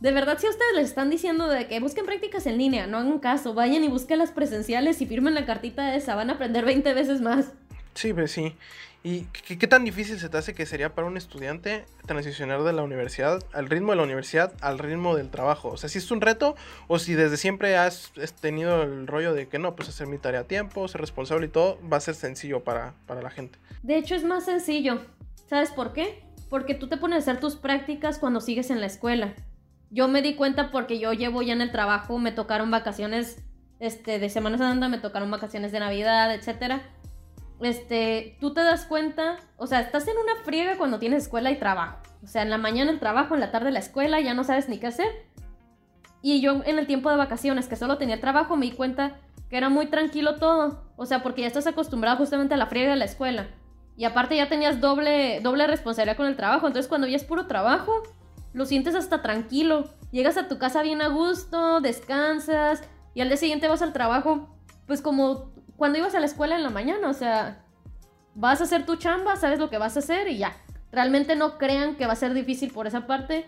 de 0.00 0.12
verdad, 0.12 0.38
si 0.38 0.46
a 0.46 0.50
ustedes 0.50 0.74
les 0.74 0.88
están 0.88 1.10
diciendo 1.10 1.48
de 1.48 1.66
que 1.66 1.80
busquen 1.80 2.06
prácticas 2.06 2.46
en 2.46 2.56
línea, 2.56 2.86
no 2.86 2.98
hagan 2.98 3.18
caso, 3.18 3.54
vayan 3.54 3.82
y 3.82 3.88
busquen 3.88 4.18
las 4.18 4.30
presenciales 4.30 5.00
y 5.00 5.06
firmen 5.06 5.34
la 5.34 5.44
cartita 5.44 5.94
esa, 5.94 6.14
van 6.14 6.30
a 6.30 6.34
aprender 6.34 6.64
20 6.64 6.94
veces 6.94 7.20
más. 7.20 7.52
Sí, 7.94 8.12
pues 8.12 8.30
sí. 8.30 8.54
¿Y 9.02 9.22
qué, 9.32 9.58
qué 9.58 9.66
tan 9.66 9.84
difícil 9.84 10.18
se 10.20 10.28
te 10.28 10.36
hace 10.36 10.54
que 10.54 10.66
sería 10.66 10.94
para 10.94 11.08
un 11.08 11.16
estudiante 11.16 11.84
transicionar 12.06 12.62
de 12.62 12.72
la 12.72 12.82
universidad, 12.82 13.42
al 13.52 13.68
ritmo 13.68 13.90
de 13.90 13.96
la 13.96 14.02
universidad, 14.04 14.52
al 14.60 14.78
ritmo 14.78 15.16
del 15.16 15.30
trabajo? 15.30 15.70
O 15.70 15.76
sea, 15.76 15.88
si 15.88 15.98
es 15.98 16.10
un 16.12 16.20
reto 16.20 16.54
o 16.86 17.00
si 17.00 17.14
desde 17.14 17.36
siempre 17.36 17.76
has, 17.76 18.12
has 18.22 18.34
tenido 18.34 18.82
el 18.82 19.06
rollo 19.08 19.34
de 19.34 19.48
que 19.48 19.58
no, 19.58 19.74
pues 19.74 19.88
hacer 19.88 20.06
mi 20.06 20.18
tarea 20.18 20.40
a 20.40 20.44
tiempo, 20.44 20.86
ser 20.86 21.00
responsable 21.00 21.46
y 21.46 21.48
todo, 21.48 21.78
va 21.90 21.96
a 21.96 22.00
ser 22.00 22.14
sencillo 22.14 22.62
para, 22.62 22.94
para 23.06 23.20
la 23.20 23.30
gente. 23.30 23.58
De 23.82 23.96
hecho, 23.96 24.14
es 24.14 24.22
más 24.22 24.44
sencillo. 24.44 25.00
¿Sabes 25.48 25.70
por 25.70 25.92
qué? 25.92 26.22
Porque 26.48 26.74
tú 26.74 26.88
te 26.88 26.98
pones 26.98 27.16
a 27.16 27.18
hacer 27.18 27.40
tus 27.40 27.56
prácticas 27.56 28.18
cuando 28.18 28.40
sigues 28.40 28.70
en 28.70 28.80
la 28.80 28.86
escuela. 28.86 29.34
Yo 29.90 30.08
me 30.08 30.22
di 30.22 30.34
cuenta 30.34 30.70
porque 30.70 30.98
yo 30.98 31.12
llevo 31.12 31.42
ya 31.42 31.52
en 31.52 31.62
el 31.62 31.72
trabajo, 31.72 32.18
me 32.18 32.32
tocaron 32.32 32.70
vacaciones 32.70 33.42
este, 33.80 34.18
de 34.18 34.28
Semana 34.28 34.58
Santa, 34.58 34.88
me 34.88 34.98
tocaron 34.98 35.30
vacaciones 35.30 35.72
de 35.72 35.80
Navidad, 35.80 36.34
etcétera. 36.34 36.82
Este, 37.60 38.36
tú 38.40 38.54
te 38.54 38.60
das 38.60 38.84
cuenta, 38.84 39.38
o 39.56 39.66
sea, 39.66 39.80
estás 39.80 40.06
en 40.06 40.16
una 40.16 40.44
friega 40.44 40.76
cuando 40.76 40.98
tienes 40.98 41.24
escuela 41.24 41.50
y 41.50 41.58
trabajo. 41.58 41.98
O 42.22 42.26
sea, 42.26 42.42
en 42.42 42.50
la 42.50 42.58
mañana 42.58 42.90
el 42.90 43.00
trabajo, 43.00 43.34
en 43.34 43.40
la 43.40 43.50
tarde 43.50 43.70
la 43.70 43.78
escuela, 43.78 44.20
ya 44.20 44.34
no 44.34 44.44
sabes 44.44 44.68
ni 44.68 44.78
qué 44.78 44.88
hacer. 44.88 45.08
Y 46.22 46.40
yo 46.40 46.62
en 46.64 46.78
el 46.78 46.86
tiempo 46.86 47.10
de 47.10 47.16
vacaciones, 47.16 47.68
que 47.68 47.76
solo 47.76 47.98
tenía 47.98 48.20
trabajo, 48.20 48.56
me 48.56 48.66
di 48.66 48.72
cuenta 48.72 49.18
que 49.48 49.56
era 49.56 49.68
muy 49.68 49.86
tranquilo 49.86 50.36
todo. 50.36 50.84
O 50.96 51.06
sea, 51.06 51.22
porque 51.22 51.42
ya 51.42 51.46
estás 51.46 51.66
acostumbrado 51.66 52.16
justamente 52.16 52.54
a 52.54 52.56
la 52.56 52.66
friega 52.66 52.90
de 52.90 52.96
la 52.96 53.04
escuela. 53.04 53.48
Y 53.96 54.04
aparte 54.04 54.36
ya 54.36 54.48
tenías 54.48 54.80
doble, 54.80 55.40
doble 55.40 55.66
responsabilidad 55.66 56.16
con 56.16 56.26
el 56.26 56.36
trabajo. 56.36 56.66
Entonces 56.66 56.88
cuando 56.88 57.06
ya 57.06 57.16
es 57.16 57.24
puro 57.24 57.46
trabajo, 57.46 58.02
lo 58.58 58.66
sientes 58.66 58.96
hasta 58.96 59.22
tranquilo. 59.22 59.84
Llegas 60.10 60.36
a 60.36 60.48
tu 60.48 60.58
casa 60.58 60.82
bien 60.82 61.00
a 61.00 61.06
gusto, 61.06 61.80
descansas 61.80 62.82
y 63.14 63.20
al 63.20 63.28
día 63.28 63.36
siguiente 63.36 63.68
vas 63.68 63.82
al 63.82 63.92
trabajo. 63.92 64.48
Pues 64.88 65.00
como 65.00 65.52
cuando 65.76 65.98
ibas 65.98 66.16
a 66.16 66.20
la 66.20 66.26
escuela 66.26 66.56
en 66.56 66.64
la 66.64 66.70
mañana, 66.70 67.08
o 67.08 67.14
sea, 67.14 67.64
vas 68.34 68.60
a 68.60 68.64
hacer 68.64 68.84
tu 68.84 68.96
chamba, 68.96 69.36
sabes 69.36 69.60
lo 69.60 69.70
que 69.70 69.78
vas 69.78 69.94
a 69.94 70.00
hacer 70.00 70.26
y 70.26 70.38
ya. 70.38 70.56
Realmente 70.90 71.36
no 71.36 71.56
crean 71.56 71.94
que 71.94 72.06
va 72.06 72.14
a 72.14 72.16
ser 72.16 72.34
difícil 72.34 72.72
por 72.72 72.88
esa 72.88 73.06
parte, 73.06 73.46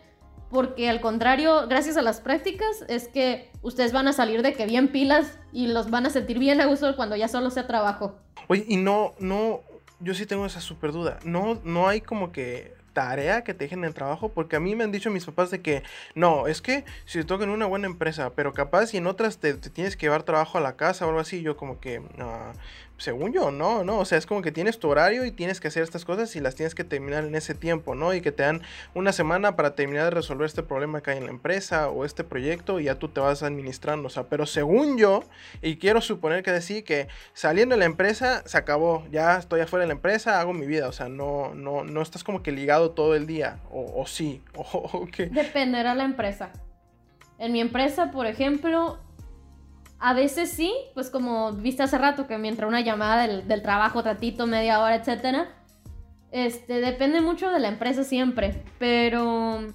porque 0.49 0.89
al 0.89 1.01
contrario, 1.01 1.67
gracias 1.67 1.97
a 1.97 2.03
las 2.03 2.21
prácticas, 2.21 2.85
es 2.87 3.09
que 3.09 3.51
ustedes 3.63 3.93
van 3.93 4.07
a 4.07 4.13
salir 4.13 4.43
de 4.43 4.53
que 4.53 4.65
bien 4.65 4.93
pilas 4.93 5.41
y 5.53 5.67
los 5.67 5.91
van 5.91 6.07
a 6.07 6.11
sentir 6.11 6.39
bien 6.39 6.61
a 6.61 6.67
gusto 6.67 6.95
cuando 6.95 7.17
ya 7.17 7.27
solo 7.27 7.51
sea 7.51 7.67
trabajo. 7.67 8.15
Oye, 8.47 8.65
y 8.69 8.77
no, 8.77 9.15
no, 9.19 9.63
yo 9.99 10.15
sí 10.15 10.25
tengo 10.25 10.47
esa 10.47 10.61
super 10.61 10.93
duda. 10.93 11.19
No, 11.25 11.61
no 11.65 11.89
hay 11.89 12.01
como 12.01 12.31
que 12.31 12.79
tarea 13.01 13.45
que 13.45 13.55
te 13.55 13.65
dejen 13.65 13.79
en 13.79 13.87
el 13.87 13.95
trabajo, 13.95 14.29
porque 14.29 14.57
a 14.57 14.61
mí 14.61 14.77
me 14.77 14.85
han 14.85 14.93
dicho 14.93 15.11
mis 15.11 15.25
papás 15.25 15.51
de 15.51 15.63
que 15.63 15.83
no, 16.15 16.47
es 16.49 16.61
que 16.61 16.85
si 17.07 17.19
te 17.19 17.25
toca 17.25 17.45
en 17.45 17.51
una 17.51 17.65
buena 17.65 17.87
empresa, 17.87 18.35
pero 18.35 18.53
capaz 18.53 18.93
y 18.93 18.99
en 18.99 19.07
otras 19.07 19.39
te, 19.39 19.55
te 19.55 19.71
tienes 19.71 19.97
que 19.97 20.05
llevar 20.05 20.23
trabajo 20.25 20.59
a 20.59 20.61
la 20.61 20.77
casa 20.77 21.07
o 21.07 21.09
algo 21.09 21.21
así, 21.21 21.41
yo 21.41 21.57
como 21.57 21.81
que, 21.81 22.03
ah, 22.19 22.53
según 23.01 23.33
yo, 23.33 23.51
no, 23.51 23.83
no, 23.83 23.99
o 23.99 24.05
sea, 24.05 24.19
es 24.19 24.27
como 24.27 24.43
que 24.43 24.53
tienes 24.53 24.79
tu 24.79 24.89
horario 24.89 25.25
y 25.25 25.33
tienes 25.33 25.59
que 25.59 25.69
hacer 25.69 25.83
estas 25.83 26.05
cosas 26.05 26.37
y 26.37 26.41
las 26.41 26.55
tienes 26.55 26.75
que 26.75 26.85
terminar 26.85 27.25
en 27.25 27.35
ese 27.35 27.55
tiempo, 27.55 27.95
¿no? 27.95 28.13
Y 28.13 28.21
que 28.21 28.31
te 28.31 28.43
dan 28.43 28.61
una 28.95 29.13
semana 29.13 29.57
para 29.57 29.75
terminar 29.75 30.05
de 30.05 30.11
resolver 30.11 30.47
este 30.47 30.63
problema 30.63 31.01
que 31.01 31.13
hay 31.13 31.19
en 31.19 31.25
la 31.25 31.31
empresa 31.31 31.89
o 31.89 32.05
este 32.05 32.25
proyecto 32.25 32.79
y 32.79 32.85
ya 32.85 32.97
tú 32.97 33.09
te 33.09 33.21
vas 33.21 33.43
administrando, 33.43 34.09
o 34.09 34.11
sea, 34.11 34.25
pero 34.25 34.45
según 34.45 34.99
yo, 34.99 35.25
y 35.63 35.77
quiero 35.77 36.03
suponer 36.03 36.43
que 36.43 36.53
decir 36.53 36.85
que 36.85 37.09
saliendo 37.33 37.75
de 37.75 37.79
la 37.79 37.87
empresa 37.87 38.43
se 38.45 38.59
acabó, 38.59 39.07
ya 39.11 39.39
estoy 39.39 39.63
afuera 39.63 39.85
de 39.85 39.89
la 39.89 39.95
empresa, 39.95 40.39
hago 40.39 40.53
mi 40.53 40.67
vida, 40.67 40.87
o 40.87 40.93
sea, 40.93 41.09
no, 41.09 41.55
no, 41.55 41.85
no 41.85 42.03
estás 42.03 42.23
como 42.23 42.43
que 42.43 42.53
ligado 42.53 42.91
todo 42.91 43.15
el 43.15 43.27
día, 43.27 43.61
o, 43.71 44.07
sí, 44.07 44.43
o, 44.55 44.63
o 44.63 45.07
qué. 45.07 45.27
Dependerá 45.27 45.95
la 45.95 46.05
empresa. 46.05 46.51
En 47.39 47.53
mi 47.53 47.61
empresa, 47.63 48.11
por 48.11 48.27
ejemplo, 48.27 48.99
a 50.01 50.15
veces 50.15 50.51
sí, 50.51 50.73
pues 50.95 51.11
como 51.11 51.53
viste 51.53 51.83
hace 51.83 51.99
rato 51.99 52.27
que 52.27 52.39
me 52.39 52.49
entró 52.49 52.67
una 52.67 52.81
llamada 52.81 53.27
del, 53.27 53.47
del 53.47 53.63
trabajo, 53.63 54.03
ratito, 54.03 54.47
media 54.47 54.81
hora, 54.81 54.97
etcétera. 54.97 55.49
Este, 56.33 56.81
depende 56.81 57.21
mucho 57.21 57.51
de 57.51 57.61
la 57.61 57.69
empresa 57.69 58.05
siempre, 58.05 58.65
pero 58.79 59.67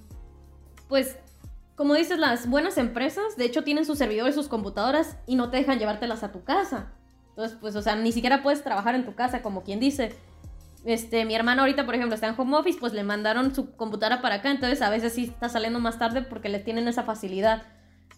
pues 0.87 1.17
como 1.75 1.93
dices, 1.93 2.17
las 2.17 2.49
buenas 2.49 2.77
empresas, 2.77 3.35
de 3.35 3.45
hecho, 3.45 3.63
tienen 3.63 3.85
sus 3.85 3.97
servidores, 3.97 4.33
sus 4.33 4.47
computadoras 4.47 5.17
y 5.27 5.35
no 5.35 5.49
te 5.49 5.57
dejan 5.57 5.77
llevártelas 5.77 6.23
a 6.23 6.31
tu 6.31 6.43
casa. 6.43 6.93
Entonces, 7.29 7.57
pues, 7.59 7.75
o 7.75 7.81
sea, 7.81 7.97
ni 7.97 8.13
siquiera 8.13 8.43
puedes 8.43 8.63
trabajar 8.63 8.95
en 8.95 9.05
tu 9.05 9.13
casa, 9.13 9.41
como 9.41 9.63
quien 9.63 9.81
dice. 9.81 10.15
Este, 10.85 11.25
mi 11.25 11.35
hermana 11.35 11.63
ahorita, 11.63 11.85
por 11.85 11.95
ejemplo, 11.95 12.15
está 12.15 12.27
en 12.27 12.35
home 12.37 12.55
office, 12.55 12.79
pues 12.79 12.93
le 12.93 13.03
mandaron 13.03 13.53
su 13.53 13.75
computadora 13.75 14.21
para 14.21 14.35
acá, 14.35 14.51
entonces 14.51 14.81
a 14.81 14.89
veces 14.89 15.13
sí 15.13 15.25
está 15.25 15.49
saliendo 15.49 15.79
más 15.79 15.99
tarde 15.99 16.21
porque 16.21 16.47
le 16.47 16.59
tienen 16.59 16.87
esa 16.87 17.03
facilidad. 17.03 17.63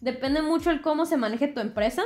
Depende 0.02 0.42
mucho 0.42 0.72
el 0.72 0.82
cómo 0.82 1.06
se 1.06 1.18
maneje 1.18 1.48
tu 1.48 1.60
empresa. 1.60 2.04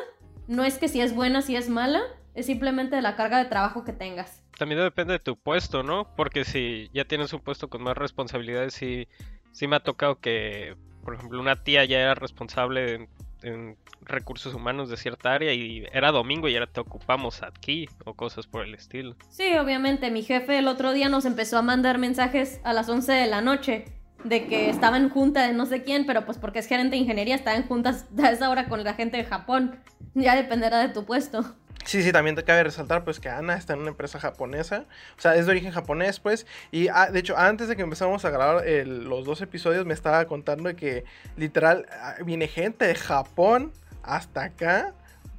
No 0.48 0.64
es 0.64 0.78
que 0.78 0.88
si 0.88 1.02
es 1.02 1.14
buena, 1.14 1.42
si 1.42 1.56
es 1.56 1.70
mala, 1.70 2.02
es 2.34 2.46
simplemente 2.46 2.96
de 2.96 3.02
la 3.02 3.16
carga 3.16 3.38
de 3.38 3.46
trabajo 3.46 3.84
que 3.84 3.94
tengas. 3.94 4.44
También 4.58 4.82
depende 4.82 5.14
de 5.14 5.20
tu 5.20 5.38
puesto, 5.38 5.84
¿no? 5.84 6.14
Porque 6.16 6.46
si 6.46 6.90
ya 6.94 7.06
tienes 7.06 7.34
un 7.34 7.40
puesto 7.42 7.70
con 7.70 7.84
más 7.84 7.98
responsabilidades, 7.98 8.74
sí, 8.74 9.08
sí 9.52 9.68
me 9.68 9.76
ha 9.76 9.80
tocado 9.82 10.20
que, 10.20 10.76
por 11.04 11.16
ejemplo, 11.16 11.40
una 11.40 11.64
tía 11.64 11.84
ya 11.86 12.00
era 12.00 12.16
responsable 12.16 12.96
en, 12.96 13.10
en 13.44 13.78
recursos 14.02 14.54
humanos 14.54 14.90
de 14.90 14.98
cierta 14.98 15.34
área 15.34 15.54
y 15.54 15.86
era 15.92 16.12
domingo 16.12 16.48
y 16.48 16.56
ahora 16.56 16.68
te 16.68 16.80
ocupamos 16.80 17.44
aquí 17.44 17.88
o 18.06 18.14
cosas 18.14 18.48
por 18.48 18.64
el 18.64 18.74
estilo. 18.74 19.16
Sí, 19.30 19.56
obviamente, 19.58 20.12
mi 20.12 20.24
jefe 20.24 20.60
el 20.60 20.68
otro 20.68 20.94
día 20.94 21.10
nos 21.10 21.26
empezó 21.26 21.58
a 21.58 21.62
mandar 21.62 21.98
mensajes 21.98 22.62
a 22.64 22.74
las 22.74 22.90
11 22.90 23.12
de 23.12 23.28
la 23.28 23.42
noche 23.42 23.86
de 24.24 24.46
que 24.48 24.70
estaba 24.70 24.98
en 24.98 25.10
junta 25.10 25.48
de 25.48 25.54
no 25.54 25.66
sé 25.66 25.84
quién, 25.84 26.06
pero 26.06 26.26
pues 26.26 26.38
porque 26.38 26.60
es 26.60 26.68
gerente 26.68 26.96
de 26.96 27.02
ingeniería, 27.02 27.36
está 27.36 27.56
en 27.56 27.68
juntas 27.68 28.06
a 28.22 28.32
esa 28.32 28.50
hora 28.50 28.68
con 28.68 28.84
la 28.84 28.94
gente 28.94 29.18
de 29.18 29.26
Japón. 29.26 29.80
Ya 30.14 30.36
dependerá 30.36 30.80
de 30.80 30.90
tu 30.90 31.06
puesto. 31.06 31.56
Sí, 31.86 32.04
sí, 32.04 32.12
también 32.12 32.36
te 32.36 32.44
cabe 32.44 32.64
resaltar 32.64 33.04
pues 33.04 33.20
que 33.20 33.30
Ana 33.30 33.56
está 33.56 33.74
en 33.74 33.80
una 33.80 33.90
empresa 33.90 34.20
japonesa, 34.20 34.86
o 35.18 35.22
sea, 35.22 35.36
es 35.36 35.46
de 35.46 35.52
origen 35.52 35.72
japonés 35.72 36.20
pues, 36.20 36.46
y 36.72 36.90
ah, 36.90 37.10
de 37.12 37.20
hecho 37.20 37.38
antes 37.38 37.68
de 37.68 37.76
que 37.76 37.82
empezamos 37.82 38.24
a 38.24 38.30
grabar 38.30 38.64
los 38.86 39.26
dos 39.26 39.42
episodios 39.42 39.86
me 39.86 39.94
estaba 39.94 40.26
contando 40.26 40.76
que 40.76 41.06
literal 41.38 41.88
ah, 41.92 42.16
viene 42.24 42.48
gente 42.48 42.86
de 42.86 42.96
Japón 42.96 43.72
hasta 44.04 44.44
acá 44.44 44.94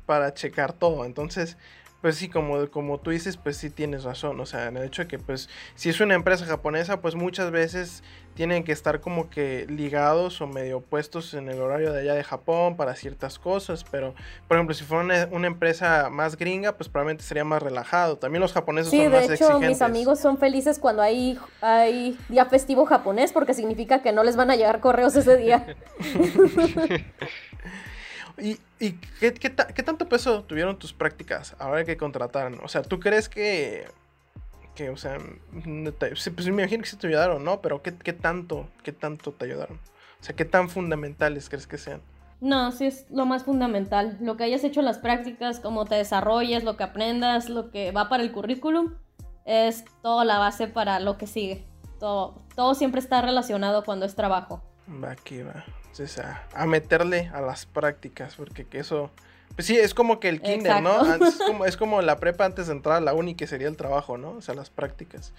para 0.05 0.35
checar 0.35 0.73
todo, 0.73 1.05
entonces 1.05 1.57
Pues 2.03 2.17
sí, 2.17 2.29
como, 2.29 2.69
como 2.69 2.99
tú 2.99 3.11
dices, 3.11 3.37
pues 3.37 3.57
sí 3.57 3.71
tienes 3.71 4.03
razón. 4.03 4.41
O 4.41 4.45
sea, 4.45 4.67
en 4.67 4.77
el 4.77 4.83
hecho 4.85 5.03
de 5.03 5.09
que, 5.09 5.19
pues, 5.21 5.49
si 5.77 5.89
es 5.89 6.01
una 6.01 6.15
empresa 6.15 6.45
japonesa, 6.45 7.01
pues 7.01 7.15
muchas 7.15 7.53
veces 7.53 8.03
tienen 8.35 8.65
que 8.65 8.73
estar 8.73 9.01
como 9.01 9.31
que 9.31 9.67
ligados 9.69 10.41
o 10.41 10.49
medio 10.49 10.81
puestos 10.81 11.33
en 11.35 11.49
el 11.49 11.61
horario 11.61 11.93
de 11.93 12.01
allá 12.01 12.15
de 12.15 12.25
Japón 12.25 12.77
para 12.77 12.97
ciertas 12.97 13.39
cosas. 13.39 13.85
Pero, 13.89 14.15
por 14.49 14.57
ejemplo, 14.57 14.75
si 14.75 14.83
fuera 14.85 15.05
una, 15.05 15.29
una 15.31 15.47
empresa 15.47 16.11
más 16.11 16.37
gringa, 16.37 16.73
pues 16.73 16.89
probablemente 16.89 17.23
sería 17.23 17.45
más 17.45 17.63
relajado. 17.63 18.17
También 18.19 18.41
los 18.41 18.53
japoneses 18.53 18.91
Sí, 18.91 18.97
son 18.97 19.05
de 19.05 19.17
más 19.17 19.25
hecho, 19.27 19.33
exigentes. 19.35 19.69
mis 19.69 19.83
amigos 19.83 20.19
son 20.19 20.39
felices 20.39 20.81
cuando 20.81 21.03
hay, 21.03 21.39
hay 21.61 22.19
día 22.29 22.47
festivo 22.47 22.85
japonés 22.85 23.33
porque 23.33 23.55
significa 23.55 24.03
que 24.03 24.11
no 24.11 24.25
les 24.25 24.35
van 24.35 24.51
a 24.51 24.57
llegar 24.57 24.81
correos 24.81 25.15
ese 25.15 25.37
día. 25.37 25.77
¿Y, 28.39 28.59
y 28.83 28.93
qué, 29.21 29.33
qué 29.33 29.51
ta- 29.51 29.69
qué 29.69 29.83
tanto 29.83 30.09
peso 30.09 30.43
tuvieron 30.45 30.79
tus 30.79 30.93
prácticas 30.93 31.55
ahora 31.59 31.85
que 31.85 31.97
contrataron? 31.97 32.59
O 32.63 32.69
sea, 32.69 32.83
¿tú 32.83 32.99
crees 33.01 33.29
que, 33.29 33.87
que 34.75 34.91
o 34.91 34.97
sea, 34.97 35.19
sí, 36.17 36.31
pues 36.31 36.47
me 36.49 36.63
imagino 36.63 36.83
que 36.83 36.89
sí 36.91 36.97
te 36.97 37.07
ayudaron, 37.07 37.45
¿no? 37.45 37.61
Pero 37.61 37.83
¿qué, 37.83 37.95
qué 37.97 38.13
tanto, 38.13 38.69
qué 38.83 38.93
tanto 38.93 39.33
te 39.33 39.45
ayudaron? 39.47 39.77
O 40.21 40.25
sea, 40.25 40.37
¿qué 40.37 40.45
tan 40.45 40.69
fundamentales 40.69 41.49
crees 41.49 41.67
que 41.67 41.79
sean? 41.79 42.01
No, 42.41 42.73
sí 42.73 42.87
es 42.87 43.07
lo 43.11 43.25
más 43.25 43.45
fundamental. 43.45 44.19
Lo 44.21 44.37
que 44.37 44.45
hayas 44.45 44.65
hecho 44.65 44.81
en 44.81 44.87
las 44.87 44.99
prácticas, 44.99 45.61
cómo 45.61 45.85
te 45.85 45.95
desarrolles, 45.95 46.65
lo 46.65 46.77
que 46.77 46.83
aprendas, 46.83 47.49
lo 47.49 47.71
que 47.71 47.93
va 47.93 48.09
para 48.09 48.23
el 48.25 48.33
currículum, 48.33 48.95
es 49.45 49.85
toda 50.03 50.25
la 50.25 50.39
base 50.39 50.67
para 50.67 50.99
lo 50.99 51.19
que 51.19 51.29
sigue. 51.29 51.65
Todo, 52.01 52.43
todo 52.57 52.75
siempre 52.75 53.01
está 53.01 53.23
relacionado 53.23 53.85
cuando 53.85 54.07
es 54.07 54.17
trabajo. 54.17 54.61
Va 55.03 55.13
aquí, 55.13 55.43
va. 55.43 55.65
Entonces, 55.93 56.19
a, 56.19 56.43
a 56.55 56.67
meterle 56.67 57.31
a 57.35 57.41
las 57.41 57.67
prácticas, 57.67 58.35
porque 58.35 58.65
que 58.65 58.79
eso... 58.79 59.11
Pues 59.55 59.67
sí, 59.67 59.77
es 59.77 59.93
como 59.93 60.19
que 60.19 60.31
el 60.31 60.41
kinder, 60.41 60.81
¿no? 60.83 61.01
Exacto. 61.03 61.25
Antes- 61.27 61.41
es, 61.41 61.43
como, 61.47 61.65
es 61.67 61.77
como 61.77 62.01
la 62.01 62.19
prepa 62.19 62.47
antes 62.47 62.69
de 62.69 62.73
entrar 62.73 62.97
a 62.97 63.01
la 63.01 63.13
uni, 63.13 63.35
que 63.35 63.47
sería 63.47 63.69
el 63.69 63.77
trabajo, 63.77 64.17
¿no? 64.17 64.31
O 64.31 64.41
sea, 64.41 64.55
las 64.55 64.71
prácticas. 64.71 65.35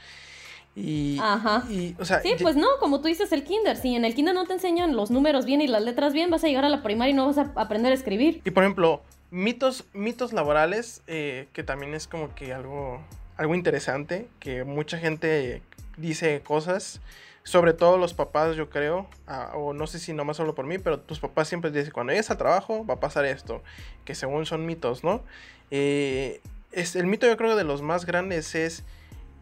Y, 0.76 1.18
Ajá. 1.20 1.64
y 1.70 1.96
o 2.00 2.06
sea, 2.06 2.20
Sí, 2.22 2.34
pues 2.42 2.56
no, 2.56 2.68
como 2.80 3.02
tú 3.02 3.08
dices, 3.08 3.32
el 3.32 3.44
kinder. 3.44 3.76
Si 3.78 3.96
en 3.96 4.06
el 4.06 4.14
kinder 4.16 4.36
no 4.36 4.46
te 4.46 4.54
enseñan 4.54 4.96
los 4.96 5.10
números 5.12 5.46
bien 5.46 5.62
y 5.62 5.68
las 5.68 5.84
letras 5.84 6.14
bien, 6.14 6.30
vas 6.30 6.44
a 6.44 6.48
llegar 6.48 6.66
a 6.66 6.70
la 6.70 6.84
primaria 6.84 7.12
y 7.12 7.16
no 7.16 7.26
vas 7.26 7.40
a 7.40 7.52
aprender 7.56 7.92
a 7.92 7.96
escribir. 7.96 8.42
Y 8.46 8.52
por 8.52 8.64
ejemplo, 8.64 9.02
mitos, 9.32 9.86
mitos 9.94 10.34
laborales, 10.34 11.02
eh, 11.08 11.48
que 11.54 11.64
también 11.64 11.96
es 11.96 12.08
como 12.08 12.34
que 12.36 12.54
algo, 12.54 13.02
algo 13.38 13.56
interesante, 13.56 14.28
que 14.40 14.64
mucha 14.64 15.00
gente 15.00 15.64
dice 15.98 16.42
cosas, 16.42 17.02
sobre 17.44 17.74
todo 17.74 17.98
los 17.98 18.14
papás, 18.14 18.56
yo 18.56 18.70
creo, 18.70 19.08
ah, 19.28 19.52
o 19.56 19.74
no 19.74 19.86
sé 19.88 20.00
si 20.00 20.14
nomás 20.14 20.38
solo 20.38 20.56
por 20.56 20.66
mí, 20.66 20.78
pero 20.78 21.00
tus 21.00 21.20
papás 21.20 21.48
siempre 21.48 21.72
dicen, 21.72 21.92
cuando 21.92 22.12
llegues 22.14 22.32
al 22.32 22.38
trabajo 22.38 22.86
va 22.86 22.96
a 22.96 23.00
pasar 23.00 23.26
esto, 23.26 23.62
que 24.06 24.16
según 24.16 24.46
son 24.46 24.66
mitos, 24.66 25.04
¿no? 25.04 25.24
Eh, 25.72 26.42
es, 26.72 26.96
el 26.96 27.06
mito 27.06 27.28
yo 27.28 27.38
creo 27.38 27.56
de 27.56 27.64
los 27.64 27.82
más 27.82 28.06
grandes 28.06 28.56
es 28.56 28.84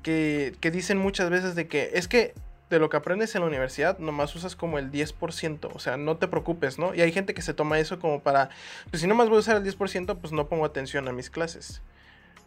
que, 0.03 0.55
que 0.59 0.71
dicen 0.71 0.97
muchas 0.97 1.29
veces 1.29 1.55
de 1.55 1.67
que 1.67 1.91
es 1.93 2.07
que 2.07 2.33
de 2.71 2.79
lo 2.79 2.89
que 2.89 2.97
aprendes 2.97 3.35
en 3.35 3.41
la 3.41 3.47
universidad 3.47 3.99
nomás 3.99 4.33
usas 4.35 4.55
como 4.55 4.79
el 4.79 4.91
10%, 4.91 5.69
o 5.73 5.79
sea, 5.79 5.97
no 5.97 6.17
te 6.17 6.27
preocupes, 6.27 6.79
¿no? 6.79 6.95
Y 6.95 7.01
hay 7.01 7.11
gente 7.11 7.33
que 7.33 7.41
se 7.41 7.53
toma 7.53 7.77
eso 7.79 7.99
como 7.99 8.21
para, 8.21 8.49
pues 8.89 9.01
si 9.01 9.07
nomás 9.07 9.27
voy 9.27 9.37
a 9.37 9.39
usar 9.41 9.57
el 9.57 9.63
10%, 9.63 10.17
pues 10.17 10.31
no 10.31 10.47
pongo 10.47 10.65
atención 10.65 11.07
a 11.07 11.11
mis 11.11 11.29
clases. 11.29 11.81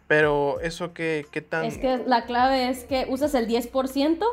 Pero 0.08 0.60
eso 0.60 0.92
que, 0.92 1.26
qué 1.30 1.40
tan... 1.42 1.64
Es 1.66 1.78
que 1.78 1.98
la 1.98 2.24
clave 2.24 2.68
es 2.68 2.84
que 2.84 3.06
usas 3.08 3.34
el 3.34 3.46
10%, 3.46 4.24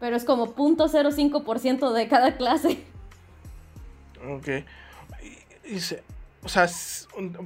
pero 0.00 0.16
es 0.16 0.24
como 0.24 0.54
0.05% 0.54 1.92
de 1.92 2.08
cada 2.08 2.36
clase. 2.36 2.82
Ok. 4.28 4.48
O 6.44 6.48
sea, 6.48 6.68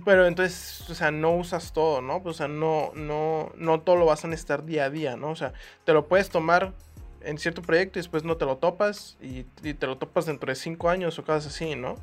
pero 0.05 0.27
entonces, 0.27 0.89
o 0.91 0.95
sea, 0.95 1.11
no 1.11 1.35
usas 1.35 1.73
todo, 1.73 2.03
¿no? 2.03 2.23
Pues, 2.23 2.37
o 2.37 2.39
sea, 2.39 2.49
no, 2.49 2.91
no, 2.95 3.51
no 3.57 3.81
todo 3.81 3.97
lo 3.97 4.07
vas 4.07 4.25
a 4.25 4.29
necesitar 4.29 4.65
día 4.65 4.85
a 4.85 4.91
día, 4.91 5.17
¿no? 5.17 5.31
O 5.31 5.37
sea, 5.37 5.55
te 5.85 5.93
lo 5.93 6.07
puedes 6.07 6.29
tomar 6.29 6.75
en 7.23 7.39
cierto 7.39 7.63
proyecto 7.63 7.99
y 7.99 8.01
después 8.01 8.25
no 8.25 8.37
te 8.37 8.45
lo 8.45 8.59
topas 8.59 9.17
y, 9.21 9.47
y 9.63 9.75
te 9.75 9.87
lo 9.87 9.97
topas 9.97 10.27
dentro 10.27 10.51
de 10.51 10.55
cinco 10.55 10.91
años 10.91 11.19
o 11.19 11.25
cosas 11.25 11.47
así, 11.47 11.77
¿no? 11.77 11.97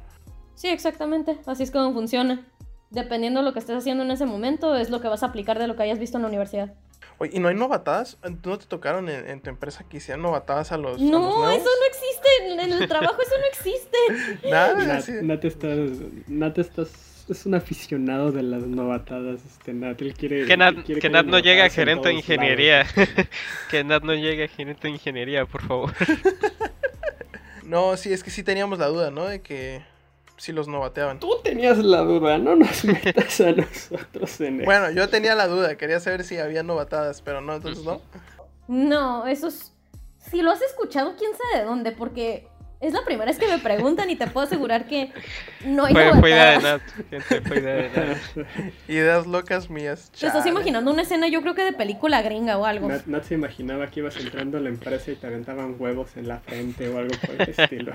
Sí, 0.55 0.69
exactamente. 0.69 1.37
Así 1.45 1.63
es 1.63 1.71
como 1.71 1.93
funciona. 1.93 2.47
Dependiendo 2.89 3.41
de 3.41 3.45
lo 3.45 3.53
que 3.53 3.59
estés 3.59 3.77
haciendo 3.77 4.03
en 4.03 4.11
ese 4.11 4.25
momento, 4.25 4.75
es 4.75 4.89
lo 4.89 5.01
que 5.01 5.07
vas 5.07 5.21
a 5.21 5.27
aplicar 5.27 5.59
de 5.59 5.67
lo 5.67 5.75
que 5.75 5.83
hayas 5.83 5.99
visto 5.99 6.17
en 6.17 6.23
la 6.23 6.29
universidad. 6.29 6.73
Oye, 7.19 7.31
¿y 7.33 7.39
no 7.39 7.47
hay 7.47 7.55
novatadas? 7.55 8.17
¿No 8.43 8.57
te 8.59 8.65
tocaron 8.67 9.09
en, 9.09 9.27
en 9.27 9.41
tu 9.41 9.49
empresa 9.49 9.83
que 9.89 9.97
hicieran 9.97 10.21
novatadas 10.21 10.71
a 10.71 10.77
los, 10.77 10.97
a 10.97 11.01
los 11.01 11.11
No, 11.11 11.19
nuevos? 11.19 11.55
eso 11.55 11.69
no 11.79 11.87
existe. 11.87 12.63
En 12.63 12.81
el 12.81 12.87
trabajo 12.87 13.21
eso 13.21 13.35
no 13.39 13.45
existe. 13.47 13.97
Nada, 14.49 14.73
Nat, 15.23 15.43
estás, 15.43 15.89
Nat 16.27 16.57
estás, 16.59 17.25
es 17.29 17.45
un 17.45 17.55
aficionado 17.55 18.31
de 18.31 18.43
las 18.43 18.63
novatadas, 18.63 19.41
este 19.45 19.73
Nat, 19.73 19.99
él 20.01 20.13
quiere... 20.13 20.45
Que 20.45 20.57
Nat, 20.57 20.75
quiere 20.85 21.01
que 21.01 21.09
Nat 21.09 21.25
no 21.25 21.39
llegue 21.39 21.63
a 21.63 21.69
gerente 21.69 22.09
de 22.09 22.13
ingeniería. 22.15 22.85
que 23.71 23.83
Nat 23.83 24.03
no 24.03 24.13
llegue 24.13 24.43
a 24.45 24.47
gerente 24.47 24.87
de 24.87 24.93
ingeniería, 24.93 25.45
por 25.45 25.61
favor. 25.67 25.93
No, 27.63 27.97
sí, 27.97 28.13
es 28.13 28.23
que 28.23 28.31
sí 28.31 28.43
teníamos 28.43 28.79
la 28.79 28.87
duda, 28.87 29.11
¿no? 29.11 29.25
De 29.25 29.41
que 29.41 29.81
sí 30.37 30.51
los 30.51 30.67
novateaban. 30.67 31.19
Tú 31.19 31.29
tenías 31.43 31.77
la 31.79 32.01
duda, 32.01 32.37
no 32.37 32.55
nos 32.55 32.85
metas 32.85 33.41
a 33.41 33.51
nosotros 33.51 34.41
en 34.41 34.61
eso. 34.61 34.65
Bueno, 34.65 34.91
yo 34.91 35.09
tenía 35.09 35.35
la 35.35 35.47
duda, 35.47 35.75
quería 35.75 35.99
saber 35.99 36.23
si 36.23 36.37
había 36.37 36.63
novatadas, 36.63 37.21
pero 37.21 37.41
no, 37.41 37.55
entonces 37.55 37.83
no. 37.83 38.01
No, 38.67 39.27
eso 39.27 39.47
es... 39.47 39.73
Si 40.19 40.41
lo 40.41 40.51
has 40.51 40.61
escuchado, 40.61 41.15
quién 41.17 41.31
sabe 41.31 41.63
de 41.63 41.69
dónde, 41.69 41.91
porque 41.93 42.47
es 42.79 42.93
la 42.93 43.03
primera 43.03 43.25
vez 43.25 43.39
que 43.39 43.47
me 43.47 43.57
preguntan 43.57 44.09
y 44.09 44.15
te 44.15 44.27
puedo 44.27 44.45
asegurar 44.45 44.85
que 44.85 45.11
no 45.65 45.85
hay 45.85 45.93
Fue, 45.93 46.19
fue 46.19 46.29
idea 46.29 46.51
de. 46.51 46.59
Nat, 46.59 46.81
gente, 47.09 47.41
fue 47.41 47.59
idea 47.59 47.73
de 47.75 47.89
Nat. 47.89 48.47
Ideas 48.87 49.25
locas 49.25 49.69
mías. 49.69 50.11
Te 50.11 50.27
estás 50.27 50.45
imaginando 50.45 50.91
una 50.91 51.01
escena, 51.01 51.27
yo 51.27 51.41
creo 51.41 51.55
que 51.55 51.63
de 51.63 51.73
película 51.73 52.21
gringa 52.21 52.57
o 52.57 52.65
algo. 52.65 52.87
Nat, 52.87 53.05
Nat 53.05 53.23
se 53.23 53.33
imaginaba 53.33 53.87
que 53.87 54.01
ibas 54.01 54.17
entrando 54.17 54.57
a 54.57 54.61
la 54.61 54.69
empresa 54.69 55.11
y 55.11 55.15
te 55.15 55.25
aventaban 55.25 55.75
huevos 55.79 56.17
en 56.17 56.27
la 56.27 56.39
frente 56.39 56.89
o 56.89 56.97
algo 56.99 57.15
por 57.25 57.41
el 57.41 57.49
estilo. 57.57 57.93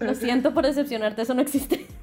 Lo 0.00 0.14
siento 0.14 0.54
por 0.54 0.64
decepcionarte, 0.64 1.22
eso 1.22 1.34
no 1.34 1.42
existe. 1.42 1.86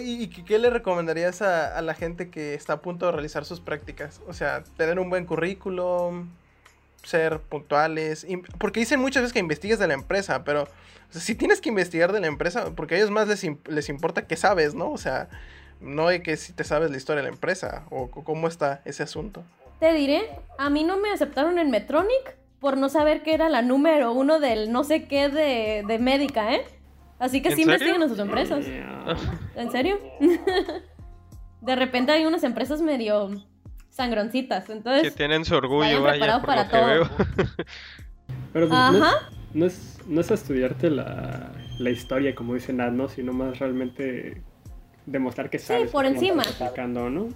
¿Y 0.00 0.28
qué, 0.28 0.58
le 0.58 0.70
recomendarías 0.70 1.42
a, 1.42 1.76
a 1.76 1.82
la 1.82 1.94
gente 1.94 2.30
que 2.30 2.54
está 2.54 2.74
a 2.74 2.80
punto 2.80 3.06
de 3.06 3.12
realizar 3.12 3.44
sus 3.44 3.60
prácticas? 3.60 4.20
O 4.28 4.32
sea, 4.32 4.62
tener 4.76 5.00
un 5.00 5.10
buen 5.10 5.26
currículum, 5.26 6.28
ser 7.02 7.40
puntuales. 7.40 8.26
Porque 8.58 8.80
dicen 8.80 9.00
muchas 9.00 9.22
veces 9.22 9.32
que 9.32 9.40
investigues 9.40 9.78
de 9.78 9.88
la 9.88 9.94
empresa, 9.94 10.44
pero 10.44 10.62
o 10.62 11.12
sea, 11.12 11.20
si 11.20 11.34
tienes 11.34 11.60
que 11.60 11.68
investigar 11.68 12.12
de 12.12 12.20
la 12.20 12.26
empresa, 12.26 12.72
porque 12.74 12.94
a 12.94 12.98
ellos 12.98 13.10
más 13.10 13.28
les, 13.28 13.44
les 13.66 13.88
importa 13.88 14.26
que 14.26 14.36
sabes, 14.36 14.74
¿no? 14.74 14.90
O 14.90 14.98
sea, 14.98 15.28
no 15.80 16.08
de 16.08 16.22
que 16.22 16.36
si 16.36 16.52
te 16.52 16.64
sabes 16.64 16.90
la 16.90 16.96
historia 16.96 17.22
de 17.22 17.28
la 17.28 17.34
empresa 17.34 17.84
o 17.90 18.10
cómo 18.10 18.48
está 18.48 18.80
ese 18.84 19.02
asunto. 19.02 19.42
Te 19.80 19.92
diré, 19.92 20.28
a 20.58 20.70
mí 20.70 20.84
no 20.84 20.98
me 20.98 21.10
aceptaron 21.10 21.58
en 21.58 21.70
Metronic 21.70 22.36
por 22.64 22.78
no 22.78 22.88
saber 22.88 23.22
que 23.22 23.34
era 23.34 23.50
la 23.50 23.60
número 23.60 24.14
uno 24.14 24.40
del 24.40 24.72
no 24.72 24.84
sé 24.84 25.06
qué 25.06 25.28
de, 25.28 25.84
de 25.86 25.98
médica, 25.98 26.54
¿eh? 26.54 26.64
Así 27.18 27.42
que 27.42 27.50
¿En 27.50 27.56
sí 27.56 27.64
serio? 27.64 27.74
investiguen 27.74 28.02
a 28.02 28.08
sus 28.08 28.18
empresas. 28.18 28.64
¿En 29.54 29.70
serio? 29.70 29.98
de 31.60 31.76
repente 31.76 32.12
hay 32.12 32.24
unas 32.24 32.42
empresas 32.42 32.80
medio 32.80 33.32
sangroncitas, 33.90 34.64
Que 34.64 34.72
entonces... 34.72 35.14
tienen 35.14 35.44
su 35.44 35.54
orgullo, 35.54 36.00
vaya, 36.00 36.38
por 36.38 36.46
para 36.46 36.62
lo 36.64 36.70
que 36.70 36.76
todo. 36.78 36.86
veo. 36.86 37.10
Pero 38.54 38.68
pues, 38.68 38.80
no, 38.80 38.96
es, 38.96 39.14
no, 39.52 39.66
es, 39.66 39.98
no 40.06 40.20
es 40.22 40.30
estudiarte 40.30 40.88
la, 40.88 41.52
la 41.78 41.90
historia, 41.90 42.34
como 42.34 42.54
dice 42.54 42.72
Nat, 42.72 42.92
¿no? 42.92 43.10
Sino 43.10 43.34
más 43.34 43.58
realmente 43.58 44.42
demostrar 45.04 45.50
que 45.50 45.58
sabes. 45.58 45.90
por 45.90 46.04
cómo 46.04 46.14
encima. 46.14 46.44
¿no? 47.10 47.28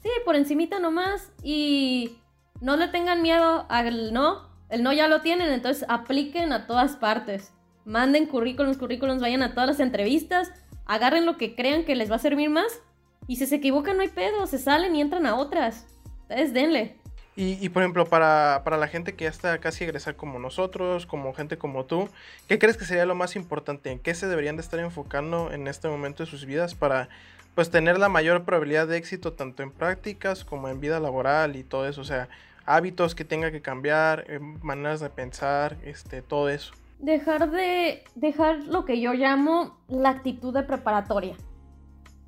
Sí, 0.00 0.10
por 0.24 0.36
encimita 0.36 0.78
nomás 0.78 1.32
y 1.42 2.18
no 2.60 2.76
le 2.76 2.88
tengan 2.88 3.22
miedo 3.22 3.66
al 3.68 4.12
no. 4.12 4.48
El 4.68 4.82
no 4.82 4.92
ya 4.92 5.08
lo 5.08 5.20
tienen, 5.20 5.52
entonces 5.52 5.84
apliquen 5.88 6.52
a 6.52 6.66
todas 6.66 6.96
partes. 6.96 7.52
Manden 7.84 8.26
currículums, 8.26 8.78
currículums, 8.78 9.22
vayan 9.22 9.42
a 9.42 9.54
todas 9.54 9.68
las 9.68 9.80
entrevistas, 9.80 10.50
agarren 10.86 11.24
lo 11.24 11.36
que 11.36 11.54
crean 11.54 11.84
que 11.84 11.94
les 11.94 12.10
va 12.10 12.16
a 12.16 12.20
servir 12.20 12.50
más 12.50 12.80
y 13.28 13.36
si 13.36 13.46
se 13.46 13.56
equivocan 13.56 13.96
no 13.96 14.02
hay 14.02 14.08
pedo, 14.08 14.46
se 14.46 14.58
salen 14.58 14.94
y 14.94 15.00
entran 15.00 15.26
a 15.26 15.36
otras. 15.36 15.86
Ustedes 16.22 16.52
denle. 16.52 16.96
Y, 17.34 17.58
y, 17.64 17.68
por 17.68 17.82
ejemplo, 17.82 18.06
para, 18.06 18.62
para 18.64 18.78
la 18.78 18.88
gente 18.88 19.14
que 19.14 19.24
ya 19.24 19.30
está 19.30 19.58
casi 19.58 19.84
egresar 19.84 20.16
como 20.16 20.38
nosotros, 20.38 21.04
como 21.04 21.34
gente 21.34 21.58
como 21.58 21.84
tú, 21.84 22.08
¿qué 22.48 22.58
crees 22.58 22.78
que 22.78 22.86
sería 22.86 23.04
lo 23.04 23.14
más 23.14 23.36
importante? 23.36 23.90
¿En 23.90 23.98
qué 23.98 24.14
se 24.14 24.26
deberían 24.26 24.56
de 24.56 24.62
estar 24.62 24.80
enfocando 24.80 25.52
en 25.52 25.66
este 25.66 25.88
momento 25.88 26.24
de 26.24 26.30
sus 26.30 26.46
vidas 26.46 26.74
para 26.74 27.08
pues 27.54 27.70
tener 27.70 27.98
la 27.98 28.08
mayor 28.08 28.44
probabilidad 28.44 28.86
de 28.86 28.96
éxito 28.96 29.32
tanto 29.34 29.62
en 29.62 29.70
prácticas 29.70 30.44
como 30.44 30.68
en 30.68 30.80
vida 30.80 30.98
laboral 30.98 31.56
y 31.56 31.64
todo 31.64 31.86
eso? 31.86 32.00
O 32.00 32.04
sea, 32.04 32.28
hábitos 32.66 33.14
que 33.14 33.24
tenga 33.24 33.50
que 33.50 33.62
cambiar, 33.62 34.24
eh, 34.28 34.38
maneras 34.40 35.00
de 35.00 35.08
pensar, 35.10 35.76
este, 35.84 36.22
todo 36.22 36.48
eso. 36.48 36.74
Dejar 36.98 37.50
de. 37.50 38.04
dejar 38.14 38.64
lo 38.64 38.84
que 38.84 39.00
yo 39.00 39.12
llamo 39.14 39.78
la 39.88 40.10
actitud 40.10 40.52
de 40.52 40.62
preparatoria. 40.62 41.36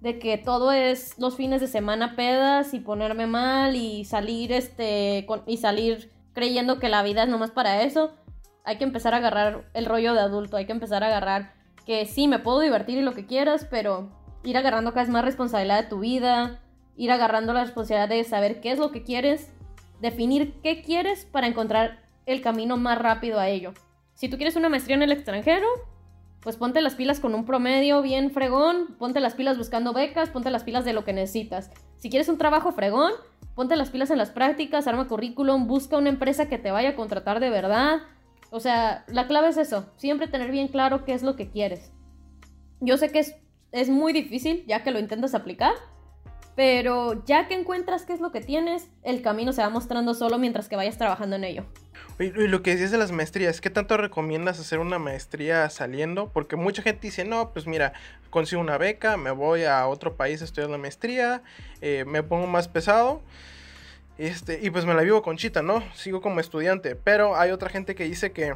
De 0.01 0.19
que 0.19 0.39
todo 0.39 0.71
es 0.73 1.19
los 1.19 1.37
fines 1.37 1.61
de 1.61 1.67
semana 1.67 2.15
pedas 2.15 2.73
y 2.73 2.81
ponerme 2.81 3.27
mal 3.27 3.75
y 3.77 4.05
salir 4.05 4.53
este. 4.53 5.25
con- 5.27 5.43
y 5.47 5.57
salir 5.57 6.13
creyendo 6.35 6.79
que 6.79 6.89
la 6.89 7.03
vida 7.03 7.25
es 7.25 7.29
nomás 7.29 7.51
para 7.51 7.83
eso. 7.83 8.13
Hay 8.65 8.77
que 8.79 8.85
empezar 8.85 9.15
a 9.15 9.17
agarrar 9.17 9.65
el 9.75 9.87
rollo 9.87 10.13
de 10.15 10.21
adulto. 10.21 10.57
Hay 10.57 10.67
que 10.67 10.73
empezar 10.73 11.03
a 11.03 11.07
agarrar 11.07 11.53
que 11.87 12.05
sí, 12.05 12.29
me 12.29 12.39
puedo 12.39 12.61
divertir 12.61 12.99
y 12.99 13.03
lo 13.03 13.15
que 13.15 13.27
quieras, 13.27 13.67
pero 13.69 14.11
ir 14.45 14.57
agarrando 14.59 14.91
cada 14.91 15.03
vez 15.05 15.11
más 15.11 15.25
responsabilidad 15.25 15.83
de 15.83 15.89
tu 15.89 16.01
vida, 16.01 16.61
ir 16.97 17.11
agarrando 17.11 17.55
la 17.55 17.65
responsabilidad 17.65 18.09
de 18.11 18.23
saber 18.25 18.61
qué 18.61 18.73
es 18.73 18.79
lo 18.79 18.93
que 18.93 19.03
quieres, 19.03 19.51
definir 20.01 20.61
qué 20.63 20.83
quieres 20.83 21.25
para 21.25 21.47
encontrar 21.47 22.05
el 22.27 22.41
camino 22.41 22.77
más 22.77 22.99
rápido 22.99 23.41
a 23.41 23.49
ello. 23.49 23.73
Si 24.15 24.29
tú 24.29 24.37
quieres 24.37 24.57
una 24.57 24.69
maestría 24.69 24.97
en 24.97 25.03
el 25.03 25.13
extranjero, 25.13 25.67
pues 26.41 26.57
ponte 26.57 26.81
las 26.81 26.95
pilas 26.95 27.21
con 27.21 27.35
un 27.35 27.45
promedio 27.45 28.03
bien 28.03 28.31
fregón, 28.31 28.97
ponte 28.99 29.21
las 29.21 29.35
pilas 29.35 29.59
buscando 29.59 29.93
becas, 29.93 30.31
ponte 30.31 30.51
las 30.51 30.65
pilas 30.65 30.85
de 30.85 30.93
lo 30.93 31.05
que 31.05 31.13
necesitas. 31.13 31.71
Si 31.99 32.11
quieres 32.11 32.29
un 32.29 32.39
trabajo 32.39 32.73
fregón, 32.73 33.13
ponte 33.55 33.77
las 33.77 33.91
pilas 33.91 34.11
en 34.11 34.19
las 34.19 34.31
prácticas, 34.31 34.87
arma 34.87 35.09
currículum, 35.09 35.67
busca 35.67 35.97
una 35.97 36.11
empresa 36.11 36.49
que 36.49 36.59
te 36.59 36.71
vaya 36.71 36.91
a 36.91 36.97
contratar 36.97 37.41
de 37.41 37.51
verdad. 37.51 38.01
O 38.51 38.61
sea, 38.61 39.05
la 39.09 39.27
clave 39.27 39.49
es 39.49 39.57
eso, 39.57 39.93
siempre 39.97 40.29
tener 40.29 40.51
bien 40.51 40.69
claro 40.69 41.05
qué 41.05 41.13
es 41.13 41.23
lo 41.23 41.35
que 41.35 41.51
quieres. 41.51 41.93
Yo 42.81 42.97
sé 42.97 43.11
que 43.11 43.19
es, 43.19 43.37
es 43.73 43.89
muy 43.89 44.13
difícil 44.13 44.65
ya 44.67 44.83
que 44.83 44.91
lo 44.91 45.01
intentas 45.01 45.35
aplicar, 45.35 45.75
pero 46.59 47.25
ya 47.25 47.47
que 47.47 47.55
encuentras 47.55 48.05
qué 48.05 48.13
es 48.13 48.21
lo 48.21 48.33
que 48.33 48.41
tienes, 48.41 48.89
el 49.05 49.23
camino 49.23 49.53
se 49.53 49.63
va 49.63 49.71
mostrando 49.71 50.13
solo 50.13 50.39
mientras 50.39 50.69
que 50.69 50.75
vayas 50.75 50.99
trabajando 50.99 51.37
en 51.37 51.45
ello. 51.45 51.65
Y 52.19 52.33
lo 52.33 52.63
que 52.63 52.73
decías 52.73 52.91
de 52.91 52.99
las 52.99 53.13
maestrías, 53.13 53.61
¿qué 53.61 53.71
tanto 53.71 53.97
recomiendas 53.97 54.59
hacer 54.59 54.81
una 54.81 54.99
maestría 54.99 55.71
saliendo? 55.71 56.33
Porque 56.33 56.57
mucha 56.57 56.83
gente 56.83 57.07
dice, 57.07 57.25
no, 57.25 57.53
pues 57.53 57.69
mira, 57.69 57.93
consigo 58.31 58.61
una 58.61 58.77
beca, 58.77 59.17
me 59.17 59.31
voy 59.31 59.67
a 59.67 59.87
otro 59.87 60.17
país 60.17 60.43
a 60.43 60.47
estudiar 60.47 60.69
la 60.69 60.79
maestría, 60.79 61.45
eh, 61.81 62.05
me 62.09 62.25
pongo 62.25 62.49
más 62.49 62.67
pesado. 62.67 63.23
Este, 64.19 64.59
y 64.61 64.71
pues 64.71 64.85
me 64.85 64.95
la 64.95 65.03
vivo 65.03 65.23
con 65.23 65.37
chita, 65.37 65.63
¿no? 65.63 65.85
Sigo 65.95 66.21
como 66.21 66.41
estudiante. 66.41 66.97
Pero 66.97 67.37
hay 67.37 67.53
otra 67.53 67.71
gente 67.71 67.95
que 67.95 68.03
dice 68.03 68.33
que 68.33 68.55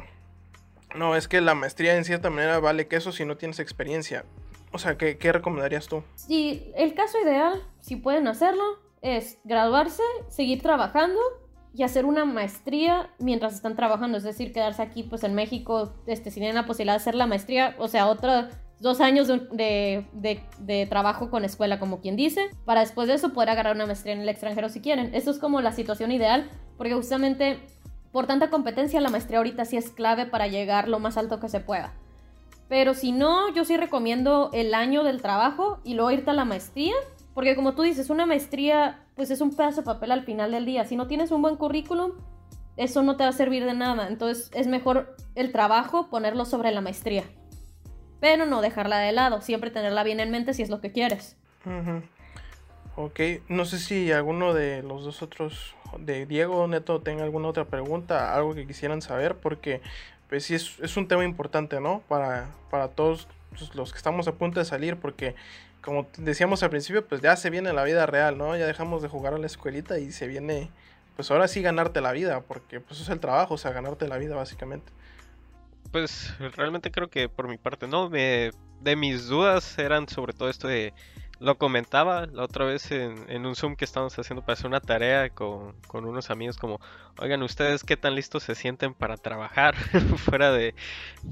no, 0.93 1.15
es 1.15 1.29
que 1.29 1.39
la 1.39 1.55
maestría 1.55 1.95
en 1.95 2.03
cierta 2.03 2.29
manera 2.29 2.59
vale 2.59 2.87
que 2.87 2.97
eso 2.97 3.13
si 3.13 3.23
no 3.23 3.37
tienes 3.37 3.61
experiencia. 3.61 4.25
O 4.73 4.79
sea, 4.79 4.97
¿qué, 4.97 5.17
qué 5.17 5.31
recomendarías 5.31 5.87
tú? 5.87 6.03
Sí, 6.15 6.71
el 6.75 6.93
caso 6.93 7.17
ideal, 7.23 7.61
si 7.79 7.95
pueden 7.95 8.27
hacerlo, 8.27 8.63
es 9.01 9.37
graduarse, 9.43 10.03
seguir 10.29 10.61
trabajando 10.61 11.19
y 11.75 11.83
hacer 11.83 12.05
una 12.05 12.25
maestría 12.25 13.09
mientras 13.19 13.53
están 13.53 13.75
trabajando, 13.75 14.17
es 14.17 14.23
decir, 14.23 14.53
quedarse 14.53 14.81
aquí 14.81 15.03
pues 15.03 15.23
en 15.23 15.33
México, 15.33 15.93
este, 16.07 16.31
si 16.31 16.39
tienen 16.39 16.55
la 16.55 16.65
posibilidad 16.65 16.93
de 16.93 17.01
hacer 17.01 17.15
la 17.15 17.27
maestría, 17.27 17.75
o 17.79 17.87
sea, 17.87 18.07
otros 18.07 18.45
dos 18.79 18.99
años 19.01 19.27
de, 19.27 20.05
de, 20.11 20.43
de, 20.59 20.85
trabajo 20.87 21.29
con 21.29 21.45
escuela, 21.45 21.79
como 21.79 22.01
quien 22.01 22.15
dice, 22.15 22.49
para 22.65 22.81
después 22.81 23.07
de 23.07 23.15
eso 23.15 23.33
poder 23.33 23.49
agarrar 23.49 23.75
una 23.75 23.85
maestría 23.85 24.13
en 24.13 24.21
el 24.21 24.29
extranjero 24.29 24.69
si 24.69 24.81
quieren. 24.81 25.15
Eso 25.15 25.31
es 25.31 25.39
como 25.39 25.61
la 25.61 25.71
situación 25.71 26.11
ideal, 26.11 26.49
porque 26.77 26.93
justamente 26.93 27.59
por 28.11 28.27
tanta 28.27 28.49
competencia 28.49 28.99
la 28.99 29.09
maestría 29.09 29.37
ahorita 29.37 29.65
sí 29.65 29.77
es 29.77 29.89
clave 29.89 30.25
para 30.25 30.47
llegar 30.47 30.87
lo 30.87 30.99
más 30.99 31.17
alto 31.17 31.39
que 31.39 31.49
se 31.49 31.61
pueda. 31.61 31.93
Pero 32.69 32.93
si 32.93 33.11
no, 33.11 33.53
yo 33.53 33.65
sí 33.65 33.77
recomiendo 33.77 34.49
el 34.53 34.73
año 34.73 35.03
del 35.03 35.21
trabajo 35.21 35.79
y 35.83 35.93
luego 35.93 36.11
irte 36.11 36.31
a 36.31 36.33
la 36.33 36.45
maestría 36.45 36.93
porque 37.33 37.55
como 37.55 37.73
tú 37.73 37.81
dices, 37.81 38.09
una 38.09 38.25
maestría 38.25 38.99
pues 39.15 39.31
es 39.31 39.41
un 39.41 39.55
pedazo 39.55 39.81
de 39.81 39.85
papel 39.85 40.11
al 40.11 40.23
final 40.23 40.51
del 40.51 40.65
día. 40.65 40.85
Si 40.85 40.95
no 40.95 41.07
tienes 41.07 41.31
un 41.31 41.41
buen 41.41 41.55
currículum, 41.55 42.11
eso 42.77 43.03
no 43.03 43.17
te 43.17 43.23
va 43.23 43.29
a 43.29 43.33
servir 43.33 43.65
de 43.65 43.73
nada. 43.73 44.07
Entonces 44.07 44.51
es 44.53 44.67
mejor 44.67 45.15
el 45.35 45.51
trabajo 45.51 46.09
ponerlo 46.09 46.45
sobre 46.45 46.71
la 46.71 46.81
maestría. 46.81 47.23
Pero 48.19 48.45
no 48.45 48.61
dejarla 48.61 48.99
de 48.99 49.11
lado, 49.11 49.41
siempre 49.41 49.71
tenerla 49.71 50.03
bien 50.03 50.19
en 50.19 50.31
mente 50.31 50.53
si 50.53 50.61
es 50.61 50.69
lo 50.69 50.79
que 50.79 50.91
quieres. 50.91 51.35
Ok, 52.95 53.19
no 53.49 53.65
sé 53.65 53.79
si 53.79 54.11
alguno 54.11 54.53
de 54.53 54.83
los 54.83 55.03
dos 55.03 55.21
otros, 55.21 55.75
de 55.99 56.25
Diego 56.25 56.63
o 56.63 56.67
Neto, 56.67 57.01
tenga 57.01 57.23
alguna 57.23 57.49
otra 57.49 57.65
pregunta, 57.65 58.35
algo 58.35 58.53
que 58.53 58.65
quisieran 58.67 59.01
saber, 59.01 59.37
porque 59.37 59.81
pues 60.33 60.45
sí 60.45 60.55
es, 60.55 60.79
es 60.79 60.97
un 60.97 61.07
tema 61.07 61.23
importante, 61.23 61.79
¿no? 61.79 62.01
Para, 62.07 62.49
para 62.71 62.87
todos 62.87 63.27
los 63.75 63.91
que 63.91 63.97
estamos 63.97 64.27
a 64.27 64.31
punto 64.33 64.59
de 64.59 64.65
salir, 64.65 64.97
porque 64.97 65.35
como 65.79 66.07
decíamos 66.17 66.63
al 66.63 66.71
principio, 66.71 67.05
pues 67.05 67.21
ya 67.21 67.35
se 67.35 67.51
viene 67.51 67.71
la 67.71 67.83
vida 67.83 68.07
real, 68.07 68.35
¿no? 68.35 68.57
Ya 68.57 68.65
dejamos 68.65 69.03
de 69.03 69.09
jugar 69.09 69.35
a 69.35 69.37
la 69.37 69.45
escuelita 69.45 69.99
y 69.99 70.11
se 70.11 70.25
viene, 70.25 70.71
pues 71.15 71.29
ahora 71.29 71.47
sí 71.47 71.61
ganarte 71.61 72.01
la 72.01 72.11
vida, 72.13 72.41
porque 72.41 72.79
pues 72.79 72.99
es 72.99 73.09
el 73.09 73.19
trabajo, 73.19 73.53
o 73.53 73.57
sea, 73.59 73.73
ganarte 73.73 74.07
la 74.07 74.17
vida 74.17 74.35
básicamente. 74.35 74.91
Pues 75.91 76.33
realmente 76.55 76.89
creo 76.89 77.11
que 77.11 77.29
por 77.29 77.47
mi 77.47 77.59
parte 77.59 77.87
no, 77.87 78.09
me, 78.09 78.49
de 78.81 78.95
mis 78.95 79.27
dudas 79.27 79.77
eran 79.77 80.09
sobre 80.09 80.33
todo 80.33 80.49
esto 80.49 80.67
de 80.67 80.95
lo 81.43 81.57
comentaba 81.57 82.25
la 82.27 82.43
otra 82.43 82.63
vez 82.63 82.89
en, 82.91 83.45
un 83.45 83.55
Zoom 83.55 83.75
que 83.75 83.83
estábamos 83.83 84.17
haciendo 84.17 84.41
para 84.41 84.53
hacer 84.53 84.67
una 84.67 84.79
tarea 84.79 85.29
con, 85.29 85.75
unos 85.91 86.29
amigos 86.29 86.55
como, 86.55 86.79
oigan, 87.19 87.43
¿ustedes 87.43 87.83
qué 87.83 87.97
tan 87.97 88.15
listos 88.15 88.43
se 88.43 88.55
sienten 88.55 88.93
para 88.93 89.17
trabajar? 89.17 89.75
fuera 90.17 90.53
de 90.53 90.73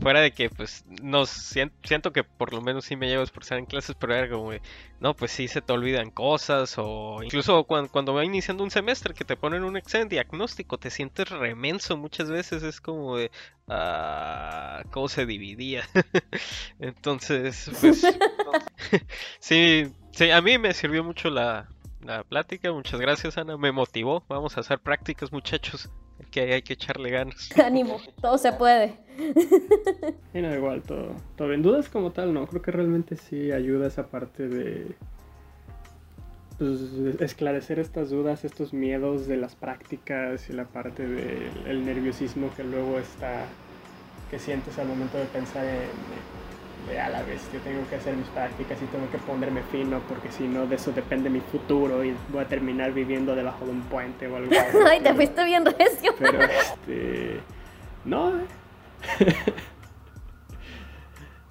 fuera 0.02 0.20
de 0.20 0.32
que 0.32 0.50
pues 0.50 0.84
no 1.02 1.26
siento, 1.26 2.12
que 2.12 2.26
por 2.26 2.54
lo 2.54 2.62
menos 2.62 2.84
sí 2.86 2.98
me 2.98 3.08
llevo 3.08 3.22
a 3.22 3.24
esforzar 3.24 3.58
en 3.58 3.66
clases, 3.66 3.96
pero 3.98 4.14
era 4.14 4.30
como, 4.30 4.52
no, 5.00 5.16
pues 5.16 5.32
sí 5.32 5.48
se 5.48 5.62
te 5.62 5.72
olvidan 5.72 6.12
cosas 6.12 6.76
o 6.78 7.24
incluso 7.24 7.64
cuando, 7.64 7.90
cuando 7.90 8.14
va 8.14 8.26
iniciando 8.26 8.66
un 8.66 8.72
semestre 8.72 9.14
que 9.14 9.24
te 9.24 9.38
ponen 9.38 9.64
un 9.64 9.78
examen 9.78 10.10
diagnóstico, 10.10 10.78
te 10.78 10.90
sientes 10.90 11.30
remenso 11.30 11.96
muchas 11.96 12.30
veces, 12.30 12.64
es 12.64 12.82
como 12.82 13.16
de, 13.16 13.32
ah, 13.70 14.84
¿cómo 14.92 15.08
se 15.08 15.26
dividía? 15.26 15.88
Entonces, 16.80 17.72
pues, 17.80 18.06
sí, 19.40 19.90
Sí, 20.12 20.30
a 20.30 20.42
mí 20.42 20.58
me 20.58 20.74
sirvió 20.74 21.04
mucho 21.04 21.30
la, 21.30 21.68
plática. 22.28 22.72
Muchas 22.72 23.00
gracias, 23.00 23.38
Ana. 23.38 23.58
Me 23.58 23.72
motivó. 23.72 24.24
Vamos 24.28 24.58
a 24.58 24.62
hacer 24.62 24.80
prácticas, 24.80 25.32
muchachos. 25.32 25.90
Que 26.30 26.54
hay 26.54 26.62
que 26.62 26.74
echarle 26.74 27.10
ganas. 27.10 27.50
Ánimo, 27.66 28.00
todo 28.22 28.38
se 28.38 28.52
puede. 28.54 28.96
Y 30.34 30.42
no, 30.42 30.54
igual, 30.54 30.84
todo, 30.84 31.16
todo 31.36 31.52
en 31.52 31.62
dudas 31.62 31.90
como 31.90 32.12
tal, 32.12 32.34
no. 32.34 32.46
Creo 32.48 32.62
que 32.62 32.72
realmente 32.72 33.16
sí 33.16 33.52
ayuda 33.52 33.88
esa 33.88 34.08
parte 34.08 34.48
de 34.48 34.96
pues, 36.62 36.80
esclarecer 37.20 37.80
estas 37.80 38.12
dudas, 38.12 38.46
estos 38.46 38.72
miedos 38.72 39.26
de 39.28 39.38
las 39.38 39.56
prácticas 39.56 40.48
y 40.48 40.54
la 40.54 40.66
parte 40.66 41.08
del 41.08 41.86
nerviosismo 41.86 42.54
que 42.56 42.64
luego 42.64 43.00
está, 43.00 43.46
que 44.30 44.38
sientes 44.38 44.78
al 44.78 44.88
momento 44.88 45.18
de 45.18 45.26
pensar 45.26 45.66
en 45.66 45.90
a 47.00 47.10
la 47.10 47.24
vez 47.24 47.42
yo 47.54 47.60
tengo 47.60 47.88
que 47.90 47.96
hacer 47.96 48.16
mis 48.16 48.28
prácticas 48.28 48.82
y 48.82 48.86
tengo 48.86 49.10
que 49.10 49.18
ponerme 49.20 49.62
fino 49.64 50.02
porque 50.10 50.32
si 50.32 50.48
no 50.48 50.68
de 50.68 50.76
eso 50.76 50.92
depende 50.92 51.30
mi 51.30 51.40
futuro 51.40 52.04
y 52.04 52.14
voy 52.30 52.44
a 52.44 52.48
terminar 52.48 52.92
viviendo 52.92 53.36
debajo 53.36 53.66
de 53.66 53.72
un 53.72 53.82
puente 53.84 54.28
o 54.28 54.36
algo 54.36 54.52
así. 54.52 54.78
Ay, 54.90 55.00
te 55.00 55.14
fuiste 55.14 55.44
bien 55.46 55.66
recio. 55.66 56.14
Pero 56.20 56.42
este 56.42 57.40
no. 58.04 58.40
Eh. 58.40 58.46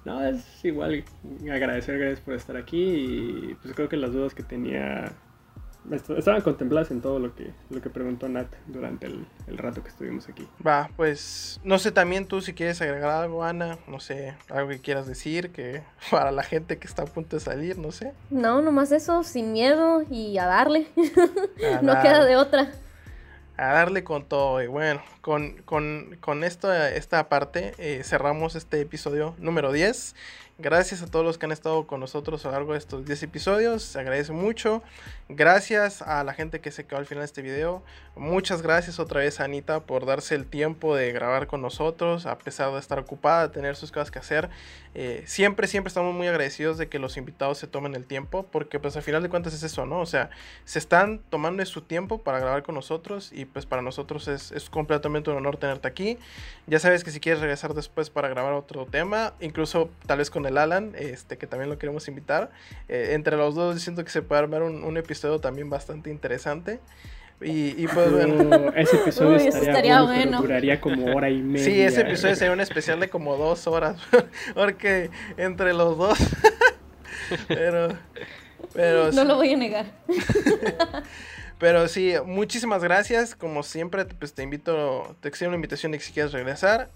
no, 0.05 0.25
es 0.25 0.65
igual 0.65 1.03
agradecer 1.51 1.97
gracias 1.97 2.21
por 2.21 2.35
estar 2.35 2.57
aquí 2.57 2.81
y 2.81 3.57
pues 3.61 3.73
creo 3.73 3.89
que 3.89 3.97
las 3.97 4.13
dudas 4.13 4.33
que 4.33 4.43
tenía 4.43 5.11
estaban 5.89 6.41
contempladas 6.41 6.91
en 6.91 7.01
todo 7.01 7.19
lo 7.19 7.35
que, 7.35 7.51
lo 7.69 7.81
que 7.81 7.89
preguntó 7.89 8.29
Nat 8.29 8.47
durante 8.67 9.07
el, 9.07 9.25
rato 9.57 9.81
que 9.83 9.89
estuvimos 9.89 10.29
aquí. 10.29 10.47
Va, 10.65 10.89
pues 10.95 11.59
no 11.63 11.79
sé 11.79 11.91
también 11.91 12.25
tú 12.25 12.41
si 12.41 12.53
quieres 12.53 12.81
agregar 12.81 13.09
algo, 13.09 13.43
Ana, 13.43 13.79
no 13.87 13.99
sé, 13.99 14.35
algo 14.49 14.69
que 14.69 14.79
quieras 14.79 15.07
decir, 15.07 15.51
que 15.51 15.83
para 16.11 16.31
la 16.31 16.43
gente 16.43 16.77
que 16.77 16.87
está 16.87 17.03
a 17.03 17.05
punto 17.05 17.35
de 17.35 17.39
salir, 17.39 17.77
no 17.77 17.91
sé. 17.91 18.13
No, 18.29 18.61
nomás 18.61 18.91
eso, 18.91 19.23
sin 19.23 19.53
miedo 19.53 20.03
y 20.09 20.37
a 20.37 20.45
darle. 20.45 20.87
no 21.81 22.01
queda 22.01 22.25
de 22.25 22.35
otra. 22.35 22.71
A 23.57 23.73
darle 23.73 24.03
con 24.03 24.25
todo. 24.25 24.61
Y 24.63 24.67
bueno, 24.67 25.01
con, 25.21 25.57
con, 25.63 26.17
con 26.19 26.43
esto, 26.43 26.73
esta 26.73 27.29
parte 27.29 27.73
eh, 27.77 28.01
cerramos 28.03 28.55
este 28.55 28.81
episodio 28.81 29.35
número 29.37 29.71
10. 29.71 30.15
Gracias 30.61 31.01
a 31.01 31.07
todos 31.07 31.25
los 31.25 31.39
que 31.39 31.47
han 31.47 31.51
estado 31.51 31.87
con 31.87 31.99
nosotros 31.99 32.45
a 32.45 32.49
lo 32.49 32.53
largo 32.53 32.73
de 32.73 32.77
estos 32.77 33.03
10 33.03 33.23
episodios. 33.23 33.81
Se 33.81 33.99
agradece 33.99 34.31
mucho. 34.31 34.83
Gracias 35.27 36.03
a 36.03 36.23
la 36.23 36.35
gente 36.35 36.61
que 36.61 36.69
se 36.69 36.85
quedó 36.85 36.99
al 36.99 37.07
final 37.07 37.23
de 37.23 37.25
este 37.25 37.41
video. 37.41 37.81
Muchas 38.15 38.61
gracias 38.61 38.99
otra 38.99 39.21
vez 39.21 39.39
a 39.39 39.45
Anita 39.45 39.79
por 39.79 40.05
darse 40.05 40.35
el 40.35 40.45
tiempo 40.45 40.95
de 40.95 41.11
grabar 41.13 41.47
con 41.47 41.63
nosotros, 41.63 42.27
a 42.27 42.37
pesar 42.37 42.71
de 42.73 42.77
estar 42.77 42.99
ocupada, 42.99 43.51
tener 43.51 43.75
sus 43.75 43.91
cosas 43.91 44.11
que 44.11 44.19
hacer. 44.19 44.49
Eh, 44.93 45.23
siempre, 45.25 45.67
siempre 45.67 45.87
estamos 45.87 46.13
muy 46.13 46.27
agradecidos 46.27 46.77
de 46.77 46.89
que 46.89 46.99
los 46.99 47.17
invitados 47.17 47.57
se 47.57 47.65
tomen 47.65 47.95
el 47.95 48.05
tiempo, 48.05 48.45
porque 48.51 48.79
pues 48.79 48.95
al 48.97 49.01
final 49.01 49.23
de 49.23 49.29
cuentas 49.29 49.53
es 49.53 49.63
eso, 49.63 49.87
¿no? 49.87 50.01
O 50.01 50.05
sea, 50.05 50.29
se 50.65 50.77
están 50.77 51.21
tomando 51.29 51.65
su 51.65 51.81
tiempo 51.81 52.21
para 52.21 52.39
grabar 52.39 52.61
con 52.61 52.75
nosotros 52.75 53.31
y 53.33 53.45
pues 53.45 53.65
para 53.65 53.81
nosotros 53.81 54.27
es, 54.27 54.51
es 54.51 54.69
completamente 54.69 55.31
un 55.31 55.37
honor 55.37 55.57
tenerte 55.57 55.87
aquí. 55.87 56.19
Ya 56.67 56.79
sabes 56.79 57.03
que 57.03 57.11
si 57.11 57.19
quieres 57.19 57.39
regresar 57.41 57.73
después 57.73 58.09
para 58.09 58.27
grabar 58.27 58.53
otro 58.53 58.85
tema, 58.85 59.33
incluso 59.39 59.89
tal 60.05 60.19
vez 60.19 60.29
con 60.29 60.45
el 60.45 60.50
Alan, 60.57 60.93
este, 60.97 61.37
que 61.37 61.47
también 61.47 61.69
lo 61.69 61.77
queremos 61.77 62.07
invitar. 62.07 62.51
Eh, 62.87 63.09
entre 63.13 63.37
los 63.37 63.55
dos 63.55 63.81
siento 63.81 64.03
que 64.03 64.11
se 64.11 64.21
puede 64.21 64.41
armar 64.41 64.63
un, 64.63 64.97
episodio 64.97 65.39
también 65.39 65.69
bastante 65.69 66.09
interesante. 66.09 66.79
Y, 67.43 67.87
pues 67.87 68.11
bueno. 68.11 68.71
ese 68.75 68.97
episodio 68.97 69.35
estaría, 69.37 70.03
bueno, 70.03 70.41
duraría 70.41 70.79
como 70.79 71.15
hora 71.15 71.27
y 71.27 71.41
media. 71.41 71.65
Sí, 71.65 71.81
ese 71.81 72.01
episodio 72.01 72.35
sería 72.35 72.53
un 72.53 72.61
especial 72.61 72.99
de 72.99 73.09
como 73.09 73.35
dos 73.35 73.65
horas. 73.65 73.97
porque 74.53 75.09
entre 75.37 75.73
los 75.73 75.97
dos. 75.97 76.19
pero. 77.47 77.97
pero 78.73 79.11
no 79.11 79.23
lo 79.23 79.37
voy 79.37 79.53
a 79.53 79.57
negar. 79.57 79.85
pero 81.57 81.87
sí, 81.87 82.13
muchísimas 82.25 82.83
gracias. 82.83 83.35
Como 83.35 83.63
siempre, 83.63 84.05
pues 84.05 84.33
te 84.33 84.43
invito, 84.43 85.15
te 85.19 85.27
extiendo 85.27 85.49
una 85.49 85.55
invitación 85.55 85.91
de 85.91 85.97
que 85.97 86.03
si 86.03 86.13
quieres 86.13 86.33
regresar. 86.33 86.91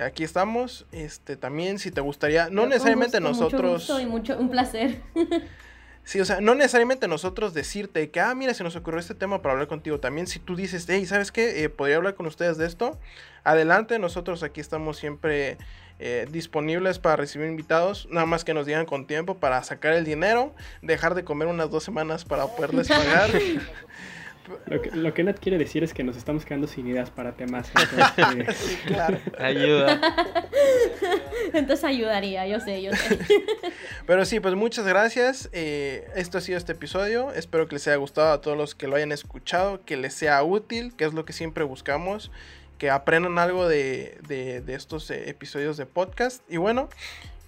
Aquí 0.00 0.24
estamos. 0.24 0.86
Este, 0.92 1.36
también 1.36 1.78
si 1.78 1.90
te 1.90 2.00
gustaría, 2.00 2.48
no 2.50 2.66
necesariamente 2.66 3.18
gusto, 3.18 3.28
nosotros... 3.30 3.62
Mucho 3.62 3.94
gusto 3.94 4.00
y 4.00 4.06
mucho, 4.06 4.38
un 4.38 4.50
placer. 4.50 5.00
Sí, 6.06 6.20
o 6.20 6.24
sea, 6.24 6.40
no 6.40 6.54
necesariamente 6.54 7.08
nosotros 7.08 7.52
decirte 7.52 8.10
que, 8.10 8.20
ah, 8.20 8.32
mira, 8.36 8.54
se 8.54 8.62
nos 8.62 8.76
ocurrió 8.76 9.00
este 9.00 9.16
tema 9.16 9.42
para 9.42 9.54
hablar 9.54 9.66
contigo. 9.66 9.98
También 9.98 10.28
si 10.28 10.38
tú 10.38 10.54
dices, 10.54 10.86
hey, 10.88 11.04
¿sabes 11.04 11.32
qué? 11.32 11.64
Eh, 11.64 11.68
podría 11.68 11.96
hablar 11.96 12.14
con 12.14 12.26
ustedes 12.26 12.56
de 12.58 12.64
esto. 12.64 12.96
Adelante, 13.42 13.98
nosotros 13.98 14.44
aquí 14.44 14.60
estamos 14.60 14.98
siempre 14.98 15.58
eh, 15.98 16.28
disponibles 16.30 17.00
para 17.00 17.16
recibir 17.16 17.48
invitados. 17.48 18.06
Nada 18.08 18.24
más 18.24 18.44
que 18.44 18.54
nos 18.54 18.66
digan 18.66 18.86
con 18.86 19.08
tiempo 19.08 19.38
para 19.38 19.60
sacar 19.64 19.94
el 19.94 20.04
dinero, 20.04 20.54
dejar 20.80 21.16
de 21.16 21.24
comer 21.24 21.48
unas 21.48 21.70
dos 21.70 21.82
semanas 21.82 22.24
para 22.24 22.46
poderles 22.46 22.86
pagar. 22.86 23.30
Lo 24.66 24.80
que, 24.82 24.90
lo 24.92 25.12
que 25.14 25.24
Nat 25.24 25.38
quiere 25.38 25.58
decir 25.58 25.82
es 25.84 25.92
que 25.94 26.04
nos 26.04 26.16
estamos 26.16 26.44
quedando 26.44 26.66
sin 26.66 26.86
ideas 26.86 27.10
para 27.10 27.32
temas. 27.36 27.70
entonces, 27.74 28.56
sí, 28.58 28.76
claro. 28.86 29.18
Ayuda. 29.38 30.00
Entonces 31.52 31.84
ayudaría, 31.84 32.46
yo 32.46 32.60
sé, 32.60 32.82
yo 32.82 32.92
sé. 32.92 33.18
Pero 34.06 34.24
sí, 34.24 34.40
pues 34.40 34.54
muchas 34.54 34.86
gracias. 34.86 35.48
Eh, 35.52 36.06
esto 36.16 36.38
ha 36.38 36.40
sido 36.40 36.58
este 36.58 36.72
episodio. 36.72 37.32
Espero 37.32 37.66
que 37.68 37.76
les 37.76 37.86
haya 37.86 37.96
gustado 37.96 38.32
a 38.32 38.40
todos 38.40 38.56
los 38.56 38.74
que 38.74 38.88
lo 38.88 38.96
hayan 38.96 39.12
escuchado, 39.12 39.84
que 39.84 39.96
les 39.96 40.12
sea 40.14 40.42
útil, 40.42 40.94
que 40.96 41.04
es 41.04 41.14
lo 41.14 41.24
que 41.24 41.32
siempre 41.32 41.64
buscamos, 41.64 42.30
que 42.78 42.90
aprendan 42.90 43.38
algo 43.38 43.68
de, 43.68 44.18
de- 44.26 44.60
de 44.60 44.74
estos 44.74 45.10
eh, 45.10 45.30
episodios 45.30 45.76
de 45.76 45.86
podcast. 45.86 46.42
Y 46.50 46.56
bueno, 46.58 46.88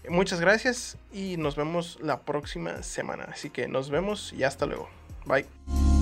muchas 0.08 0.40
gracias 0.40 0.96
y 1.12 1.36
nos 1.36 1.56
vemos 1.56 1.98
la 2.00 2.20
próxima 2.20 2.82
semana. 2.82 3.24
Así 3.32 3.50
que 3.50 3.68
nos 3.68 3.90
vemos 3.90 4.32
y 4.32 4.44
hasta 4.44 4.64
luego. 4.66 4.88
Bye. 5.26 5.97